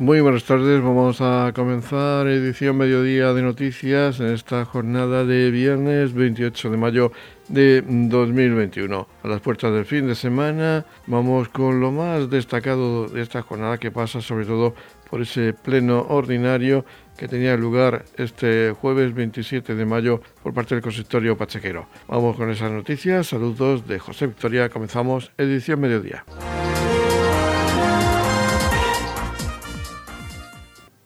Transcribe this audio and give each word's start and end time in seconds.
Muy 0.00 0.20
buenas 0.20 0.44
tardes, 0.44 0.80
vamos 0.80 1.20
a 1.20 1.52
comenzar 1.52 2.28
edición 2.28 2.76
mediodía 2.76 3.32
de 3.32 3.42
noticias 3.42 4.20
en 4.20 4.28
esta 4.28 4.64
jornada 4.64 5.24
de 5.24 5.50
viernes 5.50 6.14
28 6.14 6.70
de 6.70 6.76
mayo 6.76 7.10
de 7.48 7.82
2021. 7.84 9.08
A 9.24 9.28
las 9.28 9.40
puertas 9.40 9.72
del 9.72 9.86
fin 9.86 10.06
de 10.06 10.14
semana 10.14 10.86
vamos 11.08 11.48
con 11.48 11.80
lo 11.80 11.90
más 11.90 12.30
destacado 12.30 13.08
de 13.08 13.22
esta 13.22 13.42
jornada 13.42 13.78
que 13.78 13.90
pasa 13.90 14.20
sobre 14.20 14.44
todo 14.46 14.72
por 15.10 15.20
ese 15.20 15.52
pleno 15.52 16.06
ordinario 16.08 16.84
que 17.16 17.26
tenía 17.26 17.56
lugar 17.56 18.04
este 18.16 18.70
jueves 18.70 19.12
27 19.12 19.74
de 19.74 19.84
mayo 19.84 20.20
por 20.44 20.54
parte 20.54 20.76
del 20.76 20.82
consistorio 20.82 21.36
pachequero. 21.36 21.88
Vamos 22.06 22.36
con 22.36 22.50
esas 22.50 22.70
noticias, 22.70 23.26
saludos 23.26 23.88
de 23.88 23.98
José 23.98 24.28
Victoria, 24.28 24.68
comenzamos 24.68 25.32
edición 25.36 25.80
mediodía. 25.80 26.24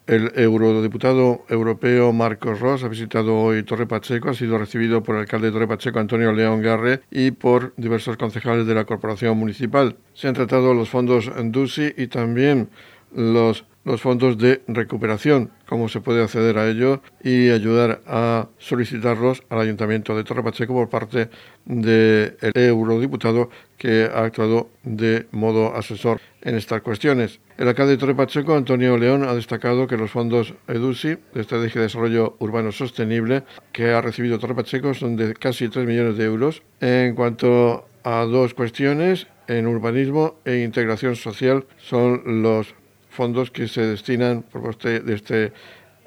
El 0.08 0.32
eurodiputado 0.34 1.44
europeo 1.48 2.12
Marcos 2.12 2.58
Ross 2.58 2.82
ha 2.82 2.88
visitado 2.88 3.36
hoy 3.38 3.62
Torre 3.62 3.86
Pacheco, 3.86 4.30
ha 4.30 4.34
sido 4.34 4.58
recibido 4.58 5.04
por 5.04 5.14
el 5.14 5.20
alcalde 5.20 5.46
de 5.46 5.52
Torre 5.52 5.68
Pacheco, 5.68 6.00
Antonio 6.00 6.32
León 6.32 6.60
Garre, 6.60 7.02
y 7.08 7.30
por 7.30 7.72
diversos 7.76 8.16
concejales 8.16 8.66
de 8.66 8.74
la 8.74 8.84
corporación 8.84 9.38
municipal. 9.38 9.96
Se 10.12 10.26
han 10.26 10.34
tratado 10.34 10.74
los 10.74 10.88
fondos 10.88 11.30
DUSI 11.40 11.94
y 11.96 12.08
también 12.08 12.68
los, 13.14 13.64
los 13.84 14.00
fondos 14.00 14.38
de 14.38 14.62
recuperación, 14.66 15.52
cómo 15.68 15.88
se 15.88 16.00
puede 16.00 16.24
acceder 16.24 16.58
a 16.58 16.68
ellos 16.68 16.98
y 17.22 17.50
ayudar 17.50 18.00
a 18.04 18.48
solicitarlos 18.58 19.44
al 19.50 19.60
Ayuntamiento 19.60 20.16
de 20.16 20.24
Torre 20.24 20.42
Pacheco 20.42 20.74
por 20.74 20.88
parte 20.88 21.28
del 21.64 22.36
eurodiputado 22.54 23.50
que 23.78 24.10
ha 24.12 24.24
actuado 24.24 24.68
de 24.82 25.28
modo 25.30 25.76
asesor 25.76 26.20
en 26.42 26.56
estas 26.56 26.82
cuestiones. 26.82 27.40
El 27.56 27.68
alcalde 27.68 27.92
de 27.92 27.98
Torre 27.98 28.14
Pacheco, 28.14 28.56
Antonio 28.56 28.96
León, 28.96 29.24
ha 29.24 29.34
destacado 29.34 29.86
que 29.86 29.96
los 29.96 30.10
fondos 30.10 30.54
EDUSI, 30.68 31.16
de 31.34 31.40
Estrategia 31.40 31.80
de 31.80 31.86
Desarrollo 31.86 32.36
Urbano 32.40 32.72
Sostenible, 32.72 33.44
que 33.72 33.90
ha 33.90 34.00
recibido 34.00 34.38
Torre 34.38 34.54
Pacheco, 34.54 34.94
son 34.94 35.16
de 35.16 35.34
casi 35.34 35.68
3 35.68 35.86
millones 35.86 36.16
de 36.16 36.24
euros. 36.24 36.62
En 36.80 37.14
cuanto 37.14 37.86
a 38.04 38.24
dos 38.24 38.54
cuestiones, 38.54 39.28
en 39.46 39.66
urbanismo 39.66 40.36
e 40.44 40.58
integración 40.58 41.16
social, 41.16 41.64
son 41.78 42.42
los 42.42 42.74
fondos 43.10 43.50
que 43.50 43.68
se 43.68 43.82
destinan 43.82 44.42
por 44.42 44.62
parte 44.62 45.00
de 45.00 45.14
este 45.14 45.52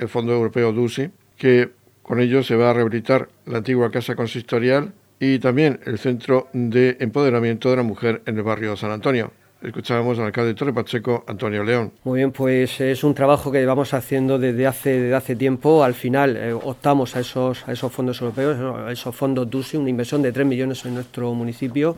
Fondo 0.07 0.33
Europeo 0.33 0.73
DUSI, 0.73 1.11
que 1.38 1.71
con 2.01 2.19
ellos 2.19 2.45
se 2.45 2.55
va 2.55 2.69
a 2.69 2.73
rehabilitar 2.73 3.29
la 3.45 3.59
antigua 3.59 3.91
casa 3.91 4.15
consistorial 4.15 4.93
y 5.19 5.39
también 5.39 5.79
el 5.85 5.97
Centro 5.97 6.49
de 6.53 6.97
Empoderamiento 6.99 7.69
de 7.69 7.77
la 7.77 7.83
Mujer 7.83 8.21
en 8.25 8.38
el 8.38 8.43
barrio 8.43 8.75
San 8.75 8.91
Antonio. 8.91 9.31
Escuchábamos 9.66 10.19
al 10.19 10.25
alcalde 10.25 10.49
de 10.49 10.53
Torre 10.53 10.73
Pacheco, 10.73 11.23
Antonio 11.27 11.63
León. 11.63 11.91
Muy 12.03 12.19
bien, 12.19 12.31
pues 12.31 12.80
es 12.81 13.03
un 13.03 13.16
trabajo 13.16 13.52
que 13.52 13.66
vamos 13.66 13.94
haciendo 13.95 14.38
desde 14.38 14.67
hace, 14.67 14.99
desde 14.99 15.16
hace 15.16 15.35
tiempo. 15.35 15.83
Al 15.83 15.95
final 15.95 16.38
eh, 16.38 16.53
optamos 16.53 17.16
a 17.16 17.22
esos, 17.22 17.67
a 17.67 17.72
esos 17.72 17.91
fondos 17.91 18.22
europeos, 18.22 18.57
a 18.88 18.91
esos 18.91 19.16
fondos 19.16 19.49
DUSI, 19.49 19.77
una 19.77 19.89
inversión 19.89 20.22
de 20.22 20.31
3 20.31 20.45
millones 20.45 20.85
en 20.85 20.94
nuestro 20.94 21.33
municipio 21.33 21.95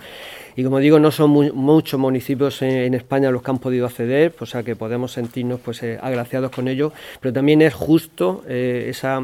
y 0.58 0.64
como 0.64 0.80
digo, 0.80 1.00
no 1.00 1.12
son 1.12 1.30
muchos 1.30 2.00
municipios 2.00 2.64
en, 2.64 2.96
España 2.96 3.30
los 3.30 3.44
que 3.44 3.52
han 3.52 3.60
podido 3.60 3.86
acceder, 3.86 4.34
o 4.40 4.48
sea 4.48 4.64
que 4.64 4.76
podemos 4.76 5.12
sentirnos 5.12 5.60
pues 5.60 5.84
eh, 5.84 6.00
agraciados 6.02 6.50
con 6.50 6.68
ello, 6.68 6.92
pero 7.22 7.32
también 7.32 7.62
es 7.62 7.76
justo 7.76 8.44
eh, 8.48 8.88
esa, 8.90 9.22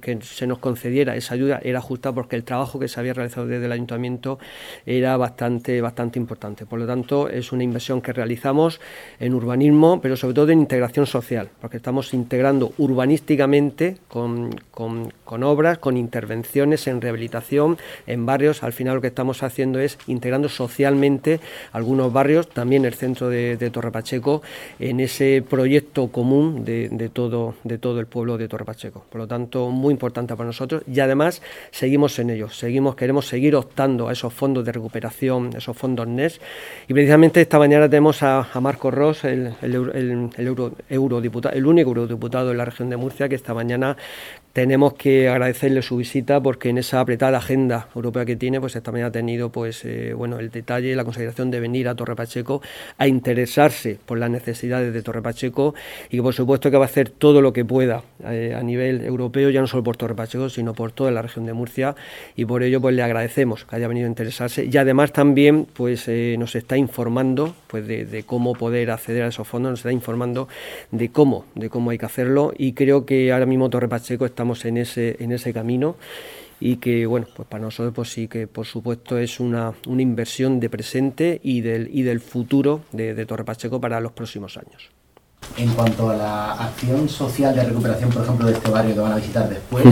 que 0.00 0.20
se 0.22 0.46
nos 0.46 0.58
concediera 0.58 1.16
esa 1.16 1.34
ayuda, 1.34 1.60
era 1.60 1.80
justa 1.80 2.12
porque 2.12 2.36
el 2.36 2.44
trabajo 2.44 2.78
que 2.78 2.86
se 2.86 3.00
había 3.00 3.14
realizado 3.14 3.48
desde 3.48 3.66
el 3.66 3.72
ayuntamiento 3.72 4.38
era 4.86 5.16
bastante, 5.16 5.80
bastante 5.80 6.20
importante. 6.20 6.66
Por 6.66 6.78
lo 6.78 6.86
tanto, 6.86 7.28
es 7.28 7.50
una 7.50 7.64
inversión 7.64 8.00
que 8.00 8.12
realizamos 8.12 8.80
en 9.18 9.34
urbanismo, 9.34 10.00
pero 10.00 10.16
sobre 10.16 10.34
todo 10.34 10.50
en 10.50 10.60
integración 10.60 11.06
social, 11.06 11.48
porque 11.60 11.78
estamos 11.78 12.14
integrando 12.14 12.72
urbanísticamente 12.78 13.96
con 14.06 15.42
obras, 15.42 15.78
con 15.78 15.96
intervenciones 15.96 16.86
en 16.86 17.00
rehabilitación 17.00 17.76
en 18.06 18.24
barrios. 18.24 18.62
Al 18.62 18.72
final 18.72 18.94
lo 18.94 19.00
que 19.00 19.08
estamos 19.08 19.42
haciendo 19.42 19.80
es 19.80 19.98
integrando 20.06 20.43
socialmente 20.48 21.40
algunos 21.72 22.12
barrios, 22.12 22.48
también 22.48 22.84
el 22.84 22.94
centro 22.94 23.28
de, 23.28 23.70
Torre 23.70 23.90
Pacheco, 23.90 24.42
en 24.78 25.00
ese 25.00 25.42
proyecto 25.48 26.08
común 26.08 26.64
de, 26.64 27.10
todo, 27.12 27.54
de 27.64 27.78
todo 27.78 28.00
el 28.00 28.06
pueblo 28.06 28.38
de 28.38 28.48
Torre 28.48 28.64
Pacheco. 28.64 29.04
Por 29.10 29.20
lo 29.22 29.26
tanto, 29.26 29.70
muy 29.70 29.92
importante 29.92 30.34
para 30.36 30.46
nosotros 30.46 30.82
y 30.86 31.00
además 31.00 31.42
seguimos 31.70 32.18
en 32.18 32.30
ello, 32.30 32.48
seguimos, 32.50 32.94
queremos 32.94 33.26
seguir 33.26 33.56
optando 33.56 34.08
a 34.08 34.12
esos 34.12 34.32
fondos 34.32 34.64
de 34.64 34.72
recuperación, 34.72 35.50
esos 35.56 35.76
fondos 35.76 36.06
NES. 36.06 36.40
Y 36.88 36.94
precisamente 36.94 37.40
esta 37.40 37.58
mañana 37.58 37.88
tenemos 37.88 38.22
a, 38.22 38.48
Marco 38.60 38.90
Ross, 38.90 39.24
el, 39.24 39.54
eurodiputado, 40.88 41.54
el 41.54 41.66
único 41.66 41.90
eurodiputado 41.90 42.48
de 42.48 42.54
la 42.54 42.64
región 42.64 42.88
de 42.90 42.96
Murcia, 42.96 43.28
que 43.28 43.34
esta 43.34 43.54
mañana 43.54 43.96
tenemos 44.54 44.94
que 44.94 45.28
agradecerle 45.28 45.82
su 45.82 45.96
visita 45.96 46.40
porque 46.40 46.70
en 46.70 46.78
esa 46.78 47.00
apretada 47.00 47.38
agenda 47.38 47.88
europea 47.94 48.24
que 48.24 48.36
tiene, 48.36 48.60
pues 48.60 48.80
mañana 48.86 49.08
ha 49.08 49.10
tenido 49.10 49.50
pues 49.50 49.84
eh, 49.84 50.14
bueno 50.16 50.38
el 50.38 50.50
detalle, 50.50 50.94
la 50.94 51.04
consideración 51.04 51.50
de 51.50 51.58
venir 51.58 51.88
a 51.88 51.96
Torre 51.96 52.14
Pacheco 52.14 52.62
a 52.96 53.08
interesarse 53.08 53.98
por 54.06 54.16
las 54.16 54.30
necesidades 54.30 54.94
de 54.94 55.02
Torre 55.02 55.22
Pacheco 55.22 55.74
y 56.08 56.18
que 56.18 56.22
por 56.22 56.34
supuesto 56.34 56.70
que 56.70 56.76
va 56.76 56.84
a 56.84 56.86
hacer 56.86 57.10
todo 57.10 57.42
lo 57.42 57.52
que 57.52 57.64
pueda 57.64 58.04
eh, 58.24 58.54
a 58.56 58.62
nivel 58.62 59.04
europeo, 59.04 59.50
ya 59.50 59.60
no 59.60 59.66
solo 59.66 59.82
por 59.82 59.96
Torre 59.96 60.14
Pacheco, 60.14 60.48
sino 60.48 60.72
por 60.72 60.92
toda 60.92 61.10
la 61.10 61.20
región 61.20 61.46
de 61.46 61.52
Murcia. 61.52 61.96
Y 62.36 62.44
por 62.44 62.62
ello 62.62 62.80
pues 62.80 62.94
le 62.94 63.02
agradecemos 63.02 63.64
que 63.64 63.74
haya 63.74 63.88
venido 63.88 64.06
a 64.06 64.08
interesarse. 64.08 64.68
Y 64.70 64.76
además 64.76 65.12
también 65.12 65.66
pues 65.74 66.06
eh, 66.06 66.36
nos 66.38 66.54
está 66.54 66.76
informando 66.76 67.56
pues 67.74 67.88
de, 67.88 68.04
de, 68.04 68.22
cómo 68.22 68.52
poder 68.52 68.92
acceder 68.92 69.24
a 69.24 69.26
esos 69.26 69.48
fondos, 69.48 69.72
nos 69.72 69.80
está 69.80 69.90
informando 69.90 70.46
de 70.92 71.10
cómo, 71.10 71.44
de 71.56 71.68
cómo 71.68 71.90
hay 71.90 71.98
que 71.98 72.06
hacerlo 72.06 72.52
y 72.56 72.72
creo 72.74 73.04
que 73.04 73.32
ahora 73.32 73.46
mismo 73.46 73.68
Torre 73.68 73.88
Pacheco 73.88 74.26
estamos 74.26 74.64
en 74.64 74.76
ese, 74.76 75.16
en 75.18 75.32
ese 75.32 75.52
camino 75.52 75.96
y 76.60 76.76
que 76.76 77.04
bueno 77.04 77.26
pues 77.34 77.48
para 77.48 77.64
nosotros 77.64 77.92
pues 77.92 78.12
sí 78.12 78.28
que 78.28 78.46
por 78.46 78.64
supuesto 78.64 79.18
es 79.18 79.40
una, 79.40 79.72
una 79.88 80.02
inversión 80.02 80.60
de 80.60 80.70
presente 80.70 81.40
y 81.42 81.62
del, 81.62 81.90
y 81.92 82.02
del 82.02 82.20
futuro 82.20 82.82
de, 82.92 83.12
de 83.12 83.26
Torre 83.26 83.42
Pacheco 83.42 83.80
para 83.80 83.98
los 83.98 84.12
próximos 84.12 84.56
años. 84.56 84.90
En 85.56 85.70
cuanto 85.74 86.10
a 86.10 86.14
la 86.14 86.52
acción 86.52 87.08
social 87.08 87.56
de 87.56 87.64
recuperación, 87.64 88.08
por 88.08 88.22
ejemplo, 88.22 88.46
de 88.46 88.52
este 88.52 88.70
barrio 88.70 88.94
que 88.94 89.00
van 89.00 89.12
a 89.12 89.16
visitar 89.16 89.48
después, 89.48 89.84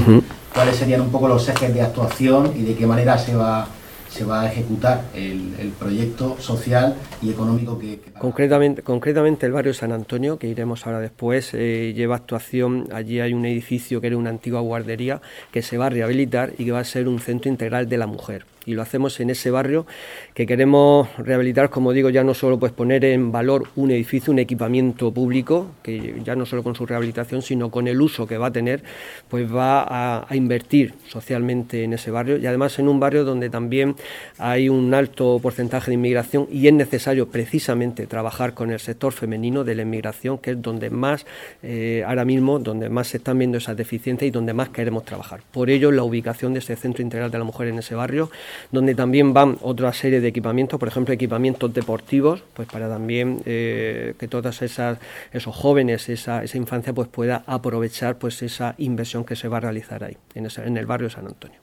¿cuáles 0.55 0.77
serían 0.77 1.01
un 1.01 1.11
poco 1.11 1.27
los 1.27 1.49
ejes 1.49 1.75
de 1.75 1.83
actuación 1.83 2.53
y 2.57 2.63
de 2.63 2.77
qué 2.77 2.87
manera 2.87 3.19
se 3.19 3.35
va 3.35 3.67
se 4.13 4.25
va 4.25 4.43
a 4.43 4.53
ejecutar 4.53 5.05
el, 5.15 5.73
proyecto 5.79 6.37
social 6.39 6.95
y 7.23 7.31
económico 7.31 7.79
que... 7.79 7.99
concretamente, 8.19 8.83
concretamente 8.83 9.47
el 9.47 9.53
barrio 9.53 9.73
San 9.73 9.91
Antonio, 9.93 10.39
que 10.39 10.49
iremos 10.49 10.87
ahora 10.87 11.01
después, 11.01 11.55
eh, 11.55 11.93
lleva 11.97 12.17
actuación, 12.17 12.89
allí 12.93 13.21
hay 13.21 13.33
un 13.33 13.47
edificio 13.47 14.01
que 14.01 14.09
era 14.09 14.17
una 14.17 14.31
antigua 14.31 14.61
guardería 14.61 15.21
que 15.51 15.63
se 15.63 15.79
va 15.79 15.87
a 15.87 15.91
rehabilitar 15.91 16.53
y 16.59 16.67
que 16.67 16.73
va 16.73 16.81
a 16.81 16.85
ser 16.85 17.09
un 17.09 17.21
centro 17.21 17.51
integral 17.51 17.89
de 17.89 17.99
la 17.99 18.07
mujer 18.07 18.45
y 18.67 18.75
lo 18.75 18.83
hacemos 18.83 19.19
en 19.21 19.31
ese 19.31 19.51
barrio 19.51 19.87
que 20.35 20.47
queremos 20.47 21.09
rehabilitar, 21.19 21.71
como 21.71 21.93
digo, 21.93 22.11
ya 22.11 22.25
no 22.25 22.35
solo 22.35 22.59
pues 22.59 22.73
poner 22.73 23.05
en 23.05 23.33
valor 23.33 23.69
un 23.77 23.91
edificio, 23.91 24.33
un 24.33 24.39
equipamiento 24.39 25.13
público, 25.13 25.73
que 25.83 26.21
ya 26.25 26.37
no 26.37 26.47
solo 26.47 26.63
con 26.63 26.75
su 26.75 26.87
rehabilitación, 26.87 27.43
sino 27.43 27.71
con 27.71 27.89
el 27.89 28.01
uso 28.01 28.27
que 28.27 28.39
va 28.39 28.49
a 28.49 28.53
tener, 28.53 28.83
pues 29.29 29.53
va 29.53 29.87
a, 29.89 30.27
invertir 30.33 30.95
socialmente 31.09 31.85
en 31.85 31.93
ese 31.93 32.11
barrio 32.11 32.39
y 32.39 32.47
además 32.47 32.79
en 32.79 32.89
un 32.89 32.99
barrio 32.99 33.25
donde 33.25 33.51
también 33.51 33.95
hay 34.39 34.69
un 34.71 34.95
alto 34.95 35.39
porcentaje 35.43 35.91
de 35.91 35.95
inmigración 35.95 36.49
y 36.51 36.67
es 36.69 36.73
necesario 36.73 37.29
precisamente 37.29 38.07
trabajar 38.07 38.55
con 38.55 38.71
el 38.71 38.81
sector 38.81 39.13
femenino 39.13 39.63
de 39.63 39.75
la 39.75 39.83
inmigración, 39.83 40.39
que 40.39 40.53
es 40.53 40.63
donde 40.63 40.89
más 40.89 41.27
eh, 41.63 42.03
ahora 42.07 42.25
mismo, 42.25 42.59
donde 42.59 42.89
más 42.89 43.09
se 43.09 43.19
están 43.19 43.39
viendo 43.39 43.59
esas 43.59 43.77
deficiencias 43.77 44.29
y 44.29 44.31
donde 44.31 44.55
más 44.55 44.71
queremos 44.71 45.05
trabajar. 45.05 45.41
Por 45.53 45.69
ello, 45.69 45.93
la 45.93 46.03
ubicación 46.03 46.55
de 46.55 46.61
ese 46.61 46.77
centro 46.77 47.03
integral 47.03 47.31
de 47.31 47.39
la 47.39 47.45
mujer 47.45 47.69
en 47.69 47.79
ese 47.79 47.95
barrio 47.95 48.31
donde 48.71 48.95
también 48.95 49.33
van 49.33 49.59
otra 49.63 49.93
serie 49.93 50.21
de 50.21 50.29
equipamientos, 50.29 50.79
por 50.79 50.89
ejemplo, 50.89 51.15
equipamientos 51.15 51.73
deportivos, 51.73 52.43
pues 52.55 52.69
para 52.69 52.89
también 52.89 53.43
eh, 53.45 54.15
que 54.19 54.29
todas 54.29 54.63
esas 54.63 54.99
esos 55.33 55.55
jóvenes, 55.55 56.09
esa, 56.09 56.43
esa, 56.43 56.59
infancia, 56.59 56.93
pues 56.93 57.09
pueda 57.09 57.43
aprovechar 57.47 58.19
pues 58.19 58.43
esa 58.43 58.75
inversión 58.79 59.25
que 59.25 59.37
se 59.37 59.49
va 59.49 59.59
a 59.59 59.61
realizar 59.61 60.05
ahí, 60.05 60.17
en, 60.35 60.47
en 60.65 60.77
el 60.77 60.87
barrio 60.87 61.09
de 61.09 61.15
San 61.15 61.27
Antonio. 61.27 61.59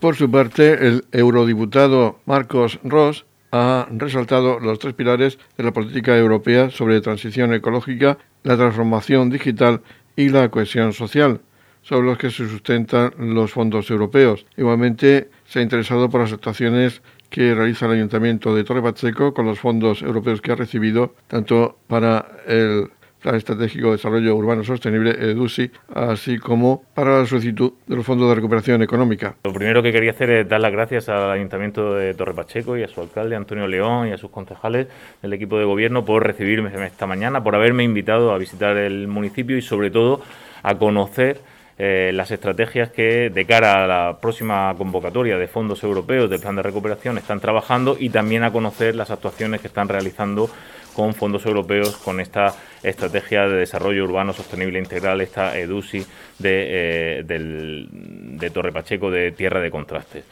Por 0.00 0.16
su 0.16 0.30
parte, 0.30 0.86
el 0.86 1.04
eurodiputado 1.12 2.20
Marcos 2.26 2.78
Ross 2.82 3.24
ha 3.52 3.86
resaltado 3.90 4.58
los 4.58 4.78
tres 4.78 4.94
pilares 4.94 5.38
de 5.56 5.64
la 5.64 5.72
política 5.72 6.16
europea 6.16 6.70
sobre 6.70 7.00
transición 7.00 7.54
ecológica, 7.54 8.18
la 8.42 8.56
transformación 8.56 9.30
digital 9.30 9.80
y 10.16 10.28
la 10.28 10.50
cohesión 10.50 10.92
social, 10.92 11.40
sobre 11.82 12.08
los 12.08 12.18
que 12.18 12.30
se 12.30 12.48
sustentan 12.48 13.14
los 13.16 13.52
fondos 13.52 13.90
europeos. 13.90 14.44
Igualmente, 14.56 15.30
se 15.46 15.60
ha 15.60 15.62
interesado 15.62 16.08
por 16.08 16.20
las 16.20 16.32
actuaciones 16.32 17.02
que 17.30 17.54
realiza 17.54 17.86
el 17.86 17.92
Ayuntamiento 17.92 18.54
de 18.54 18.64
Torre 18.64 18.82
Pacheco 18.82 19.34
con 19.34 19.46
los 19.46 19.58
fondos 19.58 20.02
europeos 20.02 20.40
que 20.40 20.52
ha 20.52 20.56
recibido, 20.56 21.14
tanto 21.26 21.78
para 21.88 22.26
el 22.46 22.88
Plan 23.24 23.36
Estratégico 23.36 23.86
de 23.86 23.92
Desarrollo 23.92 24.36
Urbano 24.36 24.62
Sostenible, 24.64 25.12
EDUSI, 25.12 25.70
así 25.94 26.36
como 26.36 26.84
para 26.92 27.20
la 27.20 27.26
solicitud 27.26 27.72
de 27.86 27.96
los 27.96 28.04
fondos 28.04 28.28
de 28.28 28.34
recuperación 28.34 28.82
económica. 28.82 29.34
Lo 29.44 29.52
primero 29.54 29.82
que 29.82 29.92
quería 29.92 30.10
hacer 30.10 30.28
es 30.28 30.46
dar 30.46 30.60
las 30.60 30.70
gracias 30.70 31.08
al 31.08 31.30
Ayuntamiento 31.30 31.94
de 31.94 32.12
Torre 32.12 32.34
Pacheco 32.34 32.76
y 32.76 32.82
a 32.82 32.88
su 32.88 33.00
alcalde, 33.00 33.34
Antonio 33.34 33.66
León, 33.66 34.08
y 34.08 34.12
a 34.12 34.18
sus 34.18 34.30
concejales 34.30 34.88
del 35.22 35.32
equipo 35.32 35.58
de 35.58 35.64
gobierno 35.64 36.04
por 36.04 36.22
recibirme 36.22 36.70
esta 36.84 37.06
mañana, 37.06 37.42
por 37.42 37.54
haberme 37.54 37.82
invitado 37.82 38.30
a 38.30 38.36
visitar 38.36 38.76
el 38.76 39.08
municipio 39.08 39.56
y 39.56 39.62
sobre 39.62 39.90
todo 39.90 40.20
a 40.62 40.76
conocer 40.76 41.40
eh, 41.76 42.12
las 42.14 42.30
estrategias 42.30 42.90
que 42.90 43.30
de 43.30 43.44
cara 43.46 43.82
a 43.82 43.86
la 43.86 44.18
próxima 44.20 44.72
convocatoria 44.78 45.36
de 45.36 45.48
fondos 45.48 45.82
europeos 45.82 46.30
del 46.30 46.40
plan 46.40 46.54
de 46.54 46.62
recuperación 46.62 47.18
están 47.18 47.40
trabajando 47.40 47.96
y 47.98 48.10
también 48.10 48.44
a 48.44 48.52
conocer 48.52 48.94
las 48.94 49.10
actuaciones 49.10 49.60
que 49.60 49.66
están 49.66 49.88
realizando 49.88 50.48
con 50.94 51.14
fondos 51.14 51.44
europeos 51.46 51.96
con 51.96 52.20
esta 52.20 52.54
estrategia 52.82 53.48
de 53.48 53.56
desarrollo 53.56 54.04
urbano 54.04 54.32
sostenible 54.32 54.78
integral, 54.78 55.20
esta 55.20 55.58
EDUSI 55.58 56.06
de, 56.38 57.18
eh, 57.18 57.22
de 57.24 58.50
Torre 58.50 58.70
Pacheco 58.70 59.10
de 59.10 59.32
Tierra 59.32 59.60
de 59.60 59.70
Contrastes. 59.70 60.24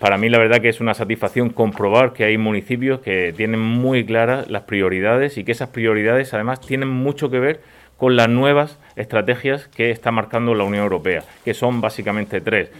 Para 0.00 0.16
mí 0.16 0.28
la 0.30 0.38
verdad 0.38 0.60
que 0.60 0.70
es 0.70 0.80
una 0.80 0.94
satisfacción 0.94 1.50
comprobar 1.50 2.14
que 2.14 2.24
hay 2.24 2.38
municipios 2.38 3.00
que 3.00 3.34
tienen 3.36 3.60
muy 3.60 4.04
claras 4.04 4.50
las 4.50 4.62
prioridades 4.62 5.36
y 5.36 5.44
que 5.44 5.52
esas 5.52 5.68
prioridades 5.68 6.32
además 6.32 6.60
tienen 6.60 6.88
mucho 6.88 7.30
que 7.30 7.38
ver 7.38 7.60
con 8.00 8.16
las 8.16 8.30
nuevas 8.30 8.78
estrategias 8.96 9.68
que 9.68 9.90
está 9.90 10.10
marcando 10.10 10.54
la 10.54 10.64
Unión 10.64 10.84
Europea, 10.84 11.22
que 11.44 11.52
son 11.52 11.82
básicamente 11.82 12.40
tres. 12.40 12.70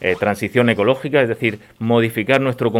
Eh, 0.00 0.14
transición 0.18 0.68
ecológica, 0.68 1.22
es 1.22 1.28
decir, 1.28 1.58
modificar 1.78 2.40
nuestro 2.40 2.70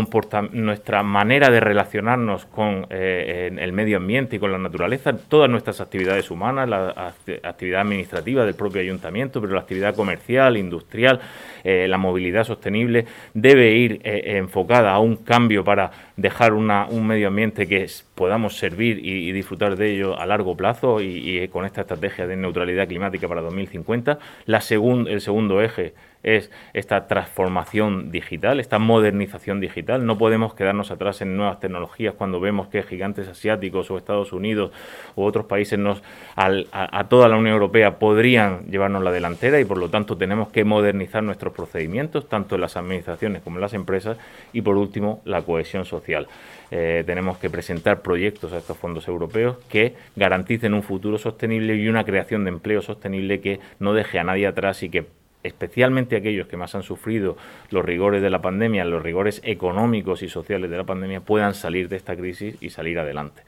nuestra 0.53 1.03
manera 1.03 1.51
de 1.51 1.61
relacionarnos 1.61 2.45
con 2.45 2.87
eh, 2.91 3.51
el 3.59 3.73
medio 3.73 3.97
ambiente 3.97 4.37
y 4.37 4.39
con 4.39 4.53
la 4.53 4.59
naturaleza, 4.59 5.17
todas 5.17 5.49
nuestras 5.49 5.81
actividades 5.81 6.31
humanas, 6.31 6.69
la 6.69 7.15
actividad 7.43 7.81
administrativa 7.81 8.45
del 8.45 8.55
propio 8.55 8.83
ayuntamiento, 8.83 9.41
pero 9.41 9.55
la 9.55 9.61
actividad 9.61 9.95
comercial, 9.95 10.59
industrial, 10.59 11.21
eh, 11.65 11.89
la 11.89 11.97
movilidad 11.97 12.45
sostenible, 12.45 13.07
debe 13.33 13.73
ir 13.73 14.01
enfocada 14.05 14.93
a 14.93 14.99
un 14.99 15.17
cambio 15.17 15.65
para 15.65 15.91
dejar 16.17 16.53
un 16.53 17.07
medio 17.07 17.29
ambiente 17.29 17.67
que 17.67 17.87
podamos 18.15 18.59
servir 18.59 18.99
y, 19.03 19.33
disfrutar 19.33 19.77
de 19.77 19.95
ello 19.95 20.19
a 20.19 20.27
largo 20.27 20.57
plazo 20.57 21.01
y, 21.01 21.49
con 21.49 21.65
esta 21.65 21.83
estrategia 21.83 22.27
de 22.27 22.37
neutralidad 22.37 22.87
climática 22.87 23.27
para 23.29 23.41
2050. 23.41 24.19
La 24.47 24.59
el 24.59 25.21
segundo 25.21 25.62
eje 25.62 25.95
es 26.26 26.50
esta 26.75 27.06
transformación 27.06 28.11
digital, 28.11 28.61
esta 28.61 28.78
modernización 28.78 29.61
digital. 29.61 30.05
No 30.05 30.19
podemos 30.19 30.55
quedarnos 30.55 30.90
atrás 30.90 31.23
en 31.23 31.37
nuevas 31.37 31.61
tecnologías 31.61 32.14
cuando 32.14 32.40
vemos 32.40 32.67
que 32.67 32.82
gigantes 32.82 33.28
asiáticos 33.28 33.90
o 33.90 33.96
Estados 33.96 34.32
Unidos 34.32 34.73
u 35.14 35.23
otros 35.23 35.46
países 35.46 35.78
nos, 35.78 36.02
a, 36.34 37.05
toda 37.08 37.28
la 37.28 37.37
Unión 37.37 37.55
Europea 37.55 37.99
podrían 37.99 38.67
llevarnos 38.67 39.05
la 39.05 39.12
delantera 39.12 39.61
y 39.61 39.64
por 39.64 39.78
lo 39.78 39.88
tanto 39.88 40.17
tenemos 40.17 40.49
que 40.49 40.64
modernizar 40.64 41.23
nuestros 41.23 41.55
procedimientos, 41.55 42.28
tanto 42.28 42.56
en 42.56 42.61
las 42.61 42.76
administraciones 42.76 43.43
como 43.43 43.58
en 43.58 43.62
las 43.62 43.75
empresas 43.75 44.19
y 44.52 44.62
por 44.62 44.76
último 44.76 45.23
la 45.25 45.43
cohesión 45.43 45.84
social. 45.84 46.26
Eh, 46.73 47.05
tenemos 47.06 47.38
que 47.38 47.49
presentar 47.49 48.02
proyectos 48.02 48.52
a 48.52 48.58
estos 48.58 48.76
fondos 48.76 49.06
europeos 49.06 49.58
que 49.69 49.94
garanticen 50.17 50.75
un 50.75 50.82
futuro 50.82 51.19
sostenible 51.19 51.76
y 51.76 51.88
una 51.88 52.02
creación 52.02 52.43
de 52.43 52.50
empleo 52.50 52.82
sostenible 52.82 53.40
que 53.40 53.61
no 53.78 53.93
deje 53.93 54.19
a 54.19 54.25
nadie 54.25 54.49
atrás 54.49 54.82
y 54.82 54.88
que 54.88 55.06
especialmente 55.47 56.17
aquellos 56.17 56.47
que 56.47 56.57
más 56.57 56.75
han 56.75 56.83
sufrido 56.83 57.37
los 57.71 57.85
rigores 57.85 58.23
de 58.23 58.31
la 58.31 58.43
pandemia, 58.43 58.85
los 58.85 59.03
rigores 59.03 59.41
económicos 59.45 60.23
y 60.23 60.29
sociales 60.29 60.71
de 60.71 60.77
la 60.77 60.85
pandemia, 60.85 61.21
puedan 61.21 61.55
salir 61.55 61.89
de 61.89 61.97
esta 61.97 62.17
crisis 62.17 62.57
y 62.61 62.71
salir 62.71 62.99
adelante. 62.99 63.43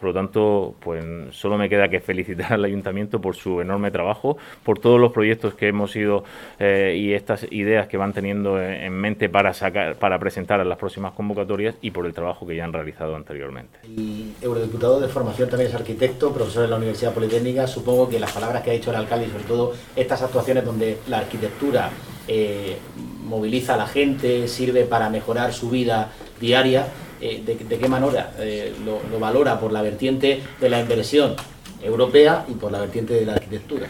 Por 0.00 0.08
lo 0.08 0.14
tanto, 0.14 0.74
pues 0.80 1.04
solo 1.32 1.58
me 1.58 1.68
queda 1.68 1.88
que 1.88 2.00
felicitar 2.00 2.54
al 2.54 2.64
ayuntamiento 2.64 3.20
por 3.20 3.36
su 3.36 3.60
enorme 3.60 3.90
trabajo, 3.90 4.38
por 4.64 4.78
todos 4.78 4.98
los 4.98 5.12
proyectos 5.12 5.54
que 5.54 5.68
hemos 5.68 5.94
ido 5.94 6.24
eh, 6.58 6.96
y 6.98 7.12
estas 7.12 7.46
ideas 7.50 7.86
que 7.86 7.98
van 7.98 8.14
teniendo 8.14 8.60
en 8.60 8.92
mente 8.94 9.28
para 9.28 9.52
sacar, 9.52 9.96
para 9.96 10.18
presentar 10.18 10.58
a 10.60 10.64
las 10.64 10.78
próximas 10.78 11.12
convocatorias 11.12 11.74
y 11.82 11.90
por 11.90 12.06
el 12.06 12.14
trabajo 12.14 12.46
que 12.46 12.56
ya 12.56 12.64
han 12.64 12.72
realizado 12.72 13.14
anteriormente. 13.14 13.78
El 13.84 14.32
eurodiputado 14.40 15.00
de 15.00 15.08
formación 15.08 15.50
también 15.50 15.68
es 15.70 15.76
arquitecto, 15.76 16.32
profesor 16.32 16.64
en 16.64 16.70
la 16.70 16.76
Universidad 16.76 17.12
Politécnica. 17.12 17.66
Supongo 17.66 18.08
que 18.08 18.18
las 18.18 18.32
palabras 18.32 18.62
que 18.62 18.70
ha 18.70 18.72
dicho 18.72 18.90
el 18.90 18.96
alcalde 18.96 19.26
y 19.26 19.30
sobre 19.30 19.44
todo 19.44 19.72
estas 19.94 20.22
actuaciones 20.22 20.64
donde 20.64 20.96
la 21.08 21.18
arquitectura 21.18 21.90
eh, 22.26 22.78
moviliza 23.24 23.74
a 23.74 23.76
la 23.76 23.86
gente, 23.86 24.48
sirve 24.48 24.84
para 24.84 25.10
mejorar 25.10 25.52
su 25.52 25.68
vida 25.68 26.10
diaria, 26.40 26.86
eh, 27.20 27.42
de, 27.44 27.78
qué 27.78 27.88
manera 27.88 28.32
eh, 28.38 28.72
lo, 28.84 29.18
valora 29.18 29.58
por 29.60 29.72
la 29.72 29.82
vertiente 29.82 30.40
de 30.60 30.68
la 30.68 30.80
inversión 30.80 31.34
europea 31.82 32.44
y 32.48 32.52
por 32.52 32.72
la 32.72 32.80
vertiente 32.80 33.14
de 33.14 33.26
la 33.26 33.34
arquitectura 33.34 33.86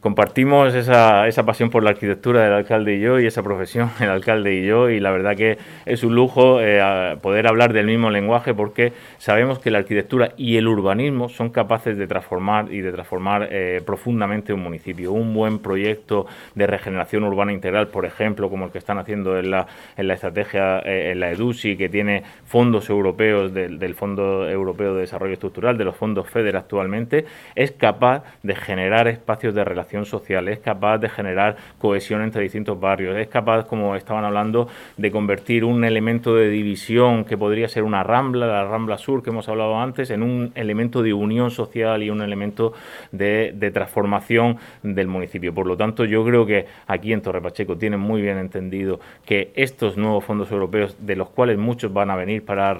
compartimos 0.00 0.74
esa, 0.74 1.28
esa, 1.28 1.44
pasión 1.44 1.70
por 1.70 1.82
la 1.82 1.90
arquitectura 1.90 2.42
del 2.42 2.52
alcalde 2.52 2.96
y 2.96 3.00
yo 3.00 3.20
y 3.20 3.26
esa 3.26 3.42
profesión, 3.42 3.90
el 4.00 4.08
alcalde 4.08 4.54
y 4.54 4.66
yo, 4.66 4.88
y 4.88 4.98
la 4.98 5.10
verdad 5.10 5.36
que 5.36 5.58
es 5.84 6.02
un 6.02 6.14
lujo 6.14 6.60
eh, 6.60 7.16
poder 7.20 7.46
hablar 7.46 7.72
del 7.72 7.86
mismo 7.86 8.10
lenguaje 8.10 8.54
porque 8.54 8.92
sabemos 9.18 9.58
que 9.58 9.70
la 9.70 9.78
arquitectura 9.78 10.32
y 10.36 10.56
el 10.56 10.68
urbanismo 10.68 11.28
son 11.28 11.50
capaces 11.50 11.96
de 11.98 12.06
transformar 12.06 12.72
y 12.72 12.80
de 12.80 12.92
transformar 12.92 13.48
eh, 13.50 13.82
profundamente 13.84 14.52
un 14.52 14.62
municipio. 14.62 15.12
Un 15.12 15.34
buen 15.34 15.58
proyecto 15.58 16.26
de 16.54 16.66
regeneración 16.66 17.24
urbana 17.24 17.52
integral, 17.52 17.88
por 17.88 18.06
ejemplo, 18.06 18.48
como 18.48 18.66
el 18.66 18.72
que 18.72 18.78
están 18.78 18.98
haciendo 18.98 19.38
en 19.38 19.50
la, 19.50 19.66
en 19.96 20.08
la 20.08 20.14
estrategia, 20.14 20.80
eh, 20.80 21.10
en 21.12 21.20
la 21.20 21.30
EDUSI, 21.30 21.76
que 21.76 21.88
tiene 21.88 22.22
fondos 22.46 22.88
europeos 22.88 23.52
del, 23.52 23.78
del 23.78 23.94
Fondo 23.94 24.48
Europeo 24.48 24.94
de 24.94 25.02
Desarrollo 25.02 25.34
Estructural, 25.34 25.76
de 25.76 25.84
los 25.84 25.96
fondos 25.96 26.28
FEDER 26.28 26.56
actualmente, 26.56 27.26
es 27.54 27.72
capaz 27.72 28.24
de 28.42 28.54
generar 28.54 29.08
espacios 29.08 29.54
de 29.54 29.64
relación 29.64 29.89
social, 30.04 30.48
es 30.48 30.58
capaz 30.60 30.98
de 30.98 31.08
generar 31.08 31.56
cohesión 31.78 32.22
entre 32.22 32.42
distintos 32.42 32.78
barrios, 32.78 33.16
es 33.16 33.28
capaz, 33.28 33.66
como 33.66 33.96
estaban 33.96 34.24
hablando, 34.24 34.68
de 34.96 35.10
convertir 35.10 35.64
un 35.64 35.84
elemento 35.84 36.34
de 36.34 36.48
división 36.48 37.24
que 37.24 37.36
podría 37.36 37.68
ser 37.68 37.82
una 37.82 38.02
rambla, 38.02 38.46
la 38.46 38.64
rambla 38.64 38.98
sur 38.98 39.22
que 39.22 39.30
hemos 39.30 39.48
hablado 39.48 39.78
antes, 39.78 40.10
en 40.10 40.22
un 40.22 40.52
elemento 40.54 41.02
de 41.02 41.12
unión 41.12 41.50
social 41.50 42.02
y 42.02 42.10
un 42.10 42.22
elemento 42.22 42.72
de, 43.12 43.70
transformación 43.72 44.58
del 44.82 45.06
municipio. 45.06 45.54
Por 45.54 45.66
lo 45.66 45.76
tanto, 45.76 46.04
yo 46.04 46.24
creo 46.24 46.44
que 46.44 46.66
aquí 46.86 47.12
en 47.12 47.22
Torre 47.22 47.40
Pacheco 47.40 47.76
tienen 47.76 48.00
muy 48.00 48.20
bien 48.20 48.38
entendido 48.38 49.00
que 49.24 49.52
estos 49.54 49.96
nuevos 49.96 50.24
fondos 50.24 50.50
europeos, 50.50 50.96
de 50.98 51.16
los 51.16 51.28
cuales 51.30 51.58
muchos 51.58 51.92
van 51.92 52.10
a 52.10 52.16
venir 52.16 52.44
para, 52.44 52.76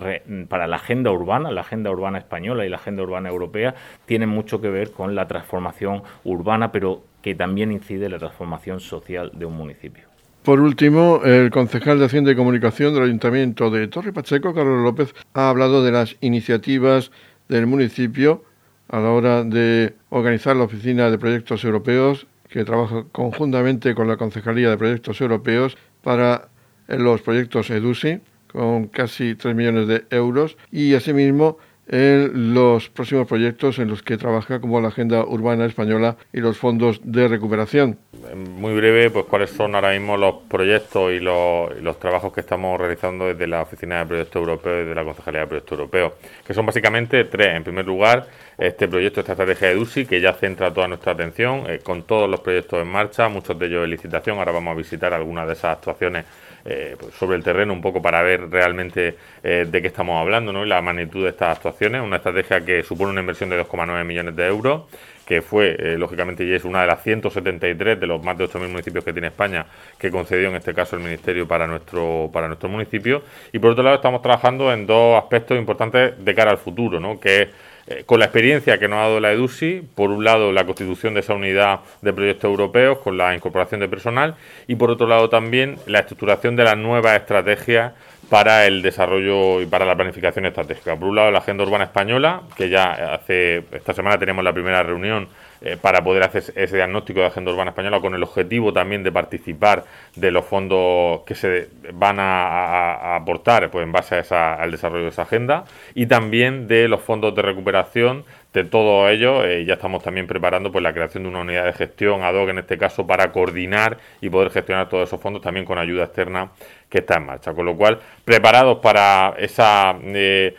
para 0.49 0.67
la 0.67 0.77
agenda 0.77 1.11
urbana, 1.11 1.51
la 1.51 1.61
agenda 1.61 1.91
urbana 1.91 2.19
española 2.19 2.67
y 2.67 2.69
la 2.69 2.77
agenda 2.77 3.03
urbana 3.03 3.29
europea, 3.29 3.75
tienen 4.07 4.29
mucho 4.29 4.61
que 4.61 4.69
ver 4.69 4.93
con 4.93 5.15
la 5.15 5.27
transformación 5.29 6.03
urbana, 6.25 6.73
pero 6.73 7.00
que 7.23 7.35
también 7.35 7.73
incide 7.73 8.07
en 8.07 8.13
la 8.13 8.19
transformación 8.19 8.81
social 8.81 9.33
de 9.35 9.47
un 9.47 9.57
municipio. 9.57 10.05
Por 10.43 10.61
último, 10.61 11.21
el 11.23 11.51
concejal 11.51 11.99
de 11.99 12.07
Hacienda 12.07 12.33
y 12.33 12.35
Comunicación 12.35 12.95
del 12.95 13.05
Ayuntamiento 13.05 13.71
de 13.71 13.89
Torre 13.89 14.13
Pacheco, 14.13 14.55
Carlos 14.55 14.83
López, 14.83 15.15
ha 15.35 15.51
hablado 15.51 15.85
de 15.85 15.93
las 15.93 16.17
iniciativas 16.23 17.11
del 17.49 17.67
municipio 17.67 18.43
a 18.89 19.01
la 19.01 19.11
hora 19.11 19.45
de 19.45 19.95
organizar 20.09 20.57
la 20.57 20.65
Oficina 20.65 21.11
de 21.11 21.19
Proyectos 21.19 21.63
Europeos, 21.63 22.27
que 22.49 22.65
trabaja 22.65 23.05
conjuntamente 23.13 23.95
con 23.95 24.09
la 24.09 24.17
Concejalía 24.17 24.71
de 24.71 24.79
Proyectos 24.79 25.21
Europeos 25.21 25.77
para 26.03 26.49
los 26.89 27.21
proyectos 27.21 27.71
EDUSI, 27.71 28.21
con 28.51 28.89
casi 28.89 29.35
3 29.35 29.55
millones 29.55 29.87
de 29.87 30.05
euros, 30.11 30.57
y 30.73 30.95
asimismo 30.95 31.59
en 31.91 32.55
los 32.55 32.89
próximos 32.89 33.27
proyectos 33.27 33.81
en 33.81 33.89
los 33.89 34.03
que 34.03 34.17
trabaja 34.17 34.61
como 34.61 34.81
la 34.81 34.89
Agenda 34.89 35.25
Urbana 35.25 35.67
Española 35.67 36.17
y 36.33 36.39
los 36.41 36.57
fondos 36.57 37.01
de 37.03 37.27
recuperación. 37.27 37.99
Muy 38.35 38.75
breve, 38.75 39.11
pues 39.11 39.27
cuáles 39.27 39.51
son 39.51 39.75
ahora 39.75 39.91
mismo 39.91 40.17
los 40.17 40.37
proyectos 40.49 41.13
y 41.13 41.19
los, 41.19 41.99
trabajos 41.99 42.33
que 42.33 42.41
estamos 42.41 42.79
realizando 42.79 43.27
desde 43.27 43.47
la 43.49 43.63
Oficina 43.63 43.99
de 43.99 44.07
Proyectos 44.07 44.37
Europeos 44.37 44.77
y 44.77 44.79
desde 44.81 44.95
la 44.95 45.05
Concejalía 45.05 45.41
de 45.41 45.47
Proyectos 45.49 45.79
Europeos, 45.79 46.13
que 46.47 46.55
son 46.55 46.65
básicamente 46.65 47.25
tres. 47.25 47.57
En 47.57 47.65
primer 47.65 47.85
lugar, 47.85 48.27
este 48.61 48.89
proyecto, 48.89 49.21
esta 49.21 49.33
estrategia 49.33 49.69
de 49.69 49.75
DUSI, 49.75 50.05
que 50.05 50.21
ya 50.21 50.35
centra 50.35 50.71
toda 50.71 50.87
nuestra 50.87 51.13
atención, 51.13 51.65
eh, 51.67 51.81
con 51.83 52.03
todos 52.03 52.29
los 52.29 52.41
proyectos 52.41 52.83
en 52.83 52.89
marcha, 52.89 53.27
muchos 53.31 53.59
de 53.59 53.67
ellos 53.67 53.85
en 53.85 53.91
licitación. 53.91 54.37
Ahora 54.37 54.53
vamos 54.53 54.73
a 54.73 54.77
visitar 54.77 55.15
algunas 55.15 55.47
de 55.47 55.55
esas 55.55 55.79
actuaciones 55.79 56.27
eh, 56.67 56.95
pues 57.01 57.15
sobre 57.15 57.39
el 57.39 57.43
terreno 57.43 57.73
un 57.73 57.81
poco 57.81 58.03
para 58.03 58.21
ver 58.21 58.51
realmente 58.51 59.17
eh, 59.43 59.67
de 59.67 59.81
qué 59.81 59.89
estamos 59.89 60.21
hablando 60.21 60.53
¿no? 60.53 60.67
y 60.67 60.69
la 60.69 60.83
magnitud 60.83 61.23
de 61.23 61.31
estas 61.31 61.57
actuaciones. 61.57 62.03
Una 62.03 62.17
estrategia 62.17 62.63
que 62.63 62.83
supone 62.83 63.13
una 63.13 63.21
inversión 63.21 63.49
de 63.49 63.65
2,9 63.65 64.05
millones 64.05 64.37
de 64.37 64.47
euros 64.47 64.83
que 65.25 65.43
fue, 65.43 65.97
lógicamente, 65.97 66.43
y 66.45 66.53
es 66.53 66.65
una 66.65 66.81
de 66.81 66.89
las 66.89 67.05
173 67.05 68.01
de 68.01 68.07
los 68.09 68.21
más 68.21 68.37
de 68.37 68.47
8.000 68.47 68.69
municipios 68.69 69.05
que 69.05 69.13
tiene 69.13 69.29
España, 69.29 69.65
que 69.97 70.11
concedió 70.11 70.49
en 70.49 70.57
este 70.57 70.75
caso 70.75 70.97
el 70.97 71.03
Ministerio 71.03 71.47
para 71.47 71.69
nuestro, 71.69 72.29
para 72.33 72.49
nuestro 72.49 72.69
municipio. 72.69 73.23
Y 73.53 73.61
por 73.61 73.71
otro 73.71 73.85
lado, 73.85 73.95
estamos 73.95 74.23
trabajando 74.23 74.73
en 74.73 74.89
dos 74.89 75.17
aspectos 75.23 75.57
importantes 75.57 76.15
de 76.19 76.35
cara 76.35 76.51
al 76.51 76.59
futuro, 76.59 76.99
¿no? 76.99 77.21
que 77.21 77.43
es 77.43 77.49
eh, 77.87 78.05
con 78.07 78.19
la 78.19 78.27
experiencia 78.27 78.79
que 78.79 78.89
nos 78.89 78.99
ha 78.99 79.03
dado 79.03 79.21
la 79.21 79.33
EDUSI, 79.33 79.83
por 79.95 80.11
un 80.11 80.25
lado 80.25 80.53
la 80.53 80.65
constitución 80.65 81.15
de 81.15 81.21
esa 81.21 81.35
unidad 81.35 81.81
de 82.03 82.13
proyectos 82.13 82.49
europeos 82.49 82.99
con 82.99 83.17
la 83.17 83.35
incorporación 83.35 83.81
de 83.81 83.89
personal 83.89 84.35
y 84.67 84.77
por 84.77 84.91
otro 84.91 85.07
lado 85.07 85.29
también 85.29 85.77
la 85.87 86.01
estructuración 86.01 86.57
de 86.57 86.65
las 86.65 86.77
nuevas 86.77 87.17
estrategias 87.17 87.93
para 88.29 88.67
el 88.67 88.81
desarrollo 88.81 89.61
y 89.61 89.67
para 89.67 89.85
la 89.85 89.97
planificación 89.97 90.47
estratégica. 90.47 90.97
Por 90.97 91.09
un 91.09 91.17
lado, 91.17 91.31
la 91.33 91.39
Agenda 91.39 91.65
Urbana 91.65 91.85
Española, 91.85 92.43
que 92.57 92.69
ya 92.69 93.15
hace 93.15 93.65
esta 93.73 93.93
semana 93.93 94.19
tenemos 94.19 94.45
la 94.45 94.53
primera 94.53 94.83
reunión 94.83 95.29
eh, 95.63 95.77
para 95.81 96.03
poder 96.03 96.23
hacer 96.23 96.45
ese 96.57 96.77
diagnóstico 96.77 97.21
de 97.21 97.27
Agenda 97.27 97.53
Urbana 97.53 97.71
Española 97.71 98.01
con 98.01 98.15
el 98.15 98.23
objetivo 98.23 98.73
también 98.73 99.03
de 99.03 99.13
participar 99.13 99.85
de 100.17 100.31
los 100.31 100.45
fondos 100.45 101.21
que 101.27 101.35
se 101.35 101.69
van 101.93 102.19
a, 102.19 103.17
aportar 103.17 103.71
pues, 103.71 103.85
en 103.85 103.93
base 103.93 104.23
al 104.35 104.71
desarrollo 104.71 105.05
de 105.05 105.11
esa 105.11 105.23
agenda 105.23 105.65
y 105.95 106.07
también 106.07 106.67
de 106.67 106.89
los 106.89 107.01
fondos 107.01 107.35
de 107.35 107.43
recuperación 107.43 108.25
de 108.53 108.65
todo 108.65 109.09
ello 109.09 109.45
eh, 109.45 109.65
ya 109.65 109.75
estamos 109.75 110.03
también 110.03 110.27
preparando 110.27 110.73
pues 110.73 110.83
la 110.83 110.93
creación 110.93 111.23
de 111.23 111.29
una 111.29 111.41
unidad 111.41 111.65
de 111.67 111.73
gestión 111.73 112.23
ad 112.23 112.35
hoc 112.35 112.49
en 112.49 112.59
este 112.59 112.79
caso 112.79 113.07
para 113.07 113.31
coordinar 113.31 113.99
y 114.21 114.29
poder 114.29 114.51
gestionar 114.51 114.89
todos 114.89 115.09
esos 115.09 115.21
fondos 115.21 115.43
también 115.43 115.65
con 115.65 115.79
ayuda 115.79 116.05
externa 116.05 116.51
que 116.89 116.99
está 116.99 117.17
en 117.19 117.27
marcha. 117.27 117.55
Con 117.55 117.65
lo 117.65 117.77
cual 117.77 118.01
preparados 118.25 118.79
para 118.79 119.35
esa 119.39 119.97
eh, 120.03 120.55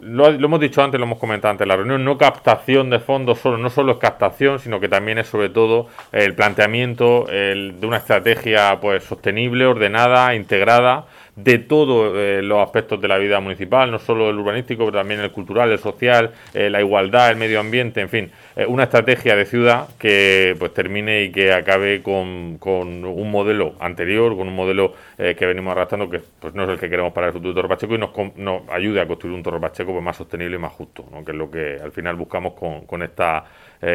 lo, 0.00 0.28
hemos 0.28 0.60
dicho 0.60 0.82
antes, 0.82 0.98
lo 0.98 1.06
hemos 1.06 1.18
comentado 1.18 1.52
antes, 1.52 1.66
la 1.66 1.76
reunión 1.76 2.04
no 2.04 2.16
captación 2.18 2.90
de 2.90 3.00
fondos 3.00 3.38
solo, 3.38 3.58
no 3.58 3.70
solo 3.70 3.92
es 3.92 3.98
captación, 3.98 4.58
sino 4.58 4.80
que 4.80 4.88
también 4.88 5.18
es 5.18 5.26
sobre 5.26 5.48
todo 5.48 5.88
el 6.12 6.34
planteamiento 6.34 7.26
de 7.26 7.80
una 7.82 7.98
estrategia 7.98 8.78
pues 8.80 9.04
sostenible, 9.04 9.66
ordenada, 9.66 10.34
integrada 10.34 11.06
de 11.42 11.58
todos 11.58 12.12
eh, 12.16 12.40
los 12.42 12.62
aspectos 12.62 13.00
de 13.00 13.08
la 13.08 13.18
vida 13.18 13.40
municipal, 13.40 13.90
no 13.90 13.98
solo 13.98 14.30
el 14.30 14.38
urbanístico, 14.38 14.84
pero 14.84 14.98
también 14.98 15.20
el 15.20 15.30
cultural, 15.30 15.70
el 15.70 15.78
social, 15.78 16.32
eh, 16.54 16.70
la 16.70 16.80
igualdad, 16.80 17.30
el 17.30 17.36
medio 17.36 17.60
ambiente, 17.60 18.00
en 18.00 18.08
fin, 18.08 18.30
eh, 18.56 18.66
una 18.66 18.84
estrategia 18.84 19.36
de 19.36 19.46
ciudad 19.46 19.88
que 19.98 20.54
pues 20.58 20.74
termine 20.74 21.22
y 21.24 21.32
que 21.32 21.52
acabe 21.52 22.02
con, 22.02 22.58
con 22.58 23.04
un 23.04 23.30
modelo 23.30 23.74
anterior, 23.80 24.36
con 24.36 24.48
un 24.48 24.54
modelo 24.54 24.94
que 25.16 25.46
venimos 25.46 25.72
arrastrando 25.72 26.08
que 26.08 26.20
pues 26.40 26.54
no 26.54 26.64
es 26.64 26.70
el 26.70 26.78
que 26.78 26.88
queremos 26.88 27.12
para 27.12 27.26
el 27.26 27.32
futuro 27.34 27.50
de 27.50 27.54
Torre 27.56 27.68
Pacheco 27.68 27.94
y 27.94 27.98
nos, 27.98 28.10
nos 28.36 28.62
ayude 28.70 29.02
a 29.02 29.06
construir 29.06 29.36
un 29.36 29.42
Torre 29.42 29.60
Pacheco 29.60 29.92
pues, 29.92 30.02
más 30.02 30.16
sostenible 30.16 30.56
y 30.56 30.58
más 30.58 30.72
justo, 30.72 31.04
que 31.24 31.32
es 31.32 31.36
lo 31.36 31.50
que 31.50 31.78
al 31.82 31.92
final 31.92 32.16
buscamos 32.16 32.54
con 32.54 33.02
esta 33.02 33.44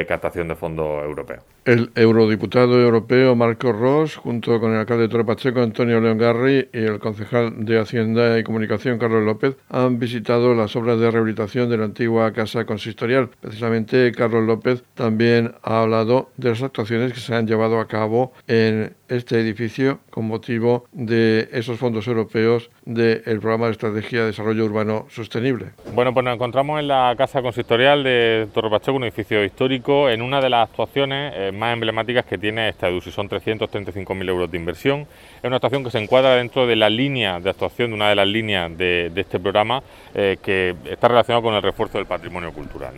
captación 0.08 0.48
de 0.48 0.56
fondos 0.56 1.04
europeos. 1.04 1.55
El 1.66 1.90
eurodiputado 1.96 2.80
europeo 2.80 3.36
Marco 3.36 3.72
Ross, 3.72 4.18
junto 4.18 4.60
con 4.60 4.74
el 4.74 4.78
alcalde 4.78 5.04
de 5.04 5.10
Torre 5.10 5.26
Pacheco, 5.26 5.64
Antonio 5.64 6.00
León 6.00 6.20
Garri, 6.20 6.70
y 6.72 6.78
el 6.78 7.00
concejal 7.00 7.66
de 7.66 7.80
Hacienda 7.80 8.38
y 8.38 8.44
Comunicación, 8.44 9.00
Carlos 9.00 9.24
López, 9.24 9.58
han 9.70 9.98
visitado 9.98 10.54
las 10.54 10.76
obras 10.76 11.00
de 11.00 11.10
rehabilitación 11.10 11.68
de 11.68 11.78
la 11.78 11.86
antigua 11.86 12.34
casa 12.34 12.66
consistorial. 12.66 13.30
Precisamente, 13.42 14.12
Carlos 14.12 14.44
López 14.44 14.84
también 14.94 15.56
ha 15.64 15.82
hablado 15.82 16.30
de 16.38 16.50
las 16.52 16.62
actuaciones 16.62 17.14
que 17.14 17.20
se 17.20 17.34
han 17.34 17.48
llevado 17.48 17.80
a 17.80 17.88
cabo 17.88 18.34
en 18.48 18.94
este 19.08 19.40
edificio 19.40 20.00
con 20.10 20.28
motivo 20.28 20.86
de 20.92 21.50
esos 21.52 21.78
fondos 21.78 22.08
europeos 22.08 22.70
del 22.86 23.40
programa 23.40 23.68
de 23.68 23.72
estrategia 23.74 24.22
de 24.22 24.28
desarrollo 24.28 24.66
urbano 24.66 25.06
sostenible. 25.10 25.72
Bueno, 25.94 26.14
pues 26.14 26.24
nos 26.24 26.36
encontramos 26.36 26.80
en 26.80 26.88
la 26.88 27.14
casa 27.18 27.42
consistorial 27.42 28.04
de 28.04 28.48
Torre 28.54 28.70
Pacheco, 28.70 28.98
un 28.98 29.04
edificio 29.04 29.44
histórico, 29.44 30.10
en 30.10 30.22
una 30.22 30.42
de 30.42 30.50
las 30.50 30.70
actuaciones 30.70 31.34
eh, 31.36 31.52
más 31.56 31.74
emblemáticas 31.74 32.26
que 32.26 32.38
tiene 32.38 32.70
esta 32.70 32.88
EDUSI. 32.88 33.12
Son 33.12 33.30
335.000 33.30 34.30
euros 34.30 34.52
de 34.52 34.58
inversión. 34.58 35.08
Es 35.38 35.44
una 35.44 35.58
actuación 35.58 35.84
que 35.84 35.92
se 35.92 36.00
encuadra 36.00 36.36
dentro 36.36 36.68
de 36.68 36.76
la 36.76 36.90
línea 36.90 37.40
de 37.40 37.50
actuación, 37.50 37.92
de 37.92 37.96
una 37.96 38.10
de 38.10 38.16
las 38.16 38.28
líneas 38.28 38.78
de, 38.78 39.12
este 39.16 39.40
programa, 39.40 39.82
eh, 40.14 40.38
que 40.42 40.76
está 40.90 41.08
relacionado 41.08 41.44
con 41.44 41.54
el 41.54 41.62
refuerzo 41.62 41.98
del 41.98 42.08
patrimonio 42.08 42.52
cultural. 42.54 42.94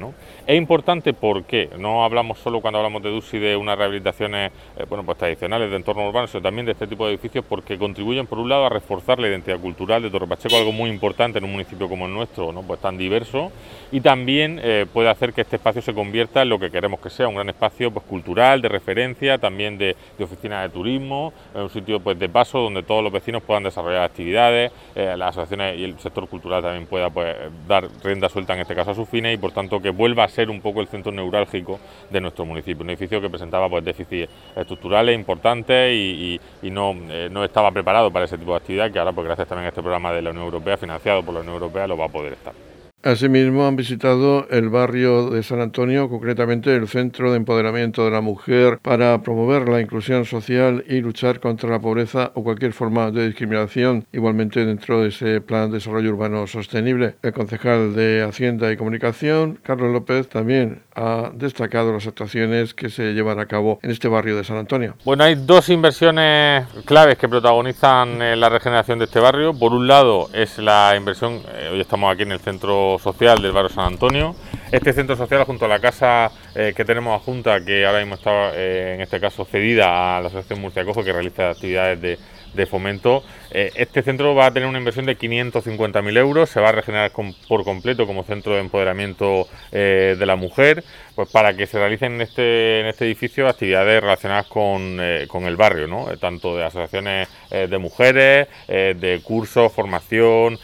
Es 0.46 0.58
importante 0.58 1.14
porque 1.14 1.70
no 1.78 2.04
hablamos 2.04 2.40
solo 2.40 2.62
cuando 2.62 2.80
hablamos 2.80 3.02
de 3.04 3.10
EDUSI 3.10 3.40
de 3.40 3.56
unas 3.56 3.78
rehabilitaciones 3.78 4.52
eh, 4.78 4.86
bueno, 4.88 5.04
pues 5.04 5.18
tradicionales 5.18 5.70
de 5.70 5.76
entorno 5.76 6.08
urbano, 6.08 6.28
sino 6.28 6.42
también 6.42 6.66
de 6.66 6.74
este 6.74 6.88
tipo 6.88 7.06
de 7.06 7.14
edificios 7.14 7.46
porque 7.48 7.78
contribuyen, 7.78 8.28
por 8.28 8.40
un 8.40 8.50
lado, 8.50 8.66
a 8.66 8.70
reforzar 8.70 9.20
la 9.20 9.28
identidad 9.28 9.60
cultural 9.60 10.02
de 10.02 10.10
Torre 10.10 10.28
Pacheco, 10.28 10.56
algo 10.56 10.72
muy 10.72 10.90
importante 10.90 11.40
en 11.40 11.46
un 11.46 11.52
municipio 11.52 11.88
como 11.90 12.06
el 12.06 12.14
nuestro, 12.14 12.52
¿no? 12.52 12.62
pues 12.64 12.80
tan 12.80 12.98
diverso, 12.98 13.52
y 13.92 14.02
también 14.02 14.60
eh, 14.64 14.86
puede 14.92 15.10
hacer 15.10 15.34
que 15.34 15.42
este 15.42 15.58
espacio 15.58 15.82
se 15.82 15.94
convierta 15.94 16.42
en 16.42 16.50
lo 16.50 16.60
que 16.60 16.70
queremos 16.70 17.00
que 17.00 17.10
sea, 17.10 17.28
un 17.28 17.36
gran 17.36 17.50
espacio 17.50 17.92
pues, 17.92 18.06
cultural 18.06 18.47
de 18.56 18.70
referencia, 18.70 19.38
también 19.38 19.78
de, 19.78 19.96
de 20.18 20.24
oficinas 20.24 20.64
de 20.64 20.70
turismo, 20.70 21.34
un 21.54 21.70
sitio 21.70 22.00
pues, 22.00 22.18
de 22.18 22.30
paso 22.30 22.60
donde 22.60 22.84
todos 22.84 23.04
los 23.04 23.12
vecinos 23.12 23.44
puedan 23.44 23.64
desarrollar 23.64 24.04
actividades, 24.04 24.72
eh, 24.96 25.16
las 25.18 25.30
asociaciones 25.30 25.78
y 25.78 25.84
el 25.84 26.00
sector 26.00 26.28
cultural 26.28 26.62
también 26.62 26.86
pueda 26.88 27.10
pues, 27.10 27.36
dar 27.68 27.88
rienda 28.04 28.30
suelta 28.30 28.54
en 28.54 28.62
este 28.62 28.76
caso 28.76 28.92
a 28.92 28.96
sus 28.96 29.10
fines 29.10 29.34
y 29.34 29.38
por 29.38 29.52
tanto 29.52 29.82
que 29.82 29.90
vuelva 29.90 30.24
a 30.24 30.28
ser 30.30 30.50
un 30.50 30.62
poco 30.62 30.82
el 30.82 30.88
centro 30.88 31.12
neurálgico 31.12 31.80
de 32.10 32.22
nuestro 32.22 32.46
municipio. 32.46 32.84
Un 32.84 32.90
edificio 32.92 33.22
que 33.22 33.30
presentaba 33.30 33.70
pues, 33.70 33.84
déficits 33.84 34.30
estructurales 34.56 35.16
importantes 35.16 35.94
y, 35.94 36.40
no, 36.64 36.96
eh, 37.10 37.30
no 37.32 37.44
estaba 37.44 37.72
preparado 37.72 38.12
para 38.12 38.26
ese 38.26 38.38
tipo 38.38 38.52
de 38.52 38.58
actividad 38.58 38.92
que 38.92 39.00
ahora 39.00 39.12
pues 39.12 39.26
gracias 39.26 39.48
también 39.48 39.66
a 39.66 39.70
este 39.70 39.82
programa 39.82 40.14
de 40.14 40.22
la 40.22 40.30
Unión 40.30 40.46
Europea, 40.46 40.78
financiado 40.78 41.24
por 41.24 41.34
la 41.34 41.42
Unión 41.42 41.56
Europea, 41.56 41.88
lo 41.88 41.98
va 41.98 42.06
a 42.06 42.10
poder 42.10 42.34
estar. 42.34 42.67
Asimismo, 43.04 43.68
han 43.68 43.76
visitado 43.76 44.48
el 44.50 44.70
barrio 44.70 45.30
de 45.30 45.44
San 45.44 45.62
Antonio, 45.62 46.10
concretamente 46.10 46.76
el 46.76 46.88
Centro 46.88 47.32
de 47.32 47.38
Empoderamiento 47.38 48.04
de 48.04 48.12
la 48.12 48.22
Mujer, 48.22 48.80
para 48.82 49.22
promover 49.22 49.70
la 49.70 49.80
inclusión 49.80 50.26
social 50.26 50.84
y 50.90 51.00
luchar 51.00 51.40
contra 51.40 51.70
la 51.70 51.80
pobreza 51.80 52.32
o 52.34 52.44
cualquier 52.44 52.74
forma 52.74 53.12
de 53.12 53.28
discriminación, 53.28 54.06
igualmente 54.12 54.66
dentro 54.66 55.02
de 55.02 55.10
ese 55.10 55.42
Plan 55.42 55.70
de 55.70 55.78
Desarrollo 55.78 56.10
Urbano 56.10 56.48
Sostenible. 56.48 57.16
El 57.22 57.34
concejal 57.34 57.96
de 57.96 58.26
Hacienda 58.28 58.72
y 58.72 58.78
Comunicación, 58.78 59.60
Carlos 59.62 59.94
López, 59.94 60.28
también 60.28 60.82
ha 60.96 61.30
destacado 61.34 61.94
las 61.94 62.08
actuaciones 62.08 62.74
que 62.74 62.90
se 62.90 63.14
llevan 63.14 63.40
a 63.40 63.46
cabo 63.46 63.80
en 63.84 63.92
este 63.92 64.08
barrio 64.08 64.36
de 64.36 64.44
San 64.44 64.58
Antonio. 64.58 64.96
Bueno, 65.06 65.24
hay 65.24 65.36
dos 65.36 65.70
inversiones 65.70 66.66
claves 66.86 67.20
que 67.20 67.30
protagonizan 67.30 68.22
eh, 68.22 68.36
la 68.36 68.50
regeneración 68.50 68.98
de 68.98 69.06
este 69.06 69.20
barrio. 69.20 69.54
Por 69.54 69.74
un 69.74 69.88
lado 69.88 70.30
es 70.34 70.58
la 70.58 70.96
inversión, 70.98 71.42
eh, 71.54 71.70
hoy 71.72 71.80
estamos 71.80 72.12
aquí 72.12 72.24
en 72.24 72.32
el 72.32 72.40
centro 72.40 72.87
social 72.98 73.42
del 73.42 73.52
barrio 73.52 73.70
San 73.70 73.86
Antonio. 73.86 74.36
Este 74.72 74.94
centro 74.94 75.16
social 75.16 75.44
junto 75.44 75.66
a 75.66 75.68
la 75.68 75.80
casa 75.80 76.32
eh, 76.56 76.74
que 76.76 76.86
tenemos 76.86 77.20
adjunta, 77.20 77.64
que 77.64 77.86
ahora 77.86 78.00
mismo 78.00 78.16
está 78.16 78.54
en 78.56 79.02
este 79.02 79.20
caso 79.20 79.46
cedida 79.46 80.18
a 80.18 80.22
la 80.22 80.28
Asociación 80.28 80.62
Murcia 80.62 80.84
Cojo, 80.86 81.04
que 81.04 81.14
realiza 81.14 81.50
actividades 81.50 82.02
de 82.02 82.18
de 82.58 82.66
fomento. 82.66 83.24
Eh, 83.52 83.72
este 83.76 84.04
centro 84.04 84.36
va 84.36 84.48
a 84.48 84.52
tener 84.52 84.68
una 84.68 84.78
inversión 84.78 85.06
de 85.06 85.18
550.000 85.18 86.18
euros, 86.18 86.50
se 86.50 86.60
va 86.60 86.70
a 86.70 86.72
regenerar 86.74 87.12
por 87.48 87.64
completo 87.64 88.06
como 88.06 88.24
centro 88.24 88.54
de 88.54 88.62
empoderamiento 88.62 89.48
eh, 89.72 90.16
de 90.18 90.26
la 90.26 90.36
mujer, 90.36 90.84
pues 91.16 91.30
para 91.30 91.56
que 91.56 91.66
se 91.66 91.80
realicen 91.80 92.14
en 92.14 92.22
este, 92.22 92.82
en 92.82 92.88
este 92.88 93.06
edificio 93.06 93.48
actividades 93.48 94.02
relacionadas 94.02 94.48
con, 94.48 94.98
eh, 95.00 95.26
con 95.28 95.46
el 95.46 95.56
barrio, 95.56 95.88
¿no? 95.88 96.06
tanto 96.18 96.56
de 96.56 96.66
asociaciones 96.66 97.28
de 97.50 97.78
mujeres, 97.78 98.48
de 98.68 99.22
cursos, 99.24 99.72
formación, 99.72 100.60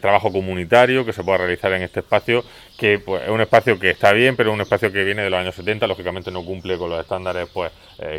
trabajo 0.00 0.30
comunitario 0.30 1.06
que 1.06 1.14
se 1.14 1.24
pueda 1.24 1.38
realizar 1.38 1.72
en 1.72 1.82
este 1.82 2.00
espacio 2.00 2.44
que 2.76 2.98
pues, 2.98 3.22
es 3.24 3.30
un 3.30 3.40
espacio 3.40 3.78
que 3.78 3.90
está 3.90 4.12
bien, 4.12 4.36
pero 4.36 4.50
es 4.50 4.54
un 4.54 4.60
espacio 4.60 4.92
que 4.92 5.02
viene 5.04 5.22
de 5.22 5.30
los 5.30 5.40
años 5.40 5.54
70, 5.54 5.86
lógicamente 5.86 6.30
no 6.30 6.44
cumple 6.44 6.76
con 6.76 6.90
los 6.90 7.00
estándares 7.00 7.48
pues, 7.52 7.72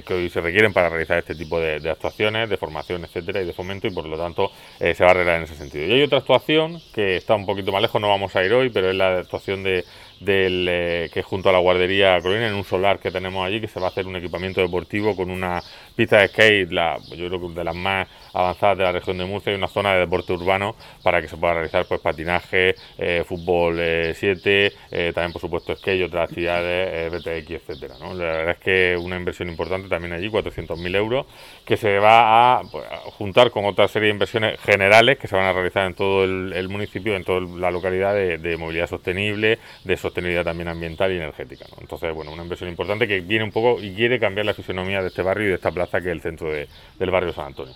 que 0.05 0.13
hoy 0.13 0.29
se 0.29 0.41
requieren 0.41 0.73
para 0.73 0.89
realizar 0.89 1.19
este 1.19 1.35
tipo 1.35 1.59
de, 1.59 1.89
actuaciones, 1.89 2.49
de 2.49 2.57
formación, 2.57 3.05
etcétera, 3.05 3.41
y 3.41 3.45
de 3.45 3.53
fomento, 3.53 3.87
por 4.01 4.09
lo 4.09 4.17
tanto 4.17 4.51
eh, 4.79 4.93
se 4.93 5.03
va 5.03 5.09
a 5.09 5.13
arreglar 5.13 5.37
en 5.37 5.43
ese 5.43 5.55
sentido. 5.55 5.85
Y 5.85 5.91
hay 5.93 6.03
otra 6.03 6.19
actuación 6.19 6.81
que 6.93 7.17
está 7.17 7.35
un 7.35 7.45
poquito 7.45 7.71
más 7.71 7.81
lejos, 7.81 7.99
no 8.01 8.07
vamos 8.07 8.35
a 8.35 8.43
ir 8.43 8.53
hoy, 8.53 8.69
pero 8.69 8.89
es 8.89 8.95
la 8.95 9.19
actuación 9.19 9.63
de, 9.63 9.85
del, 10.19 10.67
eh, 10.69 11.09
que 11.13 11.23
junto 11.23 11.49
a 11.49 11.51
la 11.51 11.59
guardería 11.59 12.19
Colina, 12.21 12.47
en 12.47 12.53
un 12.53 12.63
solar 12.63 12.99
que 12.99 13.11
tenemos 13.11 13.45
allí, 13.45 13.61
que 13.61 13.67
se 13.67 13.79
va 13.79 13.87
a 13.87 13.89
hacer 13.89 14.05
un 14.05 14.15
equipamiento 14.15 14.61
deportivo 14.61 15.15
con 15.15 15.29
una 15.29 15.61
pista 15.95 16.19
de 16.19 16.27
skate, 16.27 16.71
la, 16.71 16.97
yo 17.15 17.27
creo 17.27 17.39
que 17.41 17.59
de 17.59 17.63
las 17.63 17.75
más 17.75 18.07
avanzadas 18.33 18.77
de 18.77 18.83
la 18.83 18.91
región 18.91 19.17
de 19.17 19.25
Murcia, 19.25 19.51
y 19.51 19.55
una 19.55 19.67
zona 19.67 19.93
de 19.93 20.01
deporte 20.01 20.33
urbano 20.33 20.75
para 21.03 21.21
que 21.21 21.27
se 21.27 21.37
pueda 21.37 21.53
realizar 21.53 21.85
pues 21.85 22.01
patinaje, 22.01 22.75
eh, 22.97 23.23
fútbol 23.25 23.79
7, 24.13 24.73
eh, 24.91 25.11
también 25.13 25.31
por 25.31 25.41
supuesto 25.41 25.75
skate 25.75 25.99
y 25.99 26.03
otras 26.03 26.29
actividades, 26.29 27.11
BTX, 27.11 27.51
etcétera. 27.51 27.95
¿no? 27.99 28.13
La 28.13 28.25
verdad 28.25 28.51
es 28.51 28.57
que 28.59 28.97
una 28.97 29.15
inversión 29.15 29.49
importante 29.49 29.87
también 29.87 30.13
allí, 30.13 30.29
400.000 30.29 30.95
euros, 30.95 31.25
que 31.65 31.77
se 31.77 31.97
va 31.97 32.61
pues, 32.71 32.85
a, 32.85 32.97
juntar 33.11 33.51
con 33.51 33.65
otra 33.65 33.87
serie 33.87 34.07
de 34.07 34.13
inversiones 34.13 34.59
generales 34.59 35.17
que 35.17 35.27
se 35.27 35.35
van 35.35 35.45
a 35.45 35.53
realizar 35.53 35.85
en 35.85 35.95
todo 35.95 36.23
el, 36.23 36.69
municipio, 36.69 37.15
en 37.15 37.23
toda 37.23 37.41
la 37.41 37.71
localidad 37.71 38.13
de, 38.13 38.37
de 38.37 38.57
movilidad 38.57 38.87
sostenible, 38.87 39.59
de 39.83 39.97
sostenibilidad 39.97 40.08
también 40.11 40.67
ambiental 40.67 41.11
y 41.11 41.17
energética. 41.17 41.65
Entonces, 41.79 42.13
bueno, 42.13 42.31
una 42.31 42.43
inversión 42.43 42.69
importante 42.69 43.07
que 43.07 43.21
viene 43.21 43.45
un 43.45 43.51
poco 43.51 43.81
y 43.81 43.93
quiere 43.93 44.19
cambiar 44.19 44.45
la 44.45 44.53
fisonomía 44.53 45.01
de 45.01 45.07
este 45.07 45.21
barrio 45.21 45.45
y 45.45 45.49
de 45.49 45.55
esta 45.55 45.71
plaza 45.71 46.01
que 46.01 46.09
es 46.09 46.13
el 46.13 46.21
centro 46.21 46.51
del 46.51 47.11
barrio 47.11 47.33
San 47.33 47.47
Antonio. 47.47 47.73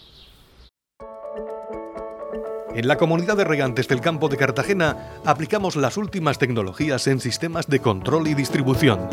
En 2.75 2.87
la 2.87 2.97
comunidad 2.97 3.37
de 3.37 3.43
regantes 3.43 3.87
del 3.87 4.01
campo 4.01 4.29
de 4.29 4.37
Cartagena 4.37 5.19
aplicamos 5.25 5.75
las 5.75 5.95
últimas 5.95 6.39
tecnologías 6.39 7.05
en 7.05 7.19
sistemas 7.19 7.67
de 7.67 7.79
control 7.79 8.27
y 8.27 8.33
distribución, 8.33 9.09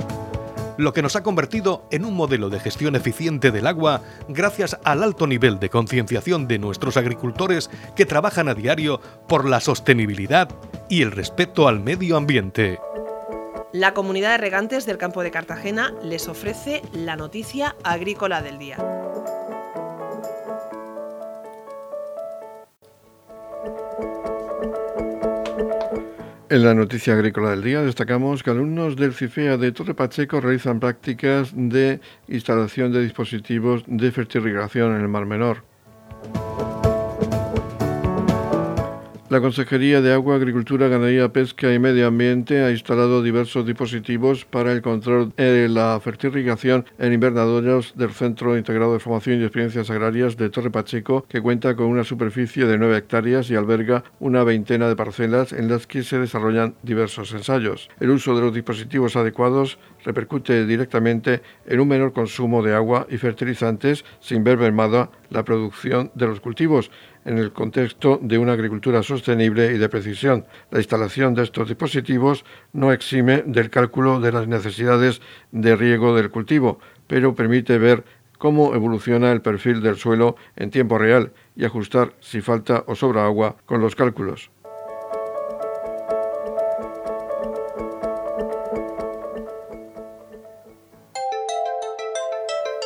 lo 0.80 0.94
que 0.94 1.02
nos 1.02 1.14
ha 1.14 1.22
convertido 1.22 1.86
en 1.90 2.06
un 2.06 2.14
modelo 2.14 2.48
de 2.48 2.58
gestión 2.58 2.96
eficiente 2.96 3.50
del 3.50 3.66
agua 3.66 4.02
gracias 4.28 4.78
al 4.82 5.02
alto 5.02 5.26
nivel 5.26 5.58
de 5.58 5.68
concienciación 5.68 6.48
de 6.48 6.58
nuestros 6.58 6.96
agricultores 6.96 7.70
que 7.94 8.06
trabajan 8.06 8.48
a 8.48 8.54
diario 8.54 9.00
por 9.28 9.46
la 9.46 9.60
sostenibilidad 9.60 10.48
y 10.88 11.02
el 11.02 11.12
respeto 11.12 11.68
al 11.68 11.80
medio 11.80 12.16
ambiente. 12.16 12.78
La 13.72 13.94
comunidad 13.94 14.32
de 14.32 14.38
regantes 14.38 14.84
del 14.84 14.98
campo 14.98 15.22
de 15.22 15.30
Cartagena 15.30 15.94
les 16.02 16.26
ofrece 16.26 16.82
la 16.92 17.14
noticia 17.14 17.76
agrícola 17.84 18.42
del 18.42 18.58
día. 18.58 18.76
En 26.48 26.64
la 26.64 26.74
noticia 26.74 27.14
agrícola 27.14 27.50
del 27.50 27.62
día 27.62 27.82
destacamos 27.82 28.42
que 28.42 28.50
alumnos 28.50 28.96
del 28.96 29.14
CIFEA 29.14 29.56
de 29.56 29.70
Torre 29.70 29.94
Pacheco 29.94 30.40
realizan 30.40 30.80
prácticas 30.80 31.52
de 31.54 32.00
instalación 32.26 32.90
de 32.92 33.04
dispositivos 33.04 33.84
de 33.86 34.10
fertirrigación 34.10 34.96
en 34.96 35.02
el 35.02 35.08
Mar 35.08 35.26
Menor. 35.26 35.69
La 39.30 39.40
Consejería 39.40 40.00
de 40.00 40.12
Agua, 40.12 40.34
Agricultura, 40.34 40.88
Ganadería, 40.88 41.32
Pesca 41.32 41.72
y 41.72 41.78
Medio 41.78 42.08
Ambiente 42.08 42.64
ha 42.64 42.72
instalado 42.72 43.22
diversos 43.22 43.64
dispositivos 43.64 44.44
para 44.44 44.72
el 44.72 44.82
control 44.82 45.32
de 45.36 45.68
la 45.68 46.00
fertilización 46.02 46.84
en 46.98 47.12
invernaderos 47.12 47.92
del 47.94 48.10
Centro 48.10 48.58
Integrado 48.58 48.92
de 48.92 48.98
Formación 48.98 49.40
y 49.40 49.44
Experiencias 49.44 49.88
Agrarias 49.88 50.36
de 50.36 50.50
Torre 50.50 50.72
Pacheco, 50.72 51.26
que 51.28 51.40
cuenta 51.40 51.76
con 51.76 51.86
una 51.86 52.02
superficie 52.02 52.66
de 52.66 52.76
9 52.76 52.96
hectáreas 52.96 53.48
y 53.52 53.54
alberga 53.54 54.02
una 54.18 54.42
veintena 54.42 54.88
de 54.88 54.96
parcelas 54.96 55.52
en 55.52 55.68
las 55.68 55.86
que 55.86 56.02
se 56.02 56.18
desarrollan 56.18 56.74
diversos 56.82 57.32
ensayos. 57.32 57.88
El 58.00 58.10
uso 58.10 58.34
de 58.34 58.40
los 58.40 58.52
dispositivos 58.52 59.14
adecuados 59.14 59.78
repercute 60.04 60.66
directamente 60.66 61.40
en 61.68 61.78
un 61.78 61.86
menor 61.86 62.12
consumo 62.12 62.64
de 62.64 62.74
agua 62.74 63.06
y 63.08 63.16
fertilizantes 63.16 64.04
sin 64.18 64.42
ver 64.42 64.58
mermada 64.58 65.08
la 65.28 65.44
producción 65.44 66.10
de 66.16 66.26
los 66.26 66.40
cultivos 66.40 66.90
en 67.24 67.38
el 67.38 67.52
contexto 67.52 68.18
de 68.22 68.38
una 68.38 68.52
agricultura 68.52 69.02
sostenible 69.02 69.72
y 69.72 69.78
de 69.78 69.88
precisión. 69.88 70.46
La 70.70 70.78
instalación 70.78 71.34
de 71.34 71.42
estos 71.42 71.68
dispositivos 71.68 72.44
no 72.72 72.92
exime 72.92 73.42
del 73.46 73.70
cálculo 73.70 74.20
de 74.20 74.32
las 74.32 74.48
necesidades 74.48 75.20
de 75.52 75.76
riego 75.76 76.14
del 76.14 76.30
cultivo, 76.30 76.78
pero 77.06 77.34
permite 77.34 77.78
ver 77.78 78.04
cómo 78.38 78.74
evoluciona 78.74 79.32
el 79.32 79.42
perfil 79.42 79.82
del 79.82 79.96
suelo 79.96 80.36
en 80.56 80.70
tiempo 80.70 80.96
real 80.96 81.32
y 81.56 81.64
ajustar 81.64 82.14
si 82.20 82.40
falta 82.40 82.84
o 82.86 82.94
sobra 82.94 83.24
agua 83.24 83.56
con 83.66 83.80
los 83.80 83.94
cálculos. 83.94 84.50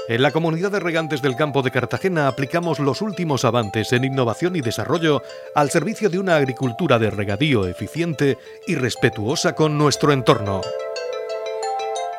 En 0.06 0.20
la 0.20 0.32
comunidad 0.32 0.70
de 0.70 0.80
regantes 0.80 1.22
del 1.22 1.34
campo 1.34 1.62
de 1.62 1.70
Cartagena 1.70 2.28
aplicamos 2.28 2.78
los 2.78 3.00
últimos 3.00 3.46
avances 3.46 3.90
en 3.94 4.04
innovación 4.04 4.54
y 4.54 4.60
desarrollo 4.60 5.22
al 5.54 5.70
servicio 5.70 6.10
de 6.10 6.18
una 6.18 6.36
agricultura 6.36 6.98
de 6.98 7.08
regadío 7.08 7.66
eficiente 7.66 8.36
y 8.66 8.74
respetuosa 8.74 9.54
con 9.54 9.78
nuestro 9.78 10.12
entorno. 10.12 10.60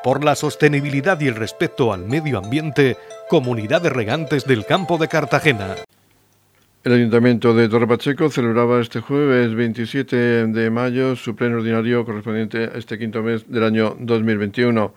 Por 0.04 0.24
la 0.24 0.34
sostenibilidad 0.36 1.20
y 1.22 1.28
el 1.28 1.36
respeto 1.36 1.94
al 1.94 2.06
medio 2.06 2.40
ambiente, 2.40 2.98
Comunidad 3.30 3.84
de 3.84 3.92
Regantes 3.92 4.46
del 4.46 4.66
Campo 4.66 4.98
de 4.98 5.08
Cartagena. 5.08 5.76
El 6.84 6.94
Ayuntamiento 6.94 7.54
de 7.54 7.70
Torre 7.70 7.88
Pacheco 7.88 8.30
celebraba 8.30 8.80
este 8.80 9.00
jueves 9.00 9.54
27 9.54 10.48
de 10.48 10.70
mayo 10.72 11.16
su 11.16 11.36
pleno 11.36 11.58
ordinario 11.58 12.04
correspondiente 12.04 12.66
a 12.66 12.78
este 12.78 12.98
quinto 12.98 13.22
mes 13.22 13.50
del 13.50 13.64
año 13.64 13.96
2021 14.00 14.94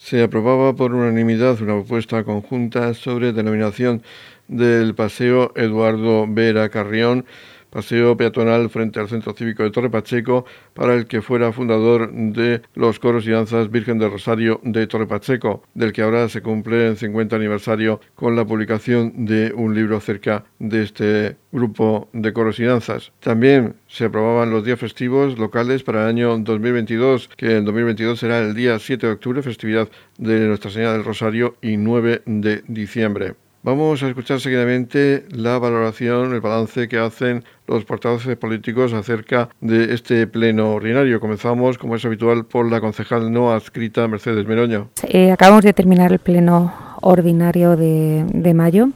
se 0.00 0.22
aprobaba 0.22 0.74
por 0.74 0.94
unanimidad 0.94 1.60
una 1.60 1.74
propuesta 1.74 2.24
conjunta 2.24 2.94
sobre 2.94 3.34
denominación 3.34 4.02
del 4.48 4.94
Paseo 4.94 5.52
Eduardo 5.54 6.26
Vera 6.26 6.70
Carrión, 6.70 7.26
paseo 7.70 8.16
peatonal 8.16 8.68
frente 8.70 9.00
al 9.00 9.08
Centro 9.08 9.32
Cívico 9.32 9.62
de 9.62 9.70
Torre 9.70 9.90
Pacheco, 9.90 10.44
para 10.74 10.94
el 10.94 11.06
que 11.06 11.22
fuera 11.22 11.52
fundador 11.52 12.12
de 12.12 12.62
los 12.74 12.98
coros 12.98 13.26
y 13.26 13.30
danzas 13.30 13.70
Virgen 13.70 13.98
del 13.98 14.10
Rosario 14.10 14.60
de 14.62 14.86
Torre 14.86 15.06
Pacheco, 15.06 15.62
del 15.74 15.92
que 15.92 16.02
ahora 16.02 16.28
se 16.28 16.42
cumple 16.42 16.88
el 16.88 16.96
50 16.96 17.36
aniversario 17.36 18.00
con 18.14 18.36
la 18.36 18.44
publicación 18.44 19.24
de 19.26 19.52
un 19.54 19.74
libro 19.74 19.96
acerca 19.96 20.44
de 20.58 20.82
este 20.82 21.36
grupo 21.52 22.08
de 22.12 22.32
coros 22.32 22.58
y 22.60 22.64
danzas. 22.64 23.12
También 23.20 23.74
se 23.88 24.04
aprobaban 24.04 24.50
los 24.50 24.64
días 24.64 24.78
festivos 24.78 25.38
locales 25.38 25.82
para 25.82 26.02
el 26.02 26.08
año 26.08 26.38
2022, 26.38 27.30
que 27.36 27.56
en 27.56 27.64
2022 27.64 28.18
será 28.18 28.38
el 28.40 28.54
día 28.54 28.78
7 28.78 29.06
de 29.06 29.12
octubre, 29.12 29.42
festividad 29.42 29.88
de 30.18 30.46
Nuestra 30.46 30.70
Señora 30.70 30.92
del 30.92 31.04
Rosario, 31.04 31.56
y 31.62 31.76
9 31.76 32.22
de 32.26 32.62
diciembre. 32.66 33.34
Vamos 33.62 34.02
a 34.02 34.08
escuchar 34.08 34.40
seguidamente 34.40 35.26
la 35.32 35.58
valoración, 35.58 36.32
el 36.32 36.40
balance 36.40 36.88
que 36.88 36.96
hacen 36.96 37.44
los 37.66 37.84
portavoces 37.84 38.34
políticos 38.38 38.94
acerca 38.94 39.50
de 39.60 39.92
este 39.92 40.26
pleno 40.26 40.72
ordinario. 40.72 41.20
Comenzamos, 41.20 41.76
como 41.76 41.94
es 41.94 42.02
habitual, 42.06 42.46
por 42.46 42.70
la 42.70 42.80
concejal 42.80 43.30
no 43.30 43.52
adscrita 43.52 44.08
Mercedes 44.08 44.46
Meroño. 44.46 44.88
Eh, 45.06 45.30
acabamos 45.30 45.62
de 45.62 45.74
terminar 45.74 46.10
el 46.10 46.20
pleno 46.20 46.72
ordinario 47.02 47.76
de, 47.76 48.52
mayo. 48.54 48.88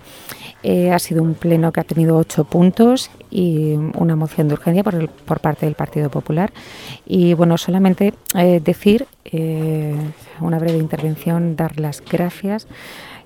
Eh, 0.63 0.91
ha 0.93 0.99
sido 0.99 1.23
un 1.23 1.35
pleno 1.35 1.71
que 1.71 1.81
ha 1.81 1.85
tenido 1.85 2.17
ocho 2.17 2.45
puntos 2.45 3.11
y 3.31 3.75
una 3.99 4.17
moción 4.17 4.49
de 4.49 4.55
urgencia 4.55 4.83
por, 4.83 5.11
por 5.11 5.41
parte 5.41 5.67
del 5.67 5.75
Partido 5.75 6.09
Popular. 6.09 6.55
Y 7.05 7.35
bueno, 7.35 7.59
solamente 7.59 8.15
eh, 8.35 8.63
decir 8.65 9.07
una 10.41 10.59
breve 10.59 10.79
intervención, 10.79 11.57
dar 11.57 11.79
las 11.81 12.01
gracias 12.01 12.67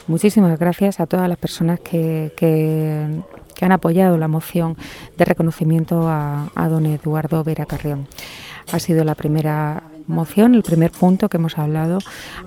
Muchísimas 0.09 0.59
gracias 0.59 1.01
a 1.01 1.07
todas 1.07 1.29
las 1.29 1.37
personas 1.37 1.81
que, 1.81 2.33
que, 2.35 3.23
han 3.61 3.73
apoyado 3.73 4.17
la 4.17 4.27
moción 4.27 4.77
de 5.19 5.25
reconocimiento 5.27 6.09
a, 6.09 6.49
don 6.71 6.87
Eduardo 6.87 7.45
Vera 7.45 7.67
Carrión. 7.67 8.07
Ha 8.73 8.79
sido 8.79 9.05
la 9.05 9.15
primera 9.15 9.83
moción, 10.07 10.55
el 10.55 10.63
primer 10.63 10.93
punto 10.93 11.29
que 11.29 11.37
hemos 11.37 11.59
hablado, 11.59 11.99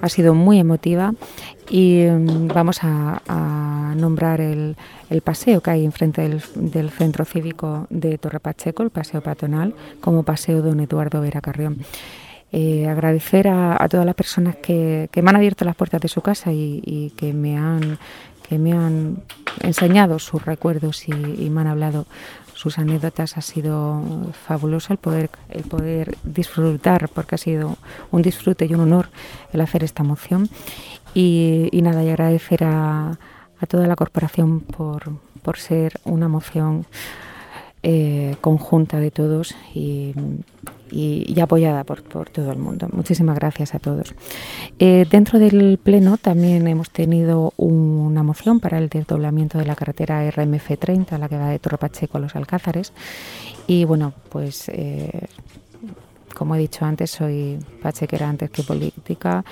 ha 0.02 0.10
sido 0.10 0.34
muy 0.34 0.58
emotiva 0.58 1.14
y 1.70 2.06
mm, 2.10 2.48
vamos 2.48 2.80
a, 2.82 3.94
nombrar 3.96 4.42
el, 4.42 4.76
paseo 5.24 5.62
que 5.62 5.70
hay 5.70 5.86
enfrente 5.86 6.22
del, 6.22 6.42
del, 6.56 6.90
centro 6.90 7.26
cívico 7.26 7.86
de 7.92 8.18
Torre 8.18 8.40
Pacheco, 8.40 8.82
el 8.82 8.90
paseo 8.90 9.22
patronal, 9.22 9.76
como 10.00 10.24
paseo 10.24 10.64
don 10.64 10.80
Eduardo 10.80 11.22
Vera 11.22 11.42
Carrión. 11.42 11.78
Eh, 12.54 12.86
agradecer 12.86 13.48
a, 13.48 13.88
todas 13.90 14.06
las 14.06 14.16
personas 14.16 14.58
que, 14.58 15.10
me 15.16 15.30
han 15.30 15.38
abierto 15.38 15.64
las 15.64 15.76
puertas 15.76 16.02
de 16.02 16.10
su 16.10 16.22
casa 16.22 16.52
y, 16.52 17.14
que 17.16 17.34
me 17.34 17.58
han 17.58 17.98
que 18.50 18.60
me 18.60 18.74
han 18.74 19.24
enseñado 19.62 20.20
sus 20.20 20.44
recuerdos 20.44 21.08
y, 21.08 21.14
me 21.50 21.62
han 21.62 21.68
hablado 21.68 22.08
sus 22.54 22.78
anécdotas. 22.78 23.38
Ha 23.38 23.42
sido 23.42 24.04
fabuloso 24.46 24.92
el 24.92 25.00
poder 25.00 25.30
el 25.50 25.64
poder 25.64 26.18
disfrutar 26.24 27.08
porque 27.08 27.36
ha 27.36 27.38
sido 27.38 27.78
un 28.12 28.22
disfrute 28.22 28.66
y 28.66 28.74
un 28.74 28.82
honor 28.82 29.10
el 29.54 29.62
hacer 29.62 29.86
esta 29.86 30.04
moción. 30.04 30.50
Y, 31.14 31.70
nada 31.82 32.04
y 32.04 32.10
agradecer 32.10 32.66
a, 32.66 33.18
toda 33.70 33.88
la 33.88 33.96
corporación 33.96 34.60
por, 34.60 35.04
por 35.42 35.58
ser 35.58 36.02
una 36.04 36.28
moción 36.28 36.86
eh, 37.84 38.36
conjunta 38.42 39.00
de 39.00 39.10
todos 39.10 39.56
y, 39.74 40.14
y, 40.92 41.40
apoyada 41.40 41.84
por, 41.84 42.02
todo 42.02 42.52
el 42.52 42.58
mundo. 42.58 42.88
Muchísimas 42.92 43.36
gracias 43.36 43.74
a 43.74 43.80
todos. 43.80 44.14
Eh, 44.80 45.06
dentro 45.10 45.40
del 45.40 45.80
Pleno 45.82 46.18
también 46.18 46.68
hemos 46.68 46.90
tenido 46.90 47.54
una 47.58 48.24
moción 48.24 48.60
para 48.60 48.78
el 48.78 48.90
desdoblamiento 48.90 49.58
de 49.58 49.66
la 49.66 49.76
carretera 49.76 50.30
RMF 50.30 50.78
30, 50.78 51.18
la 51.18 51.30
que 51.30 51.38
va 51.38 51.50
de 51.50 51.60
Torre 51.60 51.78
Pacheco 51.78 52.18
a 52.18 52.22
Los 52.22 52.36
Alcázares. 52.36 52.94
Y 53.68 53.86
bueno, 53.86 54.14
pues 54.30 54.70
eh, 54.70 55.28
como 56.34 56.56
he 56.56 56.60
dicho 56.60 56.86
antes, 56.86 57.12
soy 57.12 57.60
pachequera 57.82 58.28
antes 58.28 58.50
que 58.50 58.64
política 58.64 59.46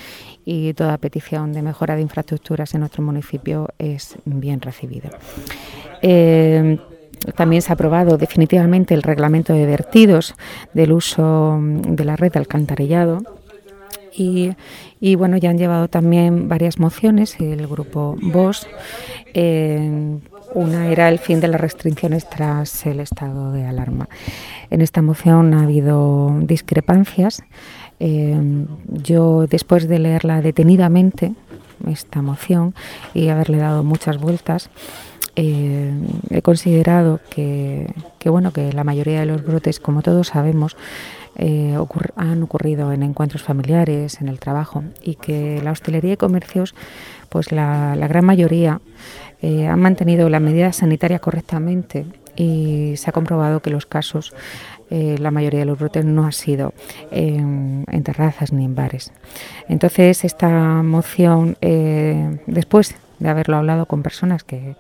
y 0.44 0.74
toda 0.74 0.98
petición 0.98 1.54
de 1.54 1.62
mejora 1.62 1.96
de 1.96 2.02
infraestructuras 2.02 2.74
en 2.74 2.80
nuestro 2.80 3.04
municipio 3.04 3.70
es 3.78 4.16
bien 4.26 4.60
recibida. 4.62 5.10
Eh, 6.02 6.80
también 7.36 7.62
se 7.62 7.72
ha 7.72 7.74
aprobado 7.74 8.18
definitivamente 8.18 8.94
el 8.94 9.04
reglamento 9.04 9.54
de 9.54 9.66
vertidos 9.66 10.36
del 10.74 10.92
uso 10.92 11.60
de 11.62 12.06
la 12.06 12.16
red 12.16 12.32
de 12.32 12.40
alcantarillado. 12.40 13.22
Y, 14.22 15.16
bueno, 15.16 15.38
ya 15.38 15.50
han 15.50 15.58
llevado 15.58 15.88
también 15.88 16.50
varias 16.50 16.78
mociones 16.78 17.40
el 17.40 17.66
grupo 17.68 18.18
VOS. 18.22 18.68
una 20.54 20.88
era 20.88 21.08
el 21.08 21.20
fin 21.20 21.40
de 21.40 21.48
las 21.48 21.62
restricciones 21.62 22.28
tras 22.30 22.86
el 22.86 23.00
estado 23.00 23.54
de 23.54 23.66
alarma. 23.66 24.10
En 24.70 24.82
esta 24.82 25.02
moción 25.02 25.54
ha 25.54 25.64
habido 25.64 26.38
discrepancias. 26.42 27.44
Eh, 28.02 28.66
yo, 28.88 29.46
después 29.48 29.88
de 29.88 30.00
leerla 30.00 30.42
detenidamente, 30.42 31.34
esta 31.88 32.22
moción, 32.22 32.74
y 33.14 33.30
haberle 33.30 33.58
dado 33.58 33.84
muchas 33.84 34.18
vueltas, 34.18 34.70
eh, 35.42 35.94
he 36.32 36.42
considerado 36.42 37.22
que, 37.30 37.88
bueno 38.26 38.52
que 38.52 38.74
la 38.74 38.84
mayoría 38.84 39.22
de 39.22 39.26
los 39.26 39.42
brotes, 39.42 39.80
como 39.80 40.02
todos 40.02 40.28
sabemos, 40.28 40.76
eh, 41.38 41.78
han 42.18 42.44
ocurrido 42.44 42.92
en 42.92 43.04
encuentros 43.04 43.42
familiares, 43.42 44.20
en 44.20 44.28
el 44.28 44.38
trabajo, 44.38 44.84
y 45.02 45.16
que 45.16 45.62
la 45.64 45.72
hostelería 45.72 46.14
y 46.14 46.18
comercios, 46.18 46.76
pues 47.30 47.54
la, 47.54 47.96
gran 47.96 48.26
mayoría 48.26 48.82
eh, 49.42 49.68
han 49.68 49.80
mantenido 49.80 50.28
las 50.28 50.42
medidas 50.42 50.76
sanitarias 50.76 51.22
correctamente 51.22 52.06
y 52.36 52.96
se 52.98 53.10
ha 53.10 53.14
comprobado 53.14 53.62
que 53.62 53.70
los 53.70 53.86
casos, 53.86 54.34
la 54.90 55.30
mayoría 55.30 55.60
de 55.60 55.66
los 55.68 55.78
brotes 55.78 56.04
no 56.04 56.26
ha 56.26 56.32
sido 56.32 56.74
en, 57.12 57.86
terrazas 58.04 58.52
ni 58.52 58.66
en 58.66 58.74
bares. 58.74 59.12
Entonces, 59.68 60.26
esta 60.26 60.50
moción, 60.82 61.58
después 62.48 62.96
de 63.20 63.30
haberlo 63.30 63.58
hablado 63.58 63.86
con 63.86 64.02
personas 64.02 64.44
que 64.44 64.76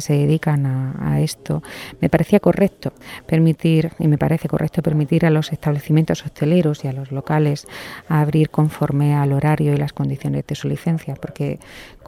se 0.00 0.14
dedican 0.14 0.66
a, 0.66 1.20
esto, 1.20 1.62
me 2.00 2.08
parecía 2.08 2.40
correcto 2.40 2.92
permitir, 3.26 3.92
y 3.98 4.08
me 4.08 4.18
parece 4.18 4.48
correcto 4.48 4.82
permitir 4.82 5.26
a 5.26 5.30
los 5.30 5.52
establecimientos 5.52 6.24
hosteleros 6.24 6.84
y 6.84 6.88
a 6.88 6.92
los 6.92 7.12
locales 7.12 7.66
abrir 8.08 8.50
conforme 8.50 9.14
al 9.14 9.32
horario 9.32 9.74
y 9.74 9.76
las 9.76 9.92
condiciones 9.92 10.46
de 10.46 10.54
su 10.54 10.68
licencia, 10.68 11.14
porque 11.14 11.58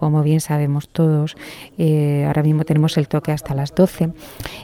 como 0.01 0.23
bien 0.23 0.41
sabemos 0.41 0.89
todos, 0.89 1.37
eh, 1.77 2.25
ahora 2.27 2.43
mismo 2.43 2.65
tenemos 2.65 2.97
el 2.97 3.07
toque 3.07 3.33
hasta 3.33 3.55
las 3.55 3.75
12 3.75 4.13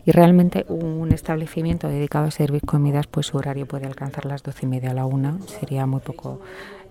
y 0.07 0.11
realmente 0.11 0.65
un 0.69 1.13
establecimiento 1.13 1.89
dedicado 1.89 2.27
a 2.27 2.31
servir 2.31 2.63
comidas, 2.63 3.07
pues 3.07 3.27
su 3.27 3.37
horario 3.37 3.67
puede 3.67 3.87
alcanzar 3.87 4.25
las 4.25 4.43
12 4.43 4.65
y 4.65 4.69
media 4.69 4.91
a 4.93 4.95
la 4.95 5.05
una, 5.05 5.37
sería 5.61 5.85
muy 5.87 6.01
poco 6.01 6.41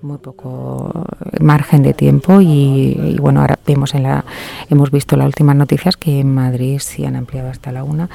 muy 0.02 0.18
poco 0.20 0.92
margen 1.40 1.82
de 1.82 1.94
tiempo 1.94 2.40
y, 2.42 3.18
bueno 3.20 3.40
ahora 3.42 3.58
vemos 3.66 3.96
en 3.96 4.04
la 4.04 4.26
hemos 4.70 4.92
visto 4.92 5.16
las 5.16 5.26
últimas 5.26 5.56
noticias 5.56 5.98
que 5.98 6.20
en 6.20 6.36
Madrid 6.36 6.80
sí 6.80 7.06
han 7.06 7.16
ampliado 7.16 7.50
hasta 7.50 7.72
la 7.72 7.84
una 7.84 8.10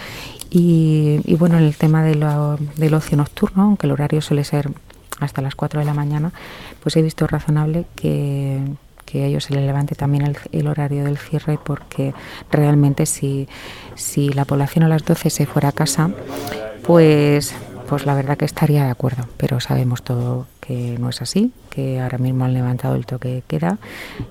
y, 0.51 1.21
y 1.25 1.35
bueno 1.37 1.57
en 1.57 1.65
el 1.65 1.75
tema 1.75 2.05
de 2.05 2.15
del 2.77 2.95
ocio 2.95 3.17
nocturno 3.17 3.63
aunque 3.63 3.87
el 3.87 3.93
horario 3.93 4.21
suele 4.21 4.45
ser 4.45 4.71
hasta 5.21 5.43
las 5.43 5.57
4 5.57 5.81
de 5.81 5.87
la 5.87 5.95
mañana 5.95 6.33
pues 6.83 6.97
he 6.97 7.03
visto 7.03 7.27
razonable 7.27 7.87
que 7.97 8.61
que 9.11 9.25
a 9.25 9.27
ellos 9.27 9.45
se 9.45 9.55
les 9.55 9.65
levante 9.65 9.95
también 9.95 10.37
el, 10.53 10.69
horario 10.69 11.05
del 11.05 11.19
cierre 11.19 11.59
porque 11.63 12.15
realmente 12.51 13.07
si, 13.07 13.49
si 13.95 14.29
la 14.29 14.45
población 14.45 14.85
a 14.85 14.89
las 14.89 15.05
12 15.05 15.31
se 15.31 15.47
fuera 15.47 15.71
a 15.71 15.73
casa, 15.73 16.11
pues 16.87 17.55
pues 17.89 18.07
la 18.07 18.15
verdad 18.15 18.39
que 18.39 18.45
estaría 18.45 18.85
de 18.85 18.91
acuerdo, 18.91 19.27
pero 19.37 19.59
sabemos 19.59 20.05
todo 20.05 20.47
que 20.61 20.97
no 21.01 21.09
es 21.09 21.23
así, 21.23 21.51
que 21.71 22.01
ahora 22.01 22.19
mismo 22.19 22.45
han 22.45 22.55
levantado 22.55 22.95
el 22.95 23.05
toque 23.05 23.29
de 23.29 23.43
queda 23.43 23.79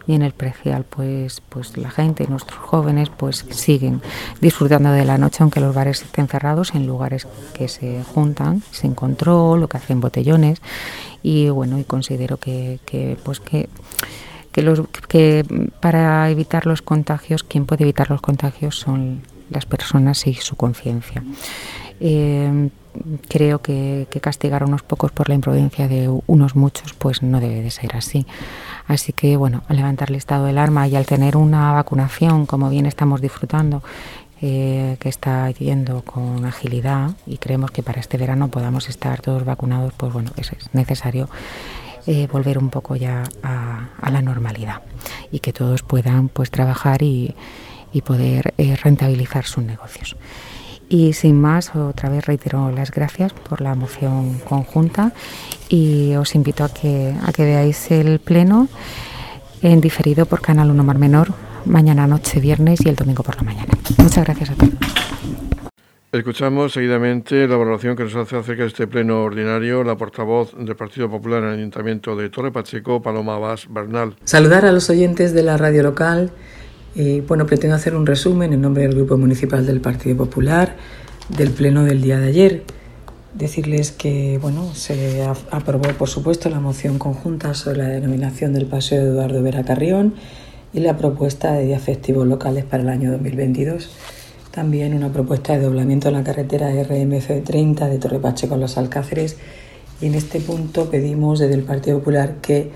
y 0.08 0.14
en 0.14 0.22
el 0.22 0.32
precial 0.32 0.86
pues 0.90 1.42
pues 1.50 1.76
la 1.76 1.92
gente, 1.92 2.26
nuestros 2.30 2.58
jóvenes 2.58 3.10
pues 3.10 3.46
siguen 3.50 4.02
disfrutando 4.40 4.94
de 4.94 5.04
la 5.04 5.18
noche 5.18 5.40
aunque 5.42 5.60
los 5.60 5.76
bares 5.76 6.04
estén 6.04 6.30
cerrados 6.30 6.74
en 6.74 6.88
lugares 6.88 7.28
que 7.54 7.68
se 7.68 8.02
juntan 8.14 8.64
sin 8.72 8.96
control 8.96 9.62
o 9.62 9.68
que 9.68 9.76
hacen 9.76 10.00
botellones. 10.00 10.62
Y 11.22 11.50
bueno, 11.50 11.78
y 11.80 11.84
considero 11.84 12.38
que 12.38 12.80
pues 13.26 13.42
que 13.42 13.68
que, 14.52 14.62
los, 14.62 14.88
que 15.08 15.46
para 15.80 16.30
evitar 16.30 16.66
los 16.66 16.82
contagios, 16.82 17.44
quien 17.44 17.66
puede 17.66 17.84
evitar 17.84 18.10
los 18.10 18.22
contagios 18.22 18.76
son 18.78 19.22
las 19.50 19.66
personas 19.66 20.26
y 20.28 20.34
su 20.36 20.56
conciencia. 20.56 21.24
Eh, 22.00 22.70
creo 23.28 23.60
que, 23.62 24.08
castigar 24.22 24.64
a 24.64 24.66
unos 24.66 24.84
pocos 24.84 25.12
por 25.12 25.30
la 25.30 25.36
imprudencia 25.36 25.88
de 25.88 26.10
unos 26.28 26.56
muchos, 26.56 26.94
pues 26.94 27.22
no 27.22 27.40
debe 27.40 27.62
de 27.62 27.72
ser 27.72 27.96
así. 27.96 28.26
Así 28.88 29.14
que, 29.14 29.38
bueno, 29.38 29.64
al 29.68 29.78
levantar 29.78 30.10
el 30.10 30.16
estado 30.16 30.46
del 30.46 30.58
arma 30.58 30.88
y 30.88 30.96
al 30.96 31.06
tener 31.06 31.38
una 31.38 31.72
vacunación, 31.74 32.46
como 32.46 32.70
bien 32.70 32.86
estamos 32.86 33.22
disfrutando, 33.22 33.84
eh, 34.42 34.96
que 35.00 35.10
está 35.10 35.52
yendo 35.52 36.02
con 36.04 36.46
agilidad 36.46 37.12
y 37.28 37.38
creemos 37.38 37.72
que 37.72 37.84
para 37.84 38.00
este 38.00 38.18
verano 38.18 38.48
podamos 38.48 38.88
estar 38.88 39.22
todos 39.22 39.44
vacunados, 39.44 39.94
pues 39.98 40.14
bueno, 40.14 40.32
es 40.38 40.52
necesario 40.74 41.30
eh, 42.12 42.26
volver 42.26 42.58
un 42.58 42.72
poco 42.72 42.96
ya 42.96 43.22
a, 43.44 44.10
la 44.10 44.24
normalidad 44.24 44.82
y 45.32 45.42
que 45.42 45.54
todos 45.54 45.84
puedan 45.84 46.28
pues 46.28 46.50
trabajar 46.50 47.04
y, 47.04 47.36
poder 48.04 48.56
eh, 48.58 48.76
rentabilizar 48.76 49.46
sus 49.46 49.64
negocios. 49.64 50.16
Y 50.90 51.14
sin 51.14 51.40
más, 51.40 51.76
otra 51.76 52.10
vez 52.10 52.26
reitero 52.26 52.72
las 52.72 52.90
gracias 52.90 53.32
por 53.34 53.62
la 53.62 53.76
moción 53.76 54.40
conjunta 54.40 55.14
y 55.70 56.16
os 56.16 56.34
invito 56.34 56.64
a 56.64 56.70
que, 56.70 57.14
a 57.24 57.32
que 57.32 57.46
veáis 57.46 57.92
el 57.92 58.20
pleno 58.20 58.68
en 59.62 59.80
diferido 59.80 60.26
por 60.26 60.42
Canal 60.42 60.72
1 60.72 60.84
Mar 60.84 60.98
Menor 60.98 61.32
mañana 61.66 62.08
noche, 62.08 62.40
viernes 62.40 62.80
y 62.84 62.90
el 62.90 62.96
domingo 62.96 63.22
por 63.22 63.36
la 63.36 63.44
mañana. 63.44 63.74
Muchas 64.00 64.24
gracias 64.24 64.50
a 64.50 64.56
todos. 64.56 64.74
Escuchamos 66.12 66.74
seguidamente 66.74 67.48
la 67.48 67.56
valoración 67.56 67.96
que 67.96 68.04
nos 68.04 68.16
hace 68.16 68.36
acerca 68.36 68.64
de 68.64 68.70
este 68.70 68.88
pleno 68.88 69.22
ordinario 69.22 69.84
la 69.84 69.96
portavoz 69.96 70.56
del 70.58 70.76
Partido 70.76 71.08
Popular 71.08 71.44
en 71.44 71.50
el 71.50 71.56
Ayuntamiento 71.60 72.16
de 72.16 72.32
Torre 72.32 72.52
Pacheco, 72.52 73.00
Paloma 73.00 73.38
Vaz 73.38 73.68
Bernal. 73.70 74.16
Saludar 74.24 74.66
a 74.66 74.72
los 74.72 74.90
oyentes 74.90 75.36
de 75.36 75.44
la 75.44 75.56
radio 75.58 75.84
local 75.84 76.32
y 76.96 77.22
bueno, 77.22 77.46
pretendo 77.46 77.76
hacer 77.76 77.96
un 77.96 78.08
resumen 78.08 78.54
en 78.54 78.62
nombre 78.62 78.82
del 78.88 78.96
Grupo 78.96 79.18
Municipal 79.18 79.68
del 79.68 79.82
Partido 79.82 80.18
Popular 80.18 80.78
del 81.28 81.52
pleno 81.52 81.84
del 81.84 82.02
día 82.02 82.18
de 82.18 82.30
ayer. 82.30 82.64
Decirles 83.36 83.92
que 83.92 84.40
bueno, 84.42 84.74
se 84.74 85.24
aprobó 85.52 85.90
por 85.90 86.10
supuesto 86.10 86.50
la 86.50 86.60
moción 86.60 86.98
conjunta 86.98 87.54
sobre 87.54 87.78
la 87.78 87.88
denominación 87.90 88.52
del 88.54 88.66
Paseo 88.66 89.04
de 89.04 89.12
Eduardo 89.12 89.44
Vera 89.44 89.64
Carrión 89.64 90.16
y 90.74 90.80
la 90.80 90.98
propuesta 90.98 91.54
de 91.54 91.66
días 91.66 91.84
festivos 91.84 92.26
locales 92.26 92.66
para 92.66 92.82
el 92.82 92.90
año 92.90 93.12
2022 93.12 93.92
también 94.52 94.94
una 94.94 95.12
propuesta 95.12 95.54
de 95.54 95.64
doblamiento 95.64 96.08
en 96.08 96.16
la 96.16 96.24
carretera 96.24 96.72
RMF 96.72 97.44
30 97.44 97.88
de 97.88 98.00
Torre 98.00 98.20
Pacheco 98.20 98.56
a 98.56 98.58
los 98.58 98.78
Alcáceres. 98.78 99.38
Y 100.02 100.08
en 100.08 100.16
este 100.16 100.40
punto 100.40 100.90
pedimos 100.90 101.40
desde 101.40 101.54
el 101.56 101.64
Partido 101.64 102.00
Popular 102.00 102.36
que 102.42 102.72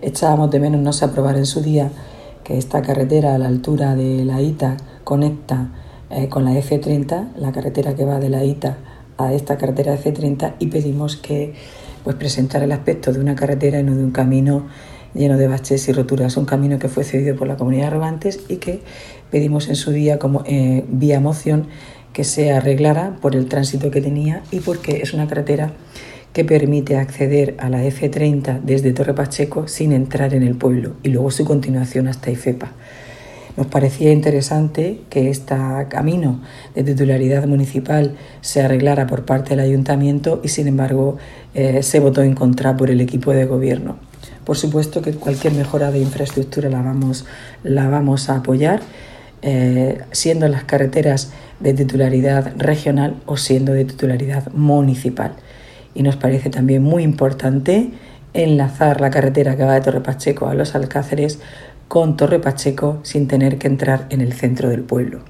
echábamos 0.00 0.50
de 0.50 0.60
menos 0.60 0.80
no 0.80 0.92
se 0.92 1.04
aprobar 1.04 1.36
en 1.36 1.46
su 1.46 1.60
día 1.60 1.90
que 2.44 2.58
esta 2.58 2.82
carretera 2.82 3.34
a 3.34 3.38
la 3.38 3.46
altura 3.46 3.94
de 3.94 4.24
la 4.24 4.40
ITA 4.40 4.76
conecta 5.04 5.68
eh, 6.10 6.28
con 6.28 6.44
la 6.44 6.52
F30, 6.52 7.34
la 7.36 7.52
carretera 7.52 7.94
que 7.94 8.04
va 8.04 8.18
de 8.18 8.28
la 8.28 8.44
ITA 8.44 8.78
a 9.16 9.32
esta 9.32 9.56
carretera 9.56 9.96
F30 9.96 10.54
y 10.58 10.66
pedimos 10.66 11.16
que 11.16 11.54
pues 12.02 12.16
presentar 12.16 12.62
el 12.62 12.72
aspecto 12.72 13.12
de 13.12 13.20
una 13.20 13.36
carretera 13.36 13.78
y 13.78 13.84
no 13.84 13.94
de 13.94 14.02
un 14.02 14.10
camino 14.10 14.66
lleno 15.14 15.36
de 15.36 15.48
baches 15.48 15.88
y 15.88 15.92
roturas, 15.92 16.36
un 16.36 16.44
camino 16.44 16.78
que 16.78 16.88
fue 16.88 17.04
cedido 17.04 17.36
por 17.36 17.48
la 17.48 17.56
comunidad 17.56 17.82
de 17.82 17.88
Arrogantes 17.88 18.40
y 18.48 18.56
que 18.56 18.80
pedimos 19.30 19.68
en 19.68 19.76
su 19.76 19.90
día 19.90 20.18
como 20.18 20.42
eh, 20.46 20.84
vía 20.88 21.20
moción 21.20 21.66
que 22.12 22.24
se 22.24 22.52
arreglara 22.52 23.16
por 23.20 23.34
el 23.34 23.46
tránsito 23.46 23.90
que 23.90 24.00
tenía 24.00 24.42
y 24.50 24.60
porque 24.60 25.00
es 25.02 25.14
una 25.14 25.26
carretera 25.26 25.72
que 26.32 26.44
permite 26.44 26.96
acceder 26.96 27.56
a 27.58 27.68
la 27.68 27.84
F30 27.84 28.60
desde 28.62 28.92
Torre 28.92 29.14
Pacheco 29.14 29.68
sin 29.68 29.92
entrar 29.92 30.34
en 30.34 30.42
el 30.42 30.54
pueblo 30.54 30.94
y 31.02 31.10
luego 31.10 31.30
su 31.30 31.44
continuación 31.44 32.08
hasta 32.08 32.30
Ifepa. 32.30 32.72
Nos 33.56 33.66
parecía 33.66 34.10
interesante 34.12 35.00
que 35.10 35.28
este 35.28 35.54
camino 35.90 36.40
de 36.74 36.84
titularidad 36.84 37.46
municipal 37.46 38.16
se 38.40 38.62
arreglara 38.62 39.06
por 39.06 39.26
parte 39.26 39.50
del 39.50 39.60
ayuntamiento 39.60 40.40
y 40.42 40.48
sin 40.48 40.68
embargo 40.68 41.18
eh, 41.54 41.82
se 41.82 42.00
votó 42.00 42.22
en 42.22 42.34
contra 42.34 42.76
por 42.78 42.90
el 42.90 43.02
equipo 43.02 43.32
de 43.32 43.44
gobierno. 43.44 44.11
Por 44.44 44.56
supuesto 44.56 45.02
que 45.02 45.12
cualquier 45.12 45.52
mejora 45.52 45.90
de 45.90 46.00
infraestructura 46.00 46.68
la 46.68 46.82
vamos, 46.82 47.24
la 47.62 47.88
vamos 47.88 48.28
a 48.28 48.36
apoyar 48.36 48.80
eh, 49.42 50.00
siendo 50.12 50.46
las 50.48 50.64
carreteras 50.64 51.32
de 51.60 51.74
titularidad 51.74 52.52
regional 52.56 53.16
o 53.26 53.36
siendo 53.36 53.72
de 53.72 53.84
titularidad 53.84 54.52
municipal. 54.52 55.32
Y 55.94 56.02
nos 56.02 56.16
parece 56.16 56.50
también 56.50 56.82
muy 56.82 57.02
importante 57.02 57.90
enlazar 58.34 59.00
la 59.00 59.10
carretera 59.10 59.56
que 59.56 59.64
va 59.64 59.74
de 59.74 59.80
Torre 59.80 60.00
Pacheco 60.00 60.46
a 60.46 60.54
los 60.54 60.74
Alcáceres 60.74 61.38
con 61.88 62.16
Torre 62.16 62.38
Pacheco 62.38 63.00
sin 63.02 63.28
tener 63.28 63.58
que 63.58 63.66
entrar 63.66 64.06
en 64.10 64.20
el 64.20 64.32
centro 64.32 64.68
del 64.70 64.82
pueblo. 64.82 65.20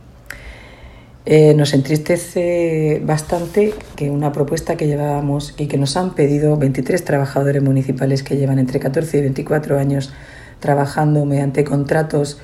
Eh, 1.25 1.55
nos 1.55 1.73
entristece 1.73 3.01
bastante 3.05 3.75
que 3.95 4.11
una 4.11 4.33
propuesta 4.33 4.77
que 4.77 4.89
llevábamos 4.89 5.55
y 5.57 5.67
que 5.67 5.79
nos 5.79 5.97
han 5.97 6.15
pedido 6.15 6.57
23 6.57 7.05
trabajadores 7.05 7.63
municipales 7.63 8.25
que 8.25 8.37
llevan 8.37 8.59
entre 8.59 8.81
14 8.81 9.19
y 9.19 9.21
24 9.21 9.79
años 9.79 10.13
trabajando 10.59 11.25
mediante 11.25 11.63
contratos 11.63 12.41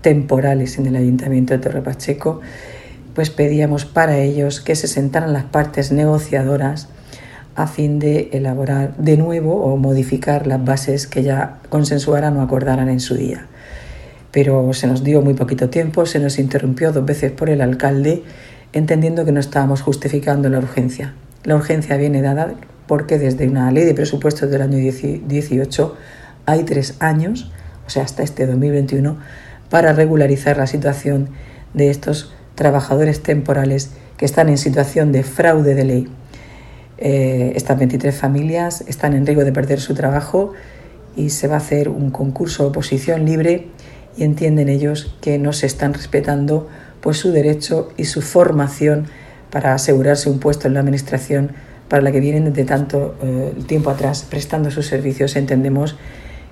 temporales 0.00 0.78
en 0.78 0.86
el 0.86 0.96
Ayuntamiento 0.96 1.54
de 1.54 1.58
Torre 1.58 1.82
Pacheco, 1.82 2.40
pues 3.14 3.30
pedíamos 3.30 3.84
para 3.84 4.18
ellos 4.18 4.60
que 4.60 4.76
se 4.76 4.86
sentaran 4.86 5.32
las 5.32 5.44
partes 5.44 5.90
negociadoras 5.90 6.88
a 7.56 7.66
fin 7.66 7.98
de 7.98 8.30
elaborar 8.32 8.96
de 8.96 9.16
nuevo 9.16 9.64
o 9.64 9.76
modificar 9.76 10.46
las 10.46 10.64
bases 10.64 11.08
que 11.08 11.24
ya 11.24 11.58
consensuaran 11.68 12.36
o 12.36 12.42
acordaran 12.42 12.88
en 12.88 13.00
su 13.00 13.16
día. 13.16 13.48
Pero 14.32 14.72
se 14.72 14.86
nos 14.86 15.02
dio 15.02 15.22
muy 15.22 15.34
poquito 15.34 15.70
tiempo, 15.70 16.06
se 16.06 16.18
nos 16.18 16.38
interrumpió 16.38 16.92
dos 16.92 17.04
veces 17.04 17.32
por 17.32 17.50
el 17.50 17.60
alcalde, 17.60 18.22
entendiendo 18.72 19.24
que 19.24 19.32
no 19.32 19.40
estábamos 19.40 19.82
justificando 19.82 20.48
la 20.48 20.58
urgencia. 20.58 21.14
La 21.44 21.56
urgencia 21.56 21.96
viene 21.96 22.22
dada 22.22 22.54
porque 22.86 23.18
desde 23.18 23.48
una 23.48 23.70
ley 23.70 23.84
de 23.84 23.94
presupuestos 23.94 24.50
del 24.50 24.62
año 24.62 24.78
18 24.78 25.96
hay 26.46 26.64
tres 26.64 26.96
años, 26.98 27.50
o 27.86 27.90
sea, 27.90 28.02
hasta 28.02 28.22
este 28.22 28.46
2021, 28.46 29.16
para 29.68 29.92
regularizar 29.92 30.56
la 30.56 30.66
situación 30.66 31.30
de 31.74 31.90
estos 31.90 32.34
trabajadores 32.54 33.22
temporales 33.22 33.90
que 34.16 34.24
están 34.24 34.48
en 34.48 34.58
situación 34.58 35.12
de 35.12 35.22
fraude 35.22 35.74
de 35.74 35.84
ley. 35.84 36.08
Eh, 36.98 37.52
estas 37.54 37.78
23 37.78 38.14
familias 38.14 38.84
están 38.86 39.14
en 39.14 39.24
riesgo 39.24 39.44
de 39.44 39.52
perder 39.52 39.80
su 39.80 39.94
trabajo 39.94 40.52
y 41.16 41.30
se 41.30 41.48
va 41.48 41.54
a 41.54 41.58
hacer 41.58 41.88
un 41.88 42.10
concurso 42.10 42.66
oposición 42.66 43.24
libre 43.24 43.68
entienden 44.24 44.68
ellos 44.68 45.14
que 45.20 45.38
no 45.38 45.52
se 45.52 45.66
están 45.66 45.94
respetando 45.94 46.68
pues, 47.00 47.18
su 47.18 47.32
derecho 47.32 47.90
y 47.96 48.04
su 48.04 48.22
formación 48.22 49.06
para 49.50 49.74
asegurarse 49.74 50.30
un 50.30 50.38
puesto 50.38 50.68
en 50.68 50.74
la 50.74 50.80
Administración 50.80 51.52
para 51.88 52.02
la 52.02 52.12
que 52.12 52.20
vienen 52.20 52.44
desde 52.44 52.64
tanto 52.64 53.16
eh, 53.22 53.52
tiempo 53.66 53.90
atrás 53.90 54.24
prestando 54.28 54.70
sus 54.70 54.86
servicios. 54.86 55.34
Entendemos 55.36 55.96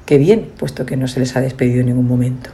que 0.04 0.18
bien, 0.18 0.48
puesto 0.59 0.85
que 0.85 0.96
no 0.96 1.07
se 1.07 1.20
les 1.20 1.37
ha 1.37 1.40
despedido 1.40 1.81
en 1.81 1.87
ningún 1.87 2.09
momento. 2.09 2.50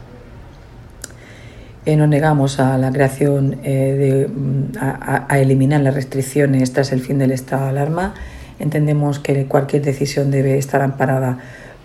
Eh, 1.86 1.96
nos 1.96 2.08
negamos 2.08 2.60
a 2.60 2.76
la 2.78 2.90
creación, 2.90 3.62
de, 3.62 4.28
mm, 4.28 4.78
a, 4.80 5.38
eliminar 5.38 5.80
las 5.80 5.94
restricciones 5.94 6.72
tras 6.72 6.92
el 6.92 7.00
fin 7.00 7.18
del 7.18 7.30
estado 7.30 7.64
de 7.64 7.70
alarma. 7.70 8.14
Entendemos 8.58 9.18
que 9.18 9.46
cualquier 9.46 9.82
decisión 9.82 10.30
debe 10.30 10.58
estar 10.58 10.82
amparada 10.82 11.38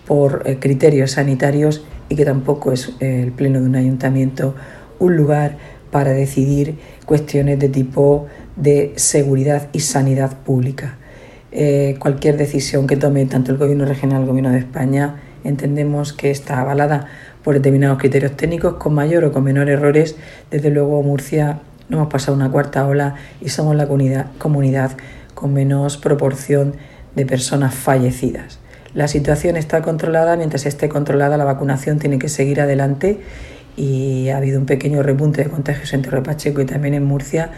por 0.06 0.44
criterios 0.60 1.12
sanitarios 1.12 1.84
y 2.10 2.15
que 2.15 2.26
tampoco 2.26 2.72
es 2.72 2.93
el 3.00 3.32
pleno 3.32 3.62
de 3.62 3.67
un 3.67 3.76
ayuntamiento 3.76 4.56
un 5.00 5.15
lugar 5.15 5.58
para 5.91 6.12
decidir 6.12 6.78
cuestiones 7.06 7.60
de 7.60 7.69
tipo 7.69 8.28
de 8.56 8.93
seguridad 8.95 9.69
y 9.72 9.80
sanidad 9.80 10.38
pública. 10.38 10.98
Eh, 11.52 11.95
cualquier 12.00 12.38
decisión 12.38 12.86
que 12.86 12.95
tome 12.95 13.26
tanto 13.26 13.52
el 13.52 13.58
Gobierno 13.58 13.86
regional 13.86 14.17
como 14.17 14.24
el 14.24 14.30
Gobierno 14.30 14.52
de 14.52 14.60
España 14.60 15.15
entendemos 15.43 16.13
que 16.13 16.30
está 16.30 16.60
avalada 16.60 17.08
por 17.43 17.56
determinados 17.56 17.98
criterios 17.98 18.36
técnicos 18.36 18.76
con 18.76 18.93
mayor 18.93 19.24
o 19.26 19.32
con 19.32 19.43
menor 19.43 19.69
errores. 19.69 20.15
Desde 20.52 20.69
luego 20.69 21.02
Murcia 21.02 21.60
no 21.88 21.98
hemos 21.98 22.12
pasado 22.12 22.36
una 22.36 22.52
cuarta 22.52 22.86
ola 22.86 23.15
y 23.41 23.50
somos 23.50 23.76
la 23.76 23.88
comunidad 23.88 24.91
con 25.34 25.54
menos 25.54 25.98
proporción 25.98 26.74
de 27.15 27.26
personas 27.26 27.74
fallecidas. 27.74 28.60
La 28.93 29.08
situación 29.08 29.56
está 29.56 29.82
controlada, 29.82 30.36
mientras 30.36 30.65
esté 30.65 30.89
controlada 30.89 31.38
la 31.38 31.45
vacunación 31.45 31.99
tiene 31.99 32.17
que 32.17 32.30
seguir 32.30 32.60
adelante 32.60 33.19
y 33.78 34.30
ha 34.30 34.38
habido 34.38 34.60
un 34.60 34.65
pequeño 34.65 35.04
repunte 35.04 35.43
de 35.43 35.49
contagios 35.49 35.93
en 35.93 36.02
Torre 36.02 36.23
Pacheco 36.23 36.62
y 36.62 36.65
también 36.65 36.95
en 36.95 37.06
Murcia 37.06 37.52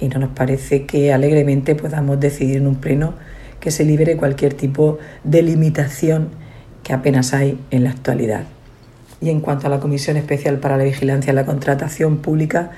y 0.00 0.08
no 0.08 0.18
nos 0.18 0.30
parece 0.30 0.84
que 0.84 1.12
alegremente 1.12 1.76
podamos 1.76 2.18
decidir 2.18 2.56
en 2.56 2.66
un 2.66 2.76
pleno 2.76 3.14
que 3.60 3.70
se 3.70 3.84
libere 3.84 4.16
cualquier 4.16 4.54
tipo 4.54 4.98
de 5.22 5.42
limitación 5.42 6.30
que 6.82 6.92
apenas 6.92 7.32
hay 7.32 7.60
en 7.70 7.84
la 7.84 7.90
actualidad. 7.90 8.44
Y 9.20 9.30
en 9.30 9.40
cuanto 9.40 9.68
a 9.68 9.70
la 9.70 9.78
Comisión 9.78 10.16
Especial 10.16 10.58
para 10.58 10.76
la 10.76 10.82
Vigilancia 10.82 11.32
y 11.32 11.36
la 11.36 11.46
Contratación 11.46 12.18
Pública, 12.18 12.72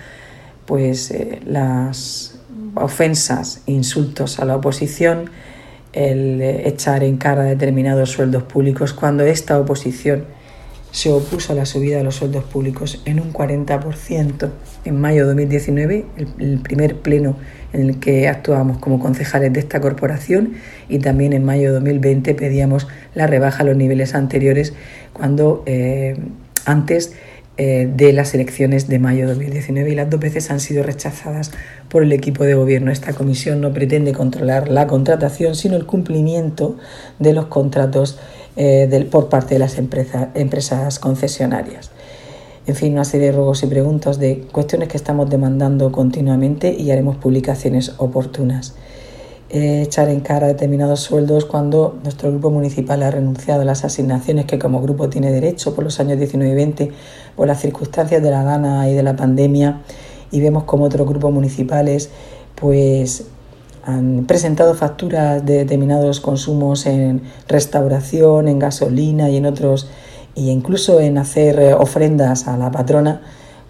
pues 0.66 1.10
eh, 1.10 1.40
las 1.46 2.38
ofensas, 2.74 3.62
insultos 3.64 4.38
a 4.40 4.44
la 4.44 4.56
oposición, 4.56 5.30
el 5.94 6.42
echar 6.42 7.04
en 7.04 7.16
cara 7.16 7.44
determinados 7.44 8.10
sueldos 8.10 8.42
públicos 8.42 8.92
cuando 8.92 9.24
esta 9.24 9.58
oposición 9.58 10.24
se 10.90 11.10
opuso 11.10 11.52
a 11.52 11.56
la 11.56 11.66
subida 11.66 11.96
de 11.96 12.04
los 12.04 12.14
sueldos 12.14 12.44
públicos 12.44 13.02
en 13.04 13.18
un 13.18 13.32
40% 13.32 14.50
en 14.84 15.00
mayo 15.00 15.22
de 15.22 15.26
2019, 15.26 16.04
el, 16.38 16.60
primer 16.60 16.98
pleno 16.98 17.36
en 17.72 17.88
el 17.88 17.98
que 17.98 18.28
actuábamos 18.28 18.78
como 18.78 19.00
concejales 19.00 19.52
de 19.52 19.58
esta 19.58 19.80
corporación 19.80 20.52
y 20.88 21.00
también 21.00 21.32
en 21.32 21.44
mayo 21.44 21.70
de 21.70 21.74
2020 21.74 22.34
pedíamos 22.34 22.86
la 23.12 23.26
rebaja 23.26 23.64
a 23.64 23.66
los 23.66 23.76
niveles 23.76 24.14
anteriores 24.14 24.72
cuando 25.12 25.64
eh, 25.66 26.16
antes 26.64 27.14
eh, 27.56 27.88
de 27.94 28.12
las 28.12 28.34
elecciones 28.34 28.88
de 28.88 28.98
mayo 28.98 29.28
de 29.28 29.34
2019 29.34 29.90
y 29.90 29.94
las 29.94 30.10
dos 30.10 30.18
veces 30.18 30.50
han 30.50 30.58
sido 30.58 30.82
rechazadas 30.82 31.52
por 31.88 32.02
el 32.02 32.12
equipo 32.12 32.42
de 32.44 32.54
gobierno. 32.54 32.90
Esta 32.90 33.12
comisión 33.12 33.60
no 33.60 33.72
pretende 33.72 34.12
controlar 34.12 34.68
la 34.68 34.88
contratación, 34.88 35.54
sino 35.54 35.76
el 35.76 35.86
cumplimiento 35.86 36.76
de 37.20 37.32
los 37.32 37.46
contratos 37.46 38.18
eh, 38.56 39.08
por 39.10 39.28
parte 39.28 39.54
de 39.54 39.60
las 39.60 39.78
empresas 39.78 40.98
concesionarias. 40.98 41.90
En 42.66 42.74
fin, 42.74 42.94
una 42.94 43.04
serie 43.04 43.26
de 43.26 43.32
ruegos 43.32 43.62
y 43.62 43.66
preguntas 43.66 44.18
de 44.18 44.48
cuestiones 44.50 44.88
que 44.88 44.96
estamos 44.96 45.28
demandando 45.28 45.92
continuamente 45.92 46.72
y 46.72 46.90
haremos 46.90 47.16
publicaciones 47.16 47.94
oportunas. 47.98 48.74
Eh, 49.56 49.82
echar 49.82 50.08
en 50.08 50.18
cara 50.18 50.48
determinados 50.48 50.98
sueldos 50.98 51.44
cuando 51.44 51.96
nuestro 52.02 52.28
grupo 52.28 52.50
municipal 52.50 53.00
ha 53.04 53.12
renunciado 53.12 53.62
a 53.62 53.64
las 53.64 53.84
asignaciones 53.84 54.46
que 54.46 54.58
como 54.58 54.82
grupo 54.82 55.08
tiene 55.08 55.30
derecho 55.30 55.76
por 55.76 55.84
los 55.84 56.00
años 56.00 56.18
19 56.18 56.50
y 56.50 56.56
20 56.56 56.92
por 57.36 57.46
las 57.46 57.60
circunstancias 57.60 58.20
de 58.20 58.32
la 58.32 58.42
gana 58.42 58.90
y 58.90 58.94
de 58.94 59.04
la 59.04 59.14
pandemia. 59.14 59.82
Y 60.32 60.40
vemos 60.40 60.64
como 60.64 60.86
otros 60.86 61.06
grupos 61.06 61.32
municipales 61.32 62.10
pues 62.56 63.28
han 63.84 64.24
presentado 64.26 64.74
facturas 64.74 65.46
de 65.46 65.58
determinados 65.58 66.18
consumos 66.18 66.84
en 66.86 67.22
restauración, 67.46 68.48
en 68.48 68.58
gasolina 68.58 69.30
y 69.30 69.36
en 69.36 69.46
otros, 69.46 69.88
y 70.34 70.50
incluso 70.50 70.98
en 70.98 71.16
hacer 71.16 71.60
eh, 71.60 71.74
ofrendas 71.74 72.48
a 72.48 72.56
la 72.56 72.72
patrona, 72.72 73.20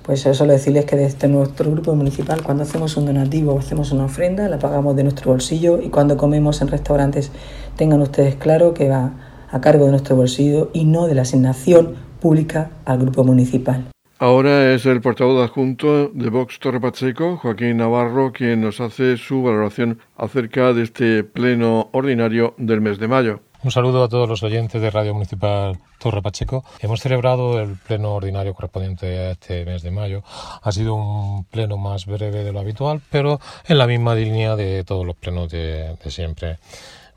pues 0.04 0.20
solo 0.20 0.52
decirles 0.52 0.84
que 0.84 0.96
desde 0.96 1.28
nuestro 1.28 1.70
grupo 1.70 1.94
municipal, 1.94 2.42
cuando 2.42 2.64
hacemos 2.64 2.94
un 2.98 3.06
donativo 3.06 3.54
o 3.54 3.58
hacemos 3.58 3.90
una 3.90 4.04
ofrenda, 4.04 4.50
la 4.50 4.58
pagamos 4.58 4.94
de 4.96 5.02
nuestro 5.02 5.30
bolsillo 5.30 5.80
y 5.80 5.88
cuando 5.88 6.18
comemos 6.18 6.60
en 6.60 6.68
restaurantes, 6.68 7.32
tengan 7.76 8.02
ustedes 8.02 8.34
claro 8.34 8.74
que 8.74 8.90
va 8.90 9.12
a 9.50 9.60
cargo 9.62 9.86
de 9.86 9.92
nuestro 9.92 10.14
bolsillo 10.14 10.70
y 10.74 10.84
no 10.84 11.06
de 11.06 11.14
la 11.14 11.22
asignación 11.22 11.94
pública 12.20 12.70
al 12.84 12.98
grupo 12.98 13.24
municipal. 13.24 13.84
Ahora 14.18 14.74
es 14.74 14.84
el 14.84 15.00
portavoz 15.00 15.42
adjunto 15.42 16.08
de 16.08 16.28
Vox 16.28 16.60
Torre 16.60 16.80
Pacheco, 16.80 17.38
Joaquín 17.38 17.78
Navarro, 17.78 18.30
quien 18.32 18.60
nos 18.60 18.80
hace 18.80 19.16
su 19.16 19.42
valoración 19.42 20.00
acerca 20.16 20.74
de 20.74 20.82
este 20.82 21.24
pleno 21.24 21.88
ordinario 21.92 22.54
del 22.58 22.82
mes 22.82 22.98
de 22.98 23.08
mayo. 23.08 23.40
Un 23.64 23.70
saludo 23.70 24.04
a 24.04 24.10
todos 24.10 24.28
los 24.28 24.42
oyentes 24.42 24.82
de 24.82 24.90
Radio 24.90 25.14
Municipal 25.14 25.78
Torre 25.98 26.20
Pacheco. 26.20 26.66
Hemos 26.80 27.00
celebrado 27.00 27.58
el 27.58 27.76
pleno 27.76 28.12
ordinario 28.12 28.52
correspondiente 28.52 29.06
a 29.06 29.30
este 29.30 29.64
mes 29.64 29.82
de 29.82 29.90
mayo. 29.90 30.22
Ha 30.60 30.70
sido 30.70 30.94
un 30.94 31.44
pleno 31.44 31.78
más 31.78 32.04
breve 32.04 32.44
de 32.44 32.52
lo 32.52 32.60
habitual, 32.60 33.00
pero 33.10 33.40
en 33.66 33.78
la 33.78 33.86
misma 33.86 34.14
línea 34.14 34.54
de 34.54 34.84
todos 34.84 35.06
los 35.06 35.16
plenos 35.16 35.50
de, 35.50 35.96
de 35.96 36.10
siempre 36.10 36.58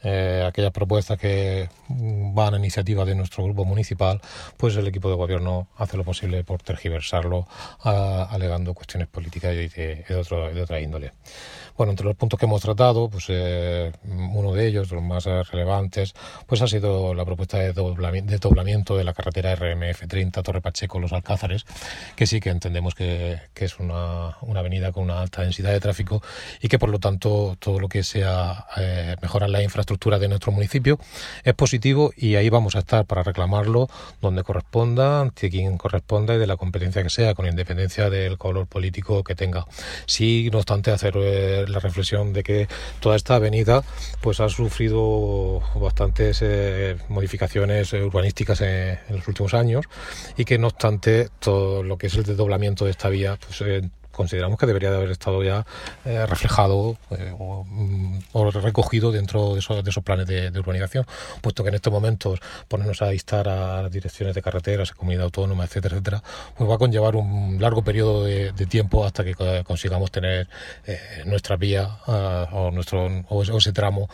eh, 0.03 0.43
aquellas 0.45 0.71
propuestas 0.71 1.17
que 1.17 1.69
van 1.89 2.53
a 2.53 2.57
iniciativa 2.57 3.05
de 3.05 3.15
nuestro 3.15 3.43
grupo 3.43 3.65
municipal, 3.65 4.21
pues 4.57 4.75
el 4.75 4.87
equipo 4.87 5.09
de 5.09 5.15
gobierno 5.15 5.67
hace 5.77 5.97
lo 5.97 6.03
posible 6.03 6.43
por 6.43 6.61
tergiversarlo, 6.61 7.47
alegando 7.83 8.73
cuestiones 8.73 9.07
políticas 9.07 9.53
y 9.53 9.67
de, 9.67 10.05
de, 10.07 10.15
otro, 10.15 10.53
de 10.53 10.61
otra 10.61 10.79
índole. 10.79 11.11
Bueno, 11.77 11.91
entre 11.91 12.07
los 12.07 12.15
puntos 12.15 12.39
que 12.39 12.47
hemos 12.47 12.61
tratado, 12.61 13.07
pues 13.07 13.25
eh, 13.29 13.91
uno 14.03 14.51
de 14.53 14.67
ellos, 14.67 14.91
los 14.91 15.03
más 15.03 15.25
relevantes, 15.25 16.15
pues 16.47 16.61
ha 16.63 16.67
sido 16.67 17.13
la 17.13 17.23
propuesta 17.23 17.59
de 17.59 17.71
doblamiento 17.71 18.97
de 18.97 19.03
la 19.03 19.13
carretera 19.13 19.55
RMF 19.55 20.07
30 20.07 20.41
Torre 20.41 20.61
Pacheco 20.61 20.99
Los 20.99 21.13
Alcázares, 21.13 21.65
que 22.15 22.25
sí 22.25 22.39
que 22.39 22.49
entendemos 22.49 22.95
que, 22.95 23.39
que 23.53 23.65
es 23.65 23.77
una, 23.77 24.37
una, 24.41 24.61
avenida 24.61 24.91
con 24.91 25.03
una 25.03 25.21
alta 25.21 25.43
densidad 25.43 25.71
de 25.71 25.79
tráfico 25.79 26.23
y 26.61 26.67
que 26.67 26.79
por 26.79 26.89
lo 26.89 26.97
tanto 26.97 27.55
todo 27.59 27.79
lo 27.79 27.87
que 27.89 28.01
sea 28.01 28.65
eh, 28.77 29.15
mejorar 29.21 29.51
la 29.51 29.61
infraestructura 29.61 29.86
de 29.95 30.27
nuestro 30.27 30.51
municipio 30.51 30.99
es 31.43 31.53
positivo 31.53 32.11
y 32.15 32.35
ahí 32.35 32.49
vamos 32.49 32.75
a 32.75 32.79
estar 32.79 33.05
para 33.05 33.23
reclamarlo 33.23 33.89
donde 34.21 34.43
corresponda, 34.43 35.21
ante 35.21 35.49
quien 35.49 35.77
corresponda 35.77 36.35
y 36.35 36.37
de 36.37 36.47
la 36.47 36.57
competencia 36.57 37.03
que 37.03 37.09
sea, 37.09 37.33
con 37.33 37.45
independencia 37.45 38.09
del 38.09 38.37
color 38.37 38.67
político 38.67 39.23
que 39.23 39.35
tenga. 39.35 39.65
Sí, 40.05 40.49
no 40.51 40.59
obstante, 40.59 40.91
hacer 40.91 41.13
eh, 41.17 41.65
la 41.67 41.79
reflexión 41.79 42.33
de 42.33 42.43
que 42.43 42.67
toda 42.99 43.15
esta 43.15 43.35
avenida 43.35 43.83
pues 44.21 44.39
ha 44.39 44.49
sufrido 44.49 45.61
bastantes 45.75 46.39
eh, 46.41 46.97
modificaciones 47.09 47.93
urbanísticas 47.93 48.61
en, 48.61 48.97
los 49.09 49.27
últimos 49.27 49.53
años 49.53 49.85
y 50.37 50.45
que 50.45 50.57
no 50.57 50.67
obstante 50.67 51.29
todo 51.39 51.83
lo 51.83 51.97
que 51.97 52.07
es 52.07 52.15
el 52.15 52.23
desdoblamiento 52.23 52.85
de 52.85 52.91
esta 52.91 53.09
vía 53.09 53.37
pues 53.39 53.61
eh, 53.61 53.89
consideramos 54.17 54.59
que 54.59 54.65
debería 54.65 54.89
de 54.89 54.97
haber 54.97 55.11
estado 55.11 55.41
ya 55.43 55.65
eh, 56.03 56.25
reflejado 56.25 56.97
eh, 57.11 57.33
mm, 57.37 58.19
o, 58.33 58.51
recogido 58.51 59.11
dentro 59.11 59.53
de 59.53 59.59
esos, 59.59 59.83
de 59.83 59.89
esos 59.89 60.03
planes 60.03 60.27
de, 60.27 60.59
urbanización, 60.59 61.05
puesto 61.41 61.63
que 61.63 61.69
en 61.69 61.75
estos 61.75 61.93
momentos 61.93 62.39
ponernos 62.67 63.01
a 63.01 63.13
instar 63.13 63.47
a 63.47 63.83
las 63.83 63.91
direcciones 63.91 64.35
de 64.35 64.41
carreteras, 64.41 64.91
comunidad 64.91 65.25
autónoma, 65.25 65.63
etcétera, 65.65 65.95
etcétera, 65.95 66.23
pues 66.57 66.69
va 66.69 66.75
a 66.75 66.77
conllevar 66.77 67.15
un 67.15 67.57
largo 67.61 67.83
periodo 67.83 68.25
de, 68.25 68.51
tiempo 68.67 69.05
hasta 69.05 69.23
que 69.23 69.33
consigamos 69.63 70.11
tener 70.11 70.49
eh, 70.85 70.99
nuestra 71.25 71.55
vía 71.55 71.99
o, 72.51 72.71
nuestro, 72.71 73.07
o 73.29 73.43
ese 73.43 73.71
tramo 73.71 74.09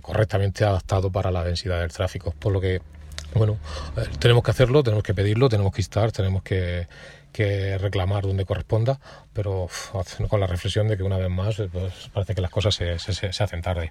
correctamente 0.00 0.64
adaptado 0.64 1.10
para 1.10 1.30
la 1.30 1.44
densidad 1.44 1.80
del 1.80 1.92
tráfico. 1.92 2.32
Por 2.38 2.52
lo 2.52 2.60
que 2.60 2.80
bueno, 3.34 3.58
tenemos 4.18 4.42
que 4.42 4.50
hacerlo, 4.50 4.82
tenemos 4.82 5.02
que 5.04 5.12
pedirlo, 5.12 5.48
tenemos 5.48 5.72
que 5.72 5.82
instar, 5.82 6.12
tenemos 6.12 6.42
que, 6.42 6.86
que 7.32 7.78
reclamar 7.78 8.24
donde 8.24 8.44
corresponda, 8.44 9.00
pero 9.32 9.68
con 10.28 10.40
la 10.40 10.46
reflexión 10.46 10.88
de 10.88 10.96
que 10.96 11.02
una 11.02 11.16
vez 11.16 11.30
más 11.30 11.58
eh, 11.60 11.68
pues, 11.70 12.10
parece 12.12 12.34
que 12.34 12.40
las 12.40 12.50
cosas 12.50 12.74
se, 12.74 12.98
se, 12.98 13.26
hacen 13.26 13.62
tarde. 13.62 13.90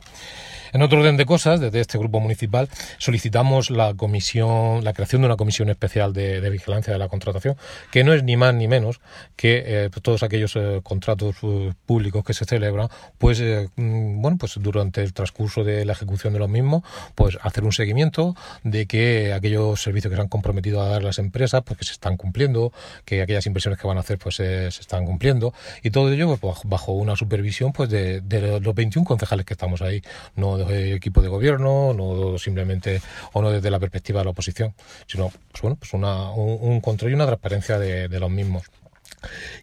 En 0.73 0.81
otro 0.81 0.99
orden 0.99 1.17
de 1.17 1.25
cosas, 1.25 1.59
desde 1.59 1.79
este 1.79 1.97
grupo 1.97 2.19
municipal 2.19 2.67
solicitamos 2.97 3.69
la 3.69 3.93
comisión, 3.93 4.83
la 4.83 4.93
creación 4.93 5.21
de 5.21 5.27
una 5.27 5.37
comisión 5.37 5.69
especial 5.69 6.13
de, 6.13 6.47
vigilancia 6.49 6.91
de 6.91 6.99
la 6.99 7.07
contratación, 7.07 7.55
que 7.91 8.03
no 8.03 8.13
es 8.13 8.23
ni 8.23 8.35
más 8.35 8.53
ni 8.53 8.67
menos 8.67 8.99
que 9.35 9.63
eh, 9.65 9.89
todos 10.01 10.23
aquellos 10.23 10.55
eh, 10.55 10.81
contratos 10.83 11.37
públicos 11.85 12.25
que 12.25 12.33
se 12.33 12.45
celebran, 12.45 12.89
pues 13.17 13.41
mm, 13.41 14.21
bueno, 14.21 14.37
pues 14.37 14.55
durante 14.59 15.01
el 15.01 15.13
transcurso 15.13 15.63
de 15.63 15.85
la 15.85 15.93
ejecución 15.93 16.33
de 16.33 16.39
los 16.39 16.49
mismos, 16.49 16.83
pues 17.15 17.37
hacer 17.41 17.63
un 17.63 17.71
seguimiento 17.71 18.35
de 18.63 18.85
que 18.85 19.33
aquellos 19.33 19.81
servicios 19.81 20.11
que 20.11 20.15
se 20.15 20.21
han 20.21 20.27
comprometido 20.27 20.81
a 20.81 20.87
dar 20.87 21.03
las 21.03 21.19
empresas, 21.19 21.61
pues 21.63 21.79
que 21.79 21.85
se 21.85 21.93
están 21.93 22.17
cumpliendo, 22.17 22.73
que 23.05 23.21
aquellas 23.21 23.36
inversiones 23.45 23.79
que 23.79 23.87
van 23.87 23.97
a 23.97 24.01
hacer 24.01 24.17
pues 24.17 24.35
se 24.35 24.67
están 24.67 25.05
cumpliendo 25.05 25.53
y 25.83 25.91
todo 25.91 26.11
ello 26.11 26.37
pues, 26.37 26.59
bajo 26.65 26.93
una 26.93 27.15
supervisión 27.15 27.71
pues 27.71 27.89
de, 27.89 28.59
los 28.61 28.75
21 28.75 29.05
concejales 29.05 29.45
que 29.45 29.53
estamos 29.53 29.81
ahí, 29.81 30.01
no 30.35 30.57
de 30.57 30.93
equipo 30.93 31.21
de 31.21 31.27
gobierno, 31.27 31.93
no 31.93 32.37
simplemente 32.37 33.01
o 33.33 33.41
no 33.41 33.51
desde 33.51 33.69
la 33.69 33.79
perspectiva 33.79 34.19
de 34.19 34.25
la 34.25 34.31
oposición, 34.31 34.73
sino 35.05 35.29
pues, 35.51 35.61
bueno, 35.61 35.77
pues 35.77 35.93
una, 35.93 36.31
un, 36.31 36.81
control 36.81 37.11
y 37.11 37.13
una 37.15 37.25
transparencia 37.25 37.79
de, 37.79 38.19
los 38.19 38.29
mismos. 38.29 38.63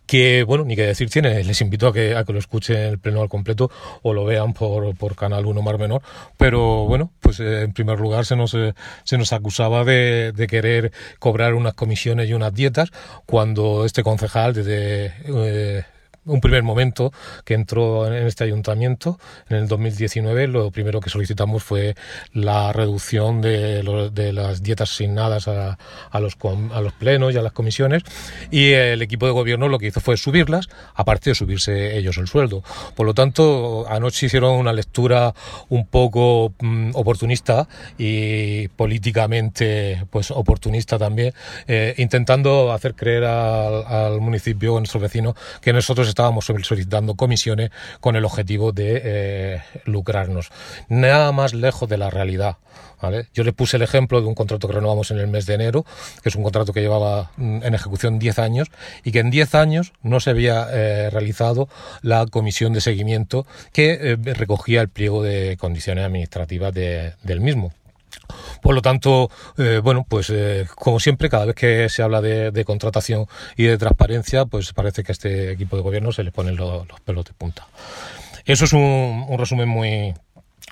Que, 0.07 0.43
bueno, 0.43 0.65
ni 0.65 0.77
que 0.77 0.87
decir 0.87 1.11
tiene, 1.11 1.43
les 1.45 1.61
invito 1.61 1.87
a 1.87 1.93
que, 1.93 2.15
a 2.17 2.25
que 2.25 2.33
lo 2.33 2.39
escuchen 2.39 2.77
el 2.77 2.99
pleno 2.99 3.23
al 3.23 3.29
completo 3.29 3.71
o 4.03 4.13
lo 4.13 4.25
vean 4.25 4.53
por, 4.53 4.97
por 4.97 5.17
Canal 5.17 5.47
1 5.47 5.63
Mar 5.63 5.79
Menor, 5.79 6.03
pero 6.37 6.87
bueno, 6.87 7.11
pues 7.21 7.41
eh, 7.41 7.63
en 7.63 7.73
primer 7.73 7.99
lugar 8.01 8.27
se 8.27 8.37
nos, 8.37 8.55
eh, 8.55 8.75
se 9.05 9.19
nos 9.19 9.33
acusaba 9.33 9.85
de, 9.85 10.33
de, 10.33 10.47
querer 10.47 10.93
cobrar 11.19 11.55
unas 11.55 11.75
comisiones 11.75 12.29
y 12.29 12.35
unas 12.35 12.53
dietas 12.55 12.91
cuando 13.27 13.85
este 13.85 14.03
concejal 14.03 14.55
desde... 14.55 15.13
Eh, 15.27 15.85
un 16.27 16.41
primer 16.41 16.63
momento 16.63 17.13
que 17.45 17.55
entró 17.55 18.07
en 18.07 18.27
este 18.27 18.45
ayuntamiento 18.45 19.19
en 19.49 19.59
el 19.59 19.69
2019 19.69 20.49
lo 20.49 20.71
primero 20.71 21.01
que 21.01 21.11
solicitamos 21.11 21.63
fue 21.63 21.95
la 22.33 22.73
reducción 22.73 23.41
de, 23.41 23.83
las 24.33 24.63
dietas 24.63 24.91
asignadas 24.93 25.49
a, 25.49 25.79
a, 26.11 26.21
los, 26.21 26.37
a 26.73 26.81
los 26.81 26.93
plenos 26.93 27.35
y 27.35 27.39
a 27.39 27.43
las 27.43 27.53
comisiones. 27.53 28.03
Y 28.51 28.73
el 28.73 29.03
equipo 29.03 29.27
de 29.27 29.33
gobierno 29.33 29.69
lo 29.69 29.79
que 29.79 29.87
hizo 29.87 30.01
fue 30.01 30.17
subirlas 30.17 30.69
aparte 30.95 31.31
de 31.31 31.35
subirse 31.35 31.97
ellos 31.97 32.17
el 32.19 32.27
sueldo. 32.27 32.63
Por 32.95 33.07
lo 33.07 33.15
tanto 33.15 33.87
anoche 33.89 34.27
hicieron 34.27 34.55
una 34.55 34.73
lectura 34.73 35.35
un 35.69 35.87
poco 35.87 36.55
mm, 36.61 36.91
oportunista 36.95 37.69
y 37.99 38.69
políticamente 38.69 40.05
pues 40.11 40.31
oportunista 40.31 40.99
también 40.99 41.35
eh, 41.67 41.95
intentando 41.99 42.73
hacer 42.73 42.95
creer 42.95 43.25
al, 43.25 43.85
al 43.87 44.21
municipio 44.21 44.77
a 44.77 44.81
nuestros 44.81 45.03
vecinos 45.03 45.35
que 45.61 45.73
nosotros 45.73 46.09
estábamos 46.15 46.47
solicitando 46.47 47.15
comisiones 47.15 47.71
con 48.01 48.17
el 48.17 48.25
objetivo 48.25 48.73
de 48.73 49.03
eh, 49.05 49.63
lucrarnos. 49.85 50.51
Nada 50.89 51.33
más 51.33 51.53
lejos 51.53 51.89
de 51.89 51.99
la 51.99 52.11
realidad. 52.11 52.57
Yo 53.35 53.45
le 53.45 53.53
puse 53.53 53.77
el 53.77 53.83
ejemplo 53.83 54.21
de 54.21 54.27
un 54.27 54.35
contrato 54.35 54.67
que 54.67 54.75
renovamos 54.75 55.11
en 55.11 55.19
el 55.19 55.27
mes 55.27 55.47
de 55.47 55.55
enero, 55.55 55.85
que 56.23 56.29
es 56.29 56.35
un 56.37 56.43
contrato 56.43 56.73
que 56.73 56.81
llevaba 56.81 57.33
mm, 57.37 57.63
en 57.63 57.75
ejecución 57.75 58.19
10 58.19 58.39
años 58.39 58.69
y 59.03 59.13
que 59.13 59.19
en 59.19 59.31
10 59.31 59.55
años 59.55 59.93
no 60.03 60.21
se 60.21 60.31
había 60.31 60.69
eh, 60.73 61.11
realizado 61.11 61.69
la 62.03 62.27
comisión 62.27 62.73
de 62.73 62.81
seguimiento 62.81 63.47
que 63.73 63.93
eh, 64.01 64.17
recogía 64.17 64.81
el 64.81 64.89
pliego 64.89 65.23
de 65.23 65.57
condiciones 65.59 66.05
administrativas 66.05 66.73
de, 66.73 67.15
del 67.23 67.41
mismo. 67.41 67.73
Por 68.63 68.75
lo 68.75 68.83
tanto, 68.83 69.31
eh, 69.59 69.81
bueno, 69.83 70.07
pues 70.09 70.31
eh, 70.31 70.67
como 70.75 71.01
siempre, 71.01 71.29
cada 71.29 71.47
vez 71.47 71.55
que 71.55 71.89
se 71.89 72.03
habla 72.03 72.21
de, 72.21 72.65
contratación 72.65 73.27
y 73.57 73.65
de 73.65 73.79
transparencia, 73.79 74.47
pues 74.47 74.73
parece 74.73 75.03
que 75.03 75.13
a 75.13 75.15
este 75.15 75.53
equipo 75.53 75.77
de 75.77 75.83
gobierno 75.83 76.13
se 76.13 76.25
le 76.25 76.33
ponen 76.33 76.57
los, 76.57 76.89
los 76.89 77.01
pelos 77.01 77.25
de 77.25 77.33
punta. 77.33 77.67
Eso 78.47 78.65
es 78.65 78.73
un 78.73 79.37
resumen 79.39 79.69
muy, 79.69 80.15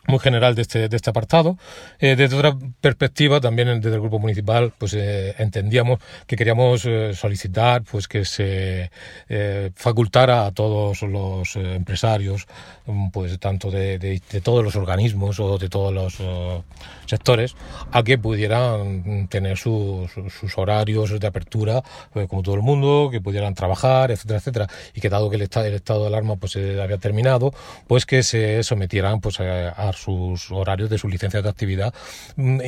muy 0.07 0.19
general 0.19 0.55
de 0.55 0.63
este, 0.63 0.89
de 0.89 0.97
este 0.97 1.11
apartado. 1.11 1.59
Eh, 2.01 2.17
desde 2.17 2.37
otra 2.37 2.57
perspectiva, 2.81 3.41
también 3.41 3.81
desde 3.81 3.95
el 3.95 4.01
grupo 4.01 4.19
municipal, 4.19 4.73
pues 4.77 4.95
eh, 4.95 5.35
entendíamos 5.39 6.01
que 6.27 6.37
queríamos 6.37 6.85
eh, 6.85 7.15
solicitar 7.15 7.83
pues 7.83 8.09
que 8.09 8.25
se 8.25 8.91
eh, 9.29 9.71
facultara 9.75 10.47
a 10.47 10.53
todos 10.53 11.03
los 11.03 11.57
eh, 11.57 11.75
empresarios, 11.75 12.47
mm, 12.87 13.11
pues 13.11 13.39
tanto 13.39 13.71
de, 13.71 13.99
de, 13.99 14.21
de, 14.31 14.41
todos 14.41 14.65
los 14.65 14.77
organismos 14.77 15.39
o 15.41 15.59
de 15.59 15.69
todos 15.69 15.93
los 15.93 16.21
uh, 16.21 16.63
sectores, 17.07 17.55
a 17.91 18.03
que 18.03 18.19
pudieran 18.19 19.29
tener 19.29 19.57
sus, 19.57 20.11
sus 20.13 20.59
horarios 20.59 21.19
de 21.19 21.27
apertura, 21.27 21.83
pues, 22.13 22.29
como 22.29 22.43
todo 22.43 22.55
el 22.55 22.63
mundo, 22.63 23.09
que 23.11 23.21
pudieran 23.21 23.55
trabajar, 23.55 24.11
etcétera, 24.11 24.39
etcétera, 24.39 24.67
y 24.95 25.01
que 25.01 25.09
dado 25.09 25.31
que 25.31 25.37
el 25.37 25.43
estado, 25.43 25.67
el 25.67 25.75
estado 25.75 26.03
de 26.03 26.07
alarma 26.09 26.37
pues 26.37 26.57
había 26.57 26.99
terminado, 26.99 27.53
pues 27.87 28.07
que 28.07 28.23
se 28.23 28.63
sometieran 28.63 29.21
pues 29.21 29.41
a, 29.41 29.69
a 29.71 29.92
sus 29.95 30.51
horarios 30.51 30.91
de 30.91 30.99
sus 30.99 31.11
licencias 31.11 31.43
de 31.43 31.49
actividad, 31.49 31.95
mm, 32.37 32.61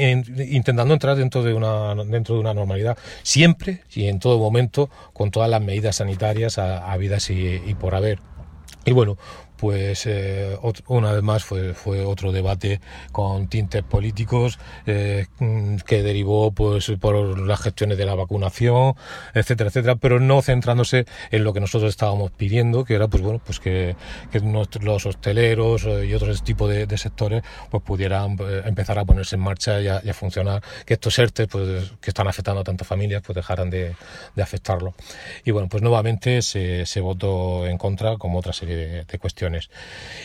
intentando 0.51 0.95
entrar 0.95 1.17
dentro 1.17 1.43
de 1.43 1.55
una 1.55 1.95
dentro 2.05 2.35
de 2.35 2.41
una 2.41 2.55
normalidad, 2.55 2.97
siempre 3.23 3.83
y 3.95 4.07
en 4.07 4.19
todo 4.19 4.39
momento 4.39 4.91
con 5.13 5.31
todas 5.31 5.51
las 5.51 5.63
medidas 5.63 5.97
sanitarias 5.97 6.59
habidas 6.59 7.31
y, 7.31 7.61
y 7.67 7.75
por 7.75 7.95
haber. 7.95 8.19
Y 8.85 8.93
bueno, 8.93 9.17
pues 9.57 10.07
eh, 10.07 10.59
una 10.88 11.12
vez 11.12 11.23
más 11.23 11.45
fue, 11.45 11.75
fue 11.75 12.05
otro 12.05 12.33
debate 12.33 12.81
con 13.12 13.49
tintes 13.49 13.83
políticos 13.83 14.59
eh, 14.87 15.27
que 15.87 16.03
derivó 16.03 16.53
pues 16.53 16.90
por 17.01 17.38
las 17.38 17.61
gestiones 17.61 17.99
de 17.99 18.05
la 18.05 18.14
vacunación, 18.14 18.95
etcétera, 19.33 19.69
etcétera, 19.69 19.97
pero 19.97 20.21
no 20.21 20.43
centrándose 20.43 21.07
en 21.31 21.45
lo 21.45 21.53
que 21.53 21.61
nosotros 21.61 21.90
estábamos 21.90 22.31
pidiendo, 22.33 22.85
que 22.85 22.95
era 22.95 23.09
pues 23.09 23.23
bueno, 23.23 23.40
pues 23.45 23.61
que, 23.61 23.97
que 24.33 24.40
los 24.40 25.07
hosteleros 25.07 25.85
eh, 25.85 26.07
y 26.07 26.14
otros 26.14 26.43
tipos 26.43 26.71
de, 26.71 26.95
sectores 26.95 27.43
pues 27.71 27.83
pudieran 27.83 28.37
empezar 28.64 29.01
a 29.01 29.05
ponerse 29.05 29.35
en 29.35 29.43
marcha 29.43 29.81
y 29.81 29.88
a, 29.88 30.14
funcionar, 30.14 30.62
que 30.87 30.95
estos 30.95 31.19
ERTE 31.19 31.49
pues 31.49 31.90
que 32.01 32.11
están 32.11 32.29
afectando 32.29 32.61
a 32.61 32.64
tantas 32.64 32.87
familias 32.87 33.21
pues 33.27 33.35
dejaran 33.35 33.69
de, 33.69 33.97
de 34.37 34.43
afectarlo. 34.43 34.95
Y 35.45 35.51
bueno, 35.51 35.69
pues 35.69 35.83
nuevamente 35.83 36.40
se, 36.43 36.87
se 36.87 37.01
votó 37.01 37.67
en 37.67 37.79
contra 37.79 38.17
como 38.17 38.38
otra 38.38 38.53
serie 38.53 38.77
de, 38.77 39.05
de 39.05 39.19
cuestiones 39.19 39.44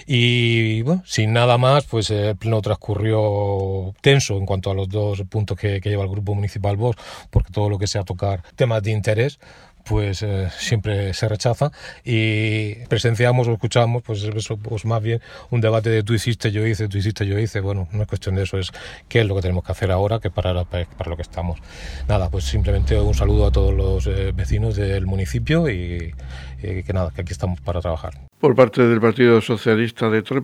y 0.06 0.82
bueno, 0.82 1.04
sin 1.06 1.34
nada 1.34 1.58
más, 1.58 1.86
pues 1.86 2.10
el 2.10 2.36
pleno 2.36 2.62
transcurrió 2.62 3.94
tenso 4.02 4.38
en 4.38 4.46
cuanto 4.46 4.72
a 4.72 4.74
los 4.74 4.90
dos 4.90 5.24
puntos 5.30 5.58
que, 5.58 5.82
que 5.82 5.90
lleva 5.90 6.04
el 6.04 6.10
Grupo 6.10 6.36
Municipal 6.36 6.78
Vox, 6.78 6.98
porque 7.30 7.52
todo 7.52 7.70
lo 7.70 7.78
que 7.78 7.88
sea 7.88 8.04
tocar 8.04 8.44
temas 8.56 8.84
de 8.84 8.92
interés, 8.92 9.40
pues 9.86 10.22
eh, 10.24 10.50
siempre 10.58 11.14
se 11.14 11.28
rechaza. 11.28 11.72
Y 12.04 12.76
presenciamos 12.88 13.48
o 13.48 13.54
escuchamos 13.54 14.04
pues 14.04 14.24
eso 14.24 14.58
pues 14.58 14.86
más 14.86 15.02
bien 15.02 15.22
un 15.50 15.62
debate 15.62 15.90
de 15.90 16.04
tú 16.04 16.14
hiciste 16.14 16.52
yo 16.52 16.66
hice 16.66 16.88
tú 16.88 16.98
hiciste 16.98 17.26
yo 17.26 17.38
hice. 17.40 17.60
Bueno 17.60 17.88
no 17.92 18.02
es 18.02 18.08
cuestión 18.08 18.36
de 18.36 18.44
eso 18.44 18.58
es 18.58 18.72
qué 19.08 19.22
es 19.22 19.28
lo 19.28 19.36
que 19.36 19.42
tenemos 19.42 19.64
que 19.64 19.72
hacer 19.72 19.92
ahora 19.92 20.20
que 20.20 20.30
para, 20.30 20.64
para, 20.66 21.10
lo 21.10 21.16
que 21.16 21.22
estamos. 21.22 21.60
Nada 22.08 22.30
pues 22.30 22.46
simplemente 22.46 23.00
un 23.00 23.14
saludo 23.14 23.48
a 23.48 23.52
todos 23.52 23.74
los 23.74 24.08
eh, 24.08 24.32
vecinos 24.34 24.76
del 24.76 25.06
municipio 25.06 25.70
y, 25.70 26.14
que 26.62 26.94
nada 26.94 27.12
que 27.16 27.22
aquí 27.22 27.32
estamos 27.32 27.62
para 27.62 27.80
trabajar. 27.80 28.14
Por 28.40 28.56
parte 28.56 28.86
del 28.86 29.00
Partido 29.00 29.40
Socialista 29.42 30.10
de 30.10 30.22
Torre 30.22 30.42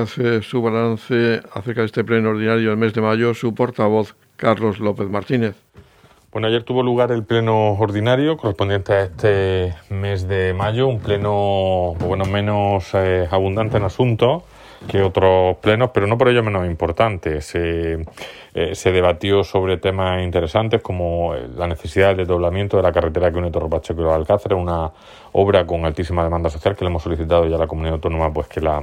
hace 0.00 0.42
su 0.42 0.62
balance 0.62 1.40
acerca 1.52 1.80
de 1.80 1.86
este 1.86 2.04
pleno 2.04 2.30
ordinario 2.30 2.70
del 2.70 2.78
mes 2.78 2.94
de 2.94 3.00
mayo 3.00 3.34
su 3.34 3.54
portavoz 3.54 4.14
Carlos 4.36 4.78
López 4.78 5.08
Martínez 5.08 5.56
bueno, 6.36 6.48
ayer 6.48 6.64
tuvo 6.64 6.82
lugar 6.82 7.12
el 7.12 7.24
pleno 7.24 7.70
ordinario 7.78 8.36
correspondiente 8.36 8.92
a 8.92 9.04
este 9.04 9.74
mes 9.88 10.28
de 10.28 10.52
mayo, 10.52 10.86
un 10.86 11.00
pleno 11.00 11.94
bueno, 11.98 12.26
menos 12.26 12.90
eh, 12.92 13.26
abundante 13.30 13.78
en 13.78 13.84
asuntos 13.84 14.42
que 14.86 15.00
otros 15.00 15.56
plenos, 15.62 15.92
pero 15.94 16.06
no 16.06 16.18
por 16.18 16.28
ello 16.28 16.42
menos 16.42 16.66
importante. 16.66 17.40
Se, 17.40 18.04
eh, 18.52 18.74
se 18.74 18.92
debatió 18.92 19.44
sobre 19.44 19.78
temas 19.78 20.22
interesantes 20.22 20.82
como 20.82 21.34
la 21.56 21.66
necesidad 21.68 22.08
del 22.08 22.18
desdoblamiento 22.18 22.76
de 22.76 22.82
la 22.82 22.92
carretera 22.92 23.32
que 23.32 23.38
une 23.38 23.50
Torre 23.50 23.70
Pacheco 23.70 24.02
y 24.02 24.04
los 24.04 24.12
Alcáceres, 24.12 24.58
una 24.58 24.92
obra 25.32 25.64
con 25.64 25.86
altísima 25.86 26.22
demanda 26.22 26.50
social 26.50 26.76
que 26.76 26.84
le 26.84 26.90
hemos 26.90 27.02
solicitado 27.02 27.46
ya 27.46 27.56
a 27.56 27.60
la 27.60 27.66
comunidad 27.66 27.94
autónoma 27.94 28.30
pues 28.30 28.46
que 28.46 28.60
la, 28.60 28.82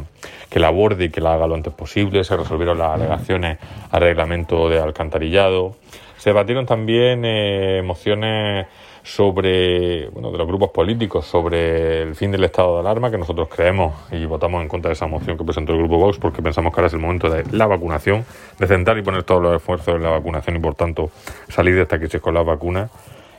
que 0.49 0.59
la 0.59 0.69
aborde 0.69 1.05
y 1.05 1.09
que 1.11 1.21
la 1.21 1.35
haga 1.35 1.45
lo 1.45 1.53
antes 1.53 1.71
posible. 1.71 2.23
Se 2.23 2.35
resolvieron 2.35 2.79
las 2.79 2.95
alegaciones 2.95 3.59
al 3.91 4.01
reglamento 4.01 4.69
de 4.69 4.79
alcantarillado. 4.79 5.75
Se 6.23 6.29
debatieron 6.29 6.65
también 6.65 7.25
eh, 7.25 7.81
mociones 7.83 8.67
sobre, 9.03 10.07
bueno, 10.07 10.31
de 10.31 10.37
los 10.37 10.47
grupos 10.47 10.71
políticos 10.71 11.25
sobre 11.25 12.01
el 12.01 12.15
fin 12.15 12.31
del 12.31 12.45
estado 12.45 12.75
de 12.75 12.79
alarma, 12.79 13.11
que 13.11 13.17
nosotros 13.17 13.49
creemos 13.49 13.93
y 14.09 14.23
votamos 14.23 14.61
en 14.61 14.69
contra 14.69 14.87
de 14.87 14.93
esa 14.93 15.05
moción 15.05 15.37
que 15.37 15.43
presentó 15.43 15.73
el 15.73 15.79
grupo 15.79 15.97
Vox, 15.97 16.19
porque 16.19 16.41
pensamos 16.41 16.73
que 16.73 16.79
ahora 16.79 16.87
es 16.87 16.93
el 16.93 17.01
momento 17.01 17.29
de 17.29 17.43
la 17.51 17.67
vacunación, 17.67 18.23
de 18.57 18.67
centrar 18.67 18.97
y 18.97 19.01
poner 19.01 19.23
todos 19.23 19.41
los 19.41 19.53
esfuerzos 19.53 19.95
en 19.95 20.03
la 20.03 20.11
vacunación 20.11 20.55
y, 20.55 20.59
por 20.59 20.75
tanto, 20.75 21.11
salir 21.49 21.75
de 21.75 21.81
esta 21.81 21.99
crisis 21.99 22.21
con 22.21 22.35
las 22.35 22.45
vacunas 22.45 22.89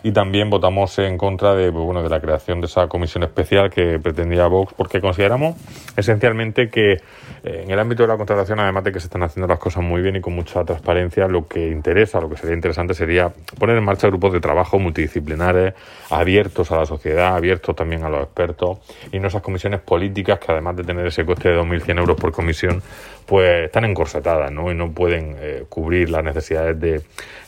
y 0.04 0.12
también 0.12 0.50
votamos 0.50 0.98
en 0.98 1.16
contra 1.16 1.54
de, 1.54 1.70
bueno, 1.70 2.02
de 2.02 2.10
la 2.10 2.20
creación 2.20 2.60
de 2.60 2.66
esa 2.66 2.88
comisión 2.88 3.24
especial 3.24 3.70
que 3.70 3.98
pretendía 3.98 4.46
Vox, 4.48 4.74
porque 4.76 5.00
consideramos 5.00 5.56
esencialmente 5.96 6.68
que 6.68 6.92
eh, 6.92 7.62
en 7.64 7.70
el 7.70 7.78
ámbito 7.78 8.02
de 8.02 8.08
la 8.08 8.18
contratación, 8.18 8.60
además 8.60 8.84
de 8.84 8.92
que 8.92 9.00
se 9.00 9.06
están 9.06 9.22
haciendo 9.22 9.48
las 9.48 9.58
cosas 9.58 9.82
muy 9.82 10.02
bien 10.02 10.16
y 10.16 10.20
con 10.20 10.34
mucha 10.34 10.62
transparencia, 10.62 11.26
lo 11.26 11.48
que 11.48 11.70
interesa, 11.70 12.20
lo 12.20 12.28
que 12.28 12.36
sería 12.36 12.54
interesante 12.54 12.92
sería 12.92 13.32
poner 13.58 13.78
en 13.78 13.84
marcha 13.84 14.08
grupos 14.08 14.34
de 14.34 14.40
trabajo 14.40 14.78
multidisciplinares, 14.78 15.72
abiertos 16.10 16.70
a 16.70 16.76
la 16.76 16.84
sociedad, 16.84 17.34
abiertos 17.34 17.74
también 17.74 18.04
a 18.04 18.10
los 18.10 18.24
expertos, 18.24 18.80
y 19.10 19.18
no 19.18 19.28
esas 19.28 19.40
comisiones 19.40 19.80
políticas 19.80 20.38
que 20.38 20.52
además 20.52 20.76
de 20.76 20.84
tener 20.84 21.06
ese 21.06 21.24
coste 21.24 21.48
de 21.48 21.58
2.100 21.58 21.98
euros 21.98 22.20
por 22.20 22.30
comisión, 22.30 22.82
pues 23.26 23.66
están 23.66 23.84
encorsetadas 23.84 24.52
¿no? 24.52 24.70
y 24.70 24.74
no 24.74 24.92
pueden 24.92 25.36
eh, 25.38 25.64
cubrir 25.68 26.10
las 26.10 26.22
necesidades 26.22 26.78
de, 26.78 27.00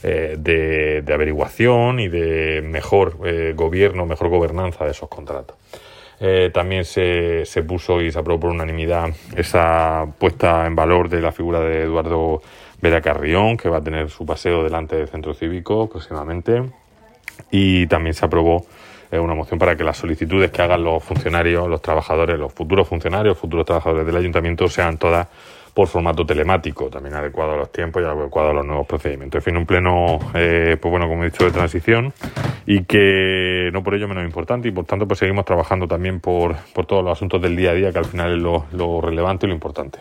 eh, 0.03 0.37
de, 0.39 1.03
de, 1.03 1.15
averiguación 1.15 2.01
y 2.01 2.09
de 2.09 2.46
mejor 2.63 3.19
eh, 3.25 3.53
gobierno, 3.55 4.07
mejor 4.07 4.29
gobernanza 4.29 4.85
de 4.85 4.91
esos 4.91 5.09
contratos. 5.09 5.57
Eh, 6.19 6.51
también 6.53 6.85
se, 6.85 7.45
se, 7.45 7.63
puso 7.63 8.01
y 8.01 8.11
se 8.11 8.19
aprobó 8.19 8.41
por 8.41 8.51
unanimidad 8.51 9.11
esa 9.37 10.07
puesta 10.19 10.67
en 10.67 10.75
valor 10.75 11.11
de 11.11 11.21
la 11.21 11.31
figura 11.31 11.61
de 11.61 11.83
Eduardo 11.83 12.41
Vera 12.81 13.03
Carrión, 13.03 13.57
que 13.57 13.69
va 13.69 13.79
a 13.79 13.83
tener 13.83 14.09
su 14.09 14.25
paseo 14.25 14.63
delante 14.63 14.97
del 14.97 15.09
centro 15.09 15.35
cívico 15.35 15.89
próximamente. 15.89 16.63
Y 17.51 17.87
también 17.87 18.15
se 18.15 18.25
aprobó 18.25 18.67
eh, 19.11 19.19
una 19.19 19.35
moción 19.35 19.59
para 19.59 19.77
que 19.77 19.85
las 19.85 19.99
solicitudes 19.99 20.51
que 20.51 20.63
hagan 20.63 20.83
los 20.83 21.03
funcionarios, 21.03 21.69
los 21.69 21.81
trabajadores, 21.81 22.39
los 22.39 22.53
futuros 22.53 22.89
funcionarios, 22.89 23.39
futuros 23.39 23.65
trabajadores 23.67 24.07
del 24.07 24.17
ayuntamiento 24.17 24.69
sean 24.69 24.99
todas 24.99 25.29
por 25.77 25.89
formato 25.89 26.25
telemático, 26.25 26.89
también 26.89 27.17
adecuado 27.17 27.53
a 27.53 27.57
los 27.59 27.71
tiempos 27.71 28.03
y 28.03 28.07
adecuado 28.07 28.49
a 28.49 28.55
los 28.55 28.65
nuevos 28.65 28.87
procedimientos. 28.87 29.41
En 29.41 29.43
fin, 29.43 29.57
un 29.59 29.67
pleno, 29.67 30.19
eh, 30.33 30.79
pues 30.81 30.91
bueno, 30.91 31.07
como 31.07 31.23
he 31.23 31.27
dicho, 31.27 31.45
de 31.45 31.51
transición 31.51 32.15
y 32.65 32.85
que 32.85 33.69
no 33.75 33.83
por 33.83 33.95
ello 33.95 34.09
menos 34.09 34.25
importante 34.25 34.69
y 34.69 34.71
por 34.71 34.87
tanto 34.87 35.07
pues 35.07 35.19
seguimos 35.19 35.45
trabajando 35.45 35.87
también 35.87 36.19
por, 36.21 36.57
por 36.73 36.87
todos 36.87 37.05
los 37.05 37.13
asuntos 37.13 37.43
del 37.43 37.55
día 37.57 37.73
a 37.73 37.75
día, 37.75 37.93
que 37.93 37.99
al 37.99 38.07
final 38.07 38.37
es 38.37 38.43
lo, 38.43 38.65
lo 38.73 39.03
relevante 39.03 39.45
y 39.45 39.51
lo 39.51 39.55
importante. 39.55 39.99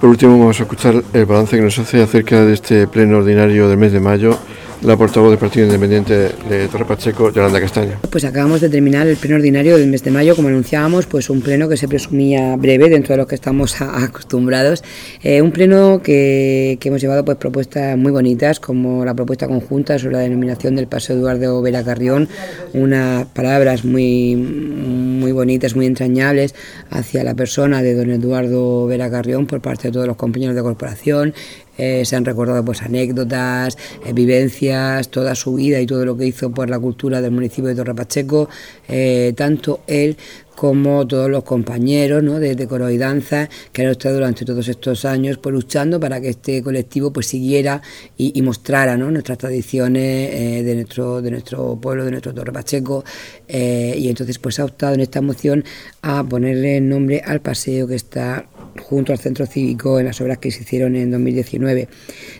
Por 0.00 0.10
último, 0.10 0.36
vamos 0.36 0.58
a 0.58 0.64
escuchar 0.64 0.94
el 1.14 1.24
balance 1.24 1.56
que 1.56 1.62
nos 1.62 1.78
hace 1.78 2.02
acerca 2.02 2.44
de 2.44 2.54
este 2.54 2.88
pleno 2.88 3.18
ordinario 3.18 3.68
del 3.68 3.78
mes 3.78 3.92
de 3.92 4.00
mayo 4.00 4.36
la 4.82 4.96
portavoz 4.96 5.30
del 5.30 5.38
Partido 5.38 5.66
Independiente 5.66 6.30
de 6.48 6.68
Torre 6.68 6.84
Pacheco, 6.84 7.32
Yolanda 7.32 7.60
Castaño. 7.60 7.98
Pues 8.10 8.24
acabamos 8.24 8.60
de 8.60 8.68
terminar 8.68 9.06
el 9.06 9.16
pleno 9.16 9.36
ordinario 9.36 9.78
del 9.78 9.88
mes 9.88 10.02
de 10.02 10.10
mayo, 10.10 10.34
como 10.34 10.48
anunciábamos, 10.48 11.06
pues 11.06 11.30
un 11.30 11.40
pleno 11.40 11.68
que 11.68 11.76
se 11.76 11.86
presumía 11.86 12.56
breve 12.56 12.88
dentro 12.90 13.12
de 13.14 13.18
lo 13.18 13.26
que 13.26 13.36
estamos 13.36 13.80
acostumbrados. 13.80 14.82
Eh, 15.22 15.40
un 15.40 15.52
pleno 15.52 16.02
que, 16.02 16.78
que, 16.80 16.88
hemos 16.88 17.00
llevado 17.00 17.24
pues 17.24 17.36
propuestas 17.36 17.96
muy 17.96 18.10
bonitas, 18.10 18.58
como 18.58 19.04
la 19.04 19.14
propuesta 19.14 19.46
conjunta 19.46 19.98
sobre 19.98 20.14
la 20.14 20.20
denominación 20.20 20.74
del 20.74 20.88
Paseo 20.88 21.16
Eduardo 21.16 21.62
Vera 21.62 21.84
Carrión, 21.84 22.28
unas 22.72 23.26
palabras 23.26 23.84
muy, 23.84 24.34
muy 24.34 25.30
bonitas, 25.32 25.76
muy 25.76 25.86
entrañables 25.86 26.54
hacia 26.90 27.22
la 27.22 27.34
persona 27.34 27.82
de 27.82 27.94
don 27.94 28.10
Eduardo 28.10 28.86
Vera 28.86 29.10
Carrión 29.10 29.46
por 29.46 29.60
parte 29.60 29.88
de 29.88 29.92
todos 29.92 30.06
los 30.06 30.16
compañeros 30.16 30.56
de 30.56 30.62
corporación, 30.62 31.34
eh, 31.78 32.04
se 32.04 32.16
han 32.16 32.24
recordado 32.24 32.64
pues 32.64 32.82
anécdotas, 32.82 33.76
eh, 34.04 34.12
vivencias, 34.12 35.08
toda 35.08 35.34
su 35.34 35.54
vida 35.54 35.80
y 35.80 35.86
todo 35.86 36.04
lo 36.04 36.16
que 36.16 36.26
hizo 36.26 36.50
por 36.50 36.68
la 36.68 36.78
cultura 36.78 37.20
del 37.20 37.32
municipio 37.32 37.68
de 37.68 37.74
Torre 37.74 37.94
Pacheco, 37.94 38.48
eh, 38.88 39.32
tanto 39.36 39.80
él 39.86 40.16
como 40.56 41.06
todos 41.06 41.30
los 41.30 41.44
compañeros 41.44 42.22
¿no? 42.22 42.38
de, 42.38 42.66
coro 42.66 42.90
y 42.90 42.98
danza 42.98 43.48
que 43.72 43.82
han 43.82 43.90
estado 43.90 44.16
durante 44.16 44.44
todos 44.44 44.68
estos 44.68 45.04
años 45.04 45.38
pues, 45.38 45.52
luchando 45.52 45.98
para 45.98 46.20
que 46.20 46.28
este 46.28 46.62
colectivo 46.62 47.12
pues 47.12 47.26
siguiera 47.26 47.82
y, 48.16 48.40
mostrara 48.42 48.96
¿no? 48.96 49.10
nuestras 49.10 49.38
tradiciones 49.38 50.64
de 50.64 50.74
nuestro 50.74 51.22
de 51.22 51.30
nuestro 51.30 51.76
pueblo 51.76 52.04
de 52.04 52.10
nuestro 52.10 52.34
Torre 52.34 52.52
Pacheco 52.52 53.04
y 53.48 54.08
entonces 54.08 54.38
pues 54.38 54.58
ha 54.60 54.64
optado 54.64 54.94
en 54.94 55.00
esta 55.00 55.20
moción 55.20 55.64
a 56.02 56.24
ponerle 56.24 56.80
nombre 56.80 57.22
al 57.24 57.40
paseo 57.40 57.86
que 57.86 57.94
está 57.94 58.46
junto 58.80 59.12
al 59.12 59.18
Centro 59.18 59.46
Cívico 59.46 59.98
en 59.98 60.06
las 60.06 60.20
obras 60.20 60.38
que 60.38 60.50
se 60.50 60.62
hicieron 60.62 60.96
en 60.96 61.10
2019. 61.10 61.88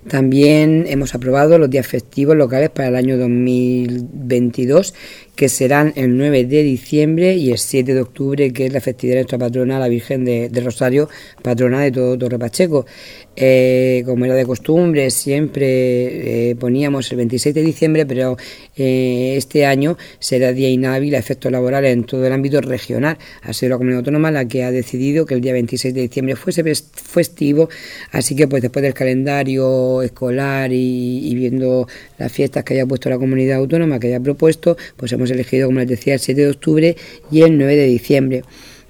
También 0.08 0.84
hemos 0.88 1.14
aprobado 1.14 1.58
los 1.58 1.70
días 1.70 1.86
festivos 1.86 2.36
locales 2.36 2.70
para 2.70 2.88
el 2.88 2.96
año 2.96 3.18
2022 3.18 4.94
que 5.36 5.48
serán 5.48 5.92
el 5.96 6.16
9 6.16 6.44
de 6.44 6.62
diciembre 6.62 7.34
y 7.34 7.50
el 7.50 7.58
7 7.58 7.94
de 7.94 8.00
octubre, 8.00 8.52
que 8.52 8.66
es 8.66 8.72
la 8.72 8.80
festividad 8.80 9.16
de 9.16 9.20
nuestra 9.22 9.38
patrona, 9.38 9.78
la 9.78 9.88
Virgen 9.88 10.24
de, 10.24 10.50
Rosario, 10.62 11.08
patrona 11.42 11.80
de 11.80 11.92
todo 11.92 12.18
Torre 12.18 12.38
Pacheco. 12.38 12.86
Eh, 13.34 14.02
como 14.04 14.26
era 14.26 14.34
de 14.34 14.44
costumbre, 14.44 15.10
siempre 15.10 16.50
eh, 16.50 16.56
poníamos 16.56 17.10
el 17.12 17.16
26 17.16 17.54
de 17.54 17.62
diciembre, 17.62 18.04
pero 18.04 18.36
eh, 18.76 19.34
este 19.38 19.64
año 19.64 19.96
será 20.18 20.52
día 20.52 20.68
inhábil 20.68 21.14
a 21.14 21.18
efectos 21.18 21.50
laborales 21.50 21.92
en 21.94 22.04
todo 22.04 22.26
el 22.26 22.32
ámbito 22.32 22.60
regional. 22.60 23.16
Ha 23.42 23.52
sido 23.54 23.70
la 23.70 23.76
comunidad 23.78 24.00
autónoma 24.00 24.30
la 24.30 24.46
que 24.46 24.64
ha 24.64 24.70
decidido 24.70 25.24
que 25.24 25.34
el 25.34 25.40
día 25.40 25.54
26 25.54 25.94
de 25.94 26.02
diciembre 26.02 26.36
fuese 26.36 26.62
festivo, 26.64 27.70
así 28.10 28.36
que 28.36 28.46
pues 28.48 28.60
después 28.62 28.82
del 28.82 28.94
calendario 28.94 30.02
escolar 30.02 30.70
y, 30.72 31.34
viendo 31.34 31.88
las 32.18 32.30
fiestas 32.30 32.64
que 32.64 32.74
haya 32.74 32.86
puesto 32.86 33.08
la 33.08 33.18
comunidad 33.18 33.58
autónoma, 33.58 33.98
que 33.98 34.08
haya 34.08 34.20
propuesto, 34.20 34.76
pues 34.96 35.10
hemos 35.12 35.30
elegido, 35.30 35.68
como 35.68 35.80
les 35.80 35.88
decía, 35.88 36.14
el 36.14 36.20
7 36.20 36.40
de 36.40 36.48
octubre 36.48 36.96
y 37.30 37.42
el 37.42 37.56
9 37.56 37.76
de 37.76 37.86
diciembre. 37.86 38.42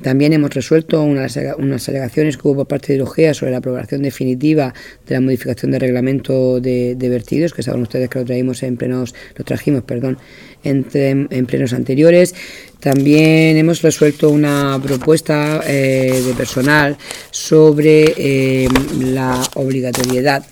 También 0.02 0.32
hemos 0.32 0.52
resuelto 0.52 1.02
unas, 1.02 1.36
alegaciones 1.36 2.36
que 2.36 2.48
hubo 2.48 2.56
por 2.56 2.66
parte 2.66 2.88
de 2.88 2.94
IROGEA 2.96 3.34
sobre 3.34 3.52
la 3.52 3.58
aprobación 3.58 4.02
definitiva 4.02 4.74
de 5.06 5.14
la 5.14 5.20
modificación 5.20 5.70
del 5.70 5.80
reglamento 5.80 6.60
de, 6.60 6.96
vertidos, 6.98 7.54
que 7.54 7.62
saben 7.62 7.82
ustedes 7.82 8.08
que 8.08 8.18
lo 8.18 8.24
traímos 8.24 8.62
en 8.62 8.76
plenos, 8.76 9.14
lo 9.36 9.44
trajimos, 9.44 9.82
perdón, 9.84 10.18
en 10.64 11.46
plenos 11.46 11.72
anteriores. 11.72 12.34
También 12.82 13.56
hemos 13.56 13.80
resuelto 13.80 14.30
una 14.30 14.76
propuesta 14.82 15.60
eh, 15.64 16.20
de 16.26 16.34
personal 16.34 16.96
sobre 17.30 18.12
eh, 18.16 18.68
la 18.98 19.40
obligatoriedad 19.54 20.44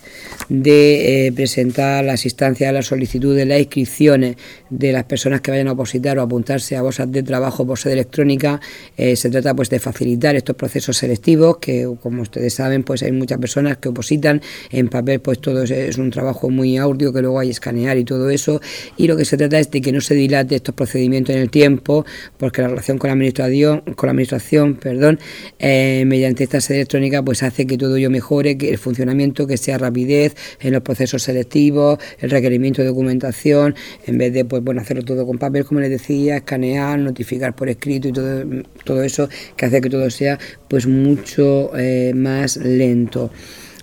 de 0.51 1.27
eh, 1.27 1.31
presentar 1.31 2.03
las 2.03 2.25
instancias 2.25 2.69
a 2.69 2.73
la 2.73 2.81
solicitud 2.81 3.33
de 3.33 3.45
las 3.45 3.59
inscripciones 3.59 4.35
de 4.69 4.91
las 4.91 5.05
personas 5.05 5.39
que 5.39 5.49
vayan 5.49 5.69
a 5.69 5.71
opositar 5.71 6.19
o 6.19 6.21
apuntarse 6.21 6.75
a 6.75 6.81
bolsas 6.81 7.09
de 7.09 7.23
trabajo 7.23 7.65
por 7.65 7.79
sede 7.79 7.93
electrónica. 7.93 8.59
Eh, 8.97 9.15
se 9.15 9.29
trata 9.29 9.55
pues 9.55 9.69
de 9.69 9.79
facilitar 9.79 10.35
estos 10.35 10.57
procesos 10.57 10.97
selectivos 10.97 11.57
que, 11.57 11.89
como 12.01 12.21
ustedes 12.21 12.53
saben, 12.53 12.83
pues 12.83 13.01
hay 13.01 13.13
muchas 13.13 13.37
personas 13.39 13.77
que 13.77 13.87
opositan 13.87 14.41
en 14.71 14.89
papel, 14.89 15.21
pues 15.21 15.39
todo 15.39 15.63
es, 15.63 15.97
un 15.97 16.11
trabajo 16.11 16.49
muy 16.49 16.77
audio 16.77 17.13
que 17.13 17.21
luego 17.21 17.39
hay 17.39 17.47
que 17.47 17.53
escanear 17.53 17.97
y 17.97 18.03
todo 18.03 18.29
eso. 18.29 18.59
Y 18.97 19.07
lo 19.07 19.15
que 19.15 19.23
se 19.23 19.37
trata 19.37 19.57
es 19.57 19.71
de 19.71 19.79
que 19.79 19.93
no 19.93 20.01
se 20.01 20.15
dilate 20.15 20.55
estos 20.55 20.75
procedimientos 20.75 21.33
en 21.33 21.43
el 21.43 21.49
tiempo, 21.49 22.05
porque 22.37 22.61
la 22.61 22.67
relación 22.67 22.97
con 22.97 23.07
la 23.07 23.13
administración, 23.13 23.83
con 23.95 24.07
la 24.07 24.11
administración, 24.11 24.75
perdón, 24.75 25.17
eh, 25.59 26.03
mediante 26.05 26.43
esta 26.43 26.59
sede 26.59 26.79
electrónica, 26.79 27.23
pues 27.23 27.41
hace 27.41 27.65
que 27.65 27.77
todo 27.77 27.95
ello 27.95 28.09
mejore, 28.09 28.57
que 28.57 28.69
el 28.69 28.77
funcionamiento, 28.77 29.47
que 29.47 29.55
sea 29.55 29.77
rapidez, 29.77 30.35
en 30.59 30.73
los 30.73 30.81
procesos 30.81 31.23
selectivos, 31.23 31.99
el 32.19 32.29
requerimiento 32.29 32.81
de 32.81 32.89
documentación, 32.89 33.75
en 34.05 34.17
vez 34.17 34.33
de 34.33 34.45
pues 34.45 34.63
bueno 34.63 34.81
hacerlo 34.81 35.03
todo 35.03 35.25
con 35.25 35.37
papel, 35.37 35.65
como 35.65 35.79
les 35.79 35.89
decía, 35.89 36.37
escanear, 36.37 36.99
notificar 36.99 37.55
por 37.55 37.69
escrito 37.69 38.07
y 38.07 38.11
todo, 38.11 38.43
todo 38.83 39.03
eso 39.03 39.29
que 39.55 39.65
hace 39.65 39.81
que 39.81 39.89
todo 39.89 40.09
sea 40.09 40.39
pues 40.67 40.87
mucho 40.87 41.71
eh, 41.77 42.13
más 42.15 42.57
lento. 42.57 43.31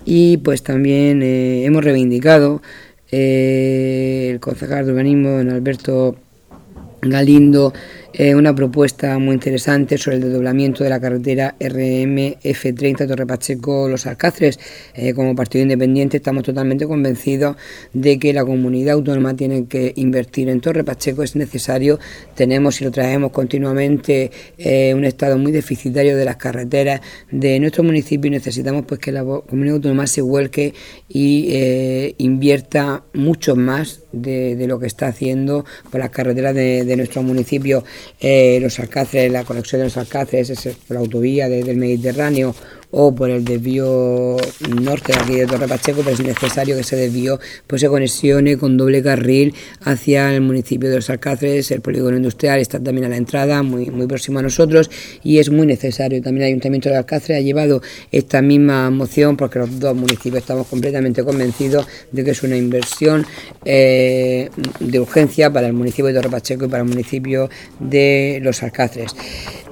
Y 0.04 0.38
pues 0.38 0.62
también 0.62 1.22
eh, 1.22 1.64
hemos 1.64 1.84
reivindicado 1.84 2.62
eh, 3.10 4.28
el 4.30 4.40
concejal 4.40 4.86
de 4.86 4.92
urbanismo, 4.92 5.30
don 5.30 5.50
Alberto 5.50 6.16
Galindo, 7.02 7.72
eh, 8.20 8.34
una 8.34 8.52
propuesta 8.52 9.16
muy 9.20 9.34
interesante 9.34 9.96
sobre 9.96 10.16
el 10.16 10.24
desdoblamiento 10.24 10.82
de 10.82 10.90
la 10.90 10.98
carretera 10.98 11.54
RMF30 11.60 13.06
Torre 13.06 13.26
Pacheco 13.26 13.88
Los 13.88 14.06
Alcáceres. 14.06 14.58
Eh, 14.94 15.14
como 15.14 15.36
partido 15.36 15.62
independiente 15.62 16.16
estamos 16.16 16.42
totalmente 16.42 16.84
convencidos 16.88 17.56
de 17.92 18.18
que 18.18 18.32
la 18.32 18.44
comunidad 18.44 18.94
autónoma 18.94 19.36
tiene 19.36 19.66
que 19.66 19.92
invertir 19.94 20.48
en 20.48 20.60
Torre 20.60 20.82
Pacheco, 20.82 21.22
es 21.22 21.36
necesario. 21.36 22.00
Tenemos 22.34 22.80
y 22.80 22.86
lo 22.86 22.90
traemos 22.90 23.30
continuamente 23.30 24.32
eh, 24.58 24.94
un 24.94 25.04
estado 25.04 25.38
muy 25.38 25.52
deficitario 25.52 26.16
de 26.16 26.24
las 26.24 26.38
carreteras 26.38 27.00
de 27.30 27.60
nuestro 27.60 27.84
municipio 27.84 28.26
y 28.26 28.32
necesitamos 28.32 28.84
pues 28.84 28.98
que 28.98 29.12
la 29.12 29.22
comunidad 29.22 29.76
autónoma 29.76 30.08
se 30.08 30.22
vuelque 30.22 30.74
y 31.08 32.16
invierta 32.18 33.04
mucho 33.14 33.54
más 33.54 34.00
de, 34.12 34.66
lo 34.66 34.78
que 34.78 34.86
está 34.86 35.08
haciendo 35.08 35.64
por 35.90 36.00
las 36.00 36.10
carreteras 36.10 36.54
de, 36.54 36.96
nuestro 36.96 37.22
municipio. 37.22 37.84
Eh, 38.20 38.58
los 38.60 38.78
alcáceres, 38.78 39.32
la 39.32 39.44
conexión 39.44 39.80
de 39.80 39.86
los 39.86 39.96
alcáceres, 39.96 40.50
es 40.50 40.76
la 40.88 41.00
autovía 41.00 41.48
del 41.48 41.76
Mediterráneo 41.76 42.54
o 42.90 43.14
por 43.14 43.30
el 43.30 43.44
desvío 43.44 44.36
norte 44.80 45.12
de 45.12 45.18
aquí 45.18 45.34
de 45.34 45.46
Torre 45.46 45.68
Pacheco, 45.68 46.00
pero 46.02 46.14
es 46.14 46.20
necesario 46.20 46.74
que 46.74 46.80
ese 46.80 46.96
desvío 46.96 47.38
pues, 47.66 47.82
se 47.82 47.88
conexione 47.88 48.56
con 48.56 48.76
doble 48.76 49.02
carril 49.02 49.54
hacia 49.82 50.34
el 50.34 50.40
municipio 50.40 50.88
de 50.88 50.96
los 50.96 51.10
Alcáceres, 51.10 51.70
el 51.70 51.80
polígono 51.80 52.16
industrial 52.16 52.60
está 52.60 52.80
también 52.80 53.06
a 53.06 53.08
la 53.10 53.16
entrada, 53.16 53.62
muy, 53.62 53.86
muy 53.90 54.06
próximo 54.06 54.38
a 54.38 54.42
nosotros, 54.42 54.90
y 55.22 55.38
es 55.38 55.50
muy 55.50 55.66
necesario. 55.66 56.22
También 56.22 56.44
el 56.44 56.48
Ayuntamiento 56.48 56.88
de 56.88 56.96
Alcáceres 56.96 57.38
ha 57.38 57.40
llevado 57.40 57.82
esta 58.10 58.40
misma 58.40 58.90
moción 58.90 59.36
porque 59.36 59.58
los 59.58 59.78
dos 59.78 59.94
municipios 59.94 60.42
estamos 60.42 60.66
completamente 60.66 61.22
convencidos 61.22 61.86
de 62.10 62.24
que 62.24 62.30
es 62.30 62.42
una 62.42 62.56
inversión 62.56 63.26
eh, 63.64 64.48
de 64.80 65.00
urgencia 65.00 65.52
para 65.52 65.66
el 65.66 65.74
municipio 65.74 66.06
de 66.06 66.14
Torre 66.14 66.30
Pacheco 66.30 66.64
y 66.64 66.68
para 66.68 66.82
el 66.82 66.88
municipio 66.88 67.50
de 67.80 68.40
los 68.42 68.62
Alcáceres. 68.62 69.14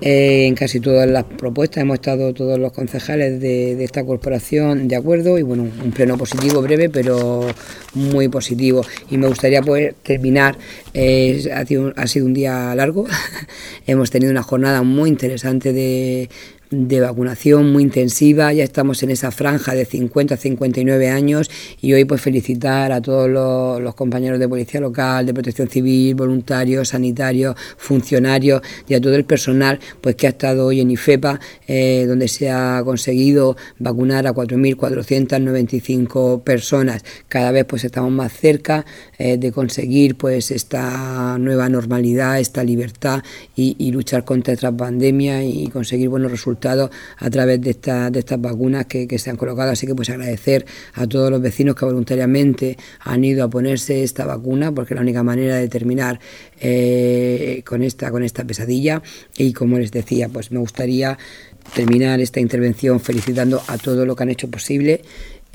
Eh, 0.03 0.47
en 0.47 0.55
casi 0.55 0.81
todas 0.81 1.09
las 1.09 1.25
propuestas 1.25 1.81
hemos 1.83 1.95
estado 1.95 2.35
todos 2.35 2.59
los 2.59 2.73
concejales 2.73 3.06
de, 3.15 3.85
esta 3.85 4.05
corporación 4.05 4.89
de 4.89 4.97
acuerdo 4.97 5.39
y 5.39 5.43
bueno, 5.43 5.63
un 5.63 5.93
pleno 5.93 6.19
positivo 6.19 6.61
breve 6.63 6.89
pero 6.89 7.47
muy 7.95 8.29
positivo. 8.29 8.83
Y 9.11 9.19
me 9.19 9.29
gustaría 9.29 9.63
poder 9.63 9.95
terminar, 10.03 10.57
ha, 10.95 12.01
ha 12.01 12.07
sido 12.07 12.27
un 12.27 12.35
día 12.35 12.75
largo, 12.75 13.07
hemos 13.87 14.11
tenido 14.11 14.31
una 14.33 14.43
jornada 14.43 14.83
muy 14.83 15.09
interesante 15.09 15.73
de 15.73 16.29
de 16.71 17.01
vacunación 17.01 17.73
muy 17.73 17.83
intensiva, 17.85 18.53
ya 18.53 18.65
estamos 18.65 19.05
en 19.05 19.11
esa 19.11 19.31
franja 19.31 19.75
de 19.75 19.85
50 19.85 20.35
a 20.35 20.37
59 20.37 21.09
años 21.09 21.49
y 21.81 21.93
hoy 21.93 22.05
pues 22.05 22.21
felicitar 22.21 22.91
a 22.91 23.01
todos 23.01 23.31
los, 23.31 23.95
compañeros 23.95 24.41
de 24.41 24.49
policía 24.49 24.81
local, 24.81 25.27
de 25.27 25.33
protección 25.33 25.69
civil, 25.69 26.17
voluntarios, 26.17 26.89
sanitarios, 26.89 27.55
funcionarios 27.77 28.63
y 28.89 28.95
a 28.95 29.01
todo 29.01 29.15
el 29.15 29.25
personal 29.25 29.79
pues 30.01 30.17
que 30.17 30.27
ha 30.27 30.31
estado 30.31 30.67
hoy 30.67 30.81
en 30.81 30.91
IFEPA 30.91 31.39
eh, 31.67 32.05
donde 32.07 32.29
se 32.29 32.51
ha 32.51 32.83
conseguido 32.85 33.57
vacunar 33.79 34.27
a 34.27 34.35
4.495 34.35 36.43
personas. 36.43 37.05
Cada 37.29 37.53
vez 37.53 37.65
pues 37.65 37.85
estamos 37.85 38.11
más 38.11 38.33
cerca 38.33 38.85
eh, 39.19 39.37
de 39.39 39.53
conseguir 39.53 40.17
pues 40.17 40.51
esta 40.51 41.39
nueva 41.39 41.69
normalidad, 41.69 42.41
esta 42.41 42.65
libertad 42.65 43.23
y, 43.55 43.77
y 43.79 43.93
luchar 43.93 44.25
contra 44.25 44.53
esta 44.53 44.77
pandemia 44.77 45.45
y 45.45 45.69
conseguir 45.69 46.09
buenos 46.09 46.33
resultados 46.33 46.56
resultados 46.57 46.91
a 47.19 47.31
través 47.31 47.61
de, 47.61 47.75
de 48.11 48.19
estas 48.19 48.41
vacunas 48.41 48.87
que, 48.87 49.19
se 49.19 49.31
han 49.31 49.37
colocado. 49.37 49.71
Así 49.71 49.87
que 49.87 49.95
pues 49.95 50.11
agradecer 50.11 50.67
a 50.95 51.07
todos 51.07 51.31
los 51.31 51.41
vecinos 51.41 51.75
que 51.75 51.85
voluntariamente 51.85 52.77
han 53.01 53.25
ido 53.25 53.45
a 53.45 53.51
ponerse 53.51 54.03
esta 54.03 54.25
vacuna, 54.25 54.73
porque 54.73 54.95
es 54.95 54.97
la 54.97 55.03
única 55.03 55.23
manera 55.23 55.57
de 55.57 55.69
terminar 55.69 56.19
eh, 56.61 57.63
con, 57.65 57.83
esta, 57.83 58.11
con 58.11 58.23
esta 58.23 58.45
pesadilla. 58.45 59.03
Y 59.37 59.53
como 59.53 59.79
les 59.79 59.93
decía, 59.93 60.29
pues 60.29 60.51
me 60.51 60.59
gustaría 60.59 61.19
terminar 61.75 62.21
esta 62.21 62.41
intervención 62.41 63.01
felicitando 63.01 63.61
a 63.67 63.77
todo 63.77 64.07
lo 64.07 64.15
que 64.15 64.23
han 64.23 64.31
hecho 64.31 64.49
posible 64.49 65.03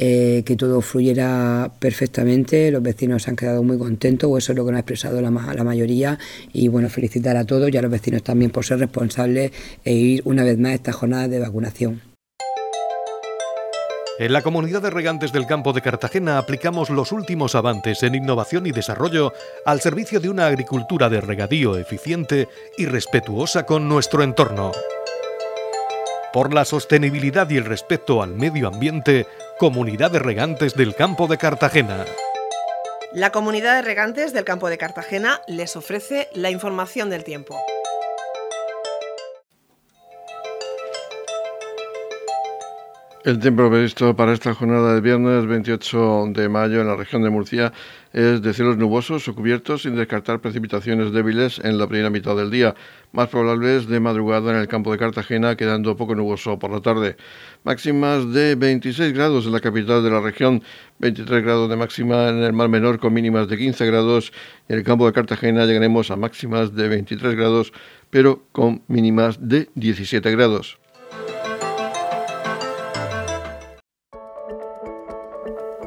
eh, 0.03 0.41
que 0.43 0.55
todo 0.55 0.81
fluyera 0.81 1.71
perfectamente. 1.77 2.71
Los 2.71 2.81
vecinos 2.81 3.27
han 3.27 3.35
quedado 3.35 3.61
muy 3.61 3.77
contentos, 3.77 4.27
o 4.31 4.35
eso 4.35 4.51
es 4.51 4.57
lo 4.57 4.65
que 4.65 4.71
nos 4.71 4.77
ha 4.77 4.79
expresado 4.79 5.21
la, 5.21 5.29
la 5.29 5.63
mayoría. 5.63 6.17
Y 6.53 6.69
bueno, 6.69 6.89
felicitar 6.89 7.37
a 7.37 7.45
todos 7.45 7.71
y 7.71 7.77
a 7.77 7.83
los 7.83 7.91
vecinos 7.91 8.23
también 8.23 8.49
por 8.49 8.65
ser 8.65 8.79
responsables 8.79 9.51
e 9.85 9.93
ir 9.93 10.21
una 10.25 10.43
vez 10.43 10.57
más 10.57 10.71
a 10.71 10.73
esta 10.73 10.91
jornada 10.91 11.27
de 11.27 11.37
vacunación. 11.37 12.01
En 14.17 14.33
la 14.33 14.41
comunidad 14.41 14.81
de 14.81 14.89
regantes 14.89 15.31
del 15.31 15.45
campo 15.45 15.71
de 15.71 15.81
Cartagena 15.81 16.39
aplicamos 16.39 16.89
los 16.89 17.11
últimos 17.11 17.53
avances 17.53 18.01
en 18.01 18.15
innovación 18.15 18.65
y 18.65 18.71
desarrollo 18.71 19.33
al 19.67 19.81
servicio 19.81 20.19
de 20.19 20.29
una 20.29 20.47
agricultura 20.47 21.09
de 21.09 21.21
regadío 21.21 21.77
eficiente 21.77 22.47
y 22.75 22.85
respetuosa 22.85 23.67
con 23.67 23.87
nuestro 23.87 24.23
entorno. 24.23 24.71
Por 26.33 26.53
la 26.53 26.63
sostenibilidad 26.63 27.49
y 27.49 27.57
el 27.57 27.65
respeto 27.65 28.23
al 28.23 28.35
medio 28.35 28.69
ambiente, 28.69 29.27
Comunidad 29.59 30.11
de 30.11 30.19
Regantes 30.19 30.75
del 30.75 30.95
Campo 30.95 31.27
de 31.27 31.37
Cartagena. 31.37 32.05
La 33.11 33.33
Comunidad 33.33 33.75
de 33.75 33.81
Regantes 33.81 34.31
del 34.31 34.45
Campo 34.45 34.69
de 34.69 34.77
Cartagena 34.77 35.41
les 35.49 35.75
ofrece 35.75 36.29
la 36.33 36.49
información 36.49 37.09
del 37.09 37.25
tiempo. 37.25 37.59
El 43.25 43.37
tiempo 43.39 43.69
previsto 43.69 44.15
para 44.15 44.31
esta 44.31 44.53
jornada 44.53 44.95
de 44.95 45.01
viernes 45.01 45.45
28 45.45 46.27
de 46.27 46.47
mayo 46.47 46.79
en 46.79 46.87
la 46.87 46.95
región 46.95 47.23
de 47.23 47.29
Murcia 47.29 47.73
es 48.13 48.41
de 48.41 48.53
cielos 48.53 48.77
nubosos 48.77 49.27
o 49.27 49.35
cubiertos 49.35 49.83
sin 49.83 49.95
descartar 49.95 50.41
precipitaciones 50.41 51.11
débiles 51.11 51.59
en 51.63 51.77
la 51.77 51.87
primera 51.87 52.09
mitad 52.09 52.35
del 52.35 52.51
día, 52.51 52.75
más 53.13 53.29
probables 53.29 53.87
de 53.87 53.99
madrugada 53.99 54.51
en 54.51 54.57
el 54.57 54.67
campo 54.67 54.91
de 54.91 54.97
Cartagena, 54.97 55.55
quedando 55.55 55.95
poco 55.95 56.15
nuboso 56.15 56.59
por 56.59 56.71
la 56.71 56.81
tarde. 56.81 57.15
Máximas 57.63 58.33
de 58.33 58.55
26 58.55 59.13
grados 59.13 59.45
en 59.45 59.53
la 59.53 59.59
capital 59.59 60.03
de 60.03 60.09
la 60.09 60.19
región, 60.19 60.63
23 60.99 61.43
grados 61.43 61.69
de 61.69 61.77
máxima 61.77 62.29
en 62.29 62.43
el 62.43 62.53
mar 62.53 62.69
menor 62.69 62.99
con 62.99 63.13
mínimas 63.13 63.47
de 63.47 63.57
15 63.57 63.85
grados 63.85 64.33
en 64.67 64.77
el 64.77 64.83
campo 64.83 65.05
de 65.05 65.13
Cartagena 65.13 65.65
llegaremos 65.65 66.11
a 66.11 66.15
máximas 66.15 66.75
de 66.75 66.87
23 66.87 67.35
grados 67.35 67.71
pero 68.09 68.45
con 68.51 68.83
mínimas 68.87 69.37
de 69.47 69.69
17 69.75 70.29
grados. 70.31 70.80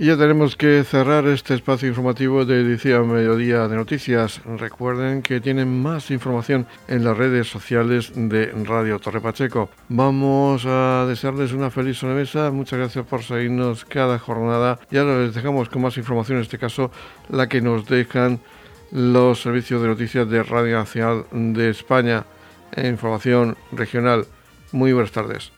Y 0.00 0.06
ya 0.06 0.16
tenemos 0.16 0.56
que 0.56 0.82
cerrar 0.82 1.26
este 1.26 1.52
espacio 1.52 1.86
informativo 1.86 2.46
de 2.46 2.62
edición 2.62 3.12
Mediodía 3.12 3.68
de 3.68 3.76
Noticias. 3.76 4.40
Recuerden 4.46 5.20
que 5.20 5.42
tienen 5.42 5.82
más 5.82 6.10
información 6.10 6.66
en 6.88 7.04
las 7.04 7.18
redes 7.18 7.48
sociales 7.48 8.10
de 8.14 8.46
Radio 8.64 8.98
Torre 8.98 9.20
Pacheco. 9.20 9.68
Vamos 9.90 10.64
a 10.64 11.04
desearles 11.06 11.52
una 11.52 11.70
feliz 11.70 11.98
sobremesa. 11.98 12.50
Muchas 12.50 12.78
gracias 12.78 13.04
por 13.04 13.22
seguirnos 13.22 13.84
cada 13.84 14.18
jornada. 14.18 14.80
Y 14.90 14.96
ahora 14.96 15.18
les 15.18 15.34
dejamos 15.34 15.68
con 15.68 15.82
más 15.82 15.98
información, 15.98 16.38
en 16.38 16.44
este 16.44 16.56
caso 16.56 16.90
la 17.28 17.46
que 17.46 17.60
nos 17.60 17.84
dejan 17.84 18.40
los 18.92 19.42
servicios 19.42 19.82
de 19.82 19.88
noticias 19.88 20.26
de 20.30 20.42
Radio 20.42 20.78
Nacional 20.78 21.26
de 21.30 21.68
España. 21.68 22.24
Información 22.74 23.54
regional. 23.70 24.24
Muy 24.72 24.94
buenas 24.94 25.12
tardes. 25.12 25.52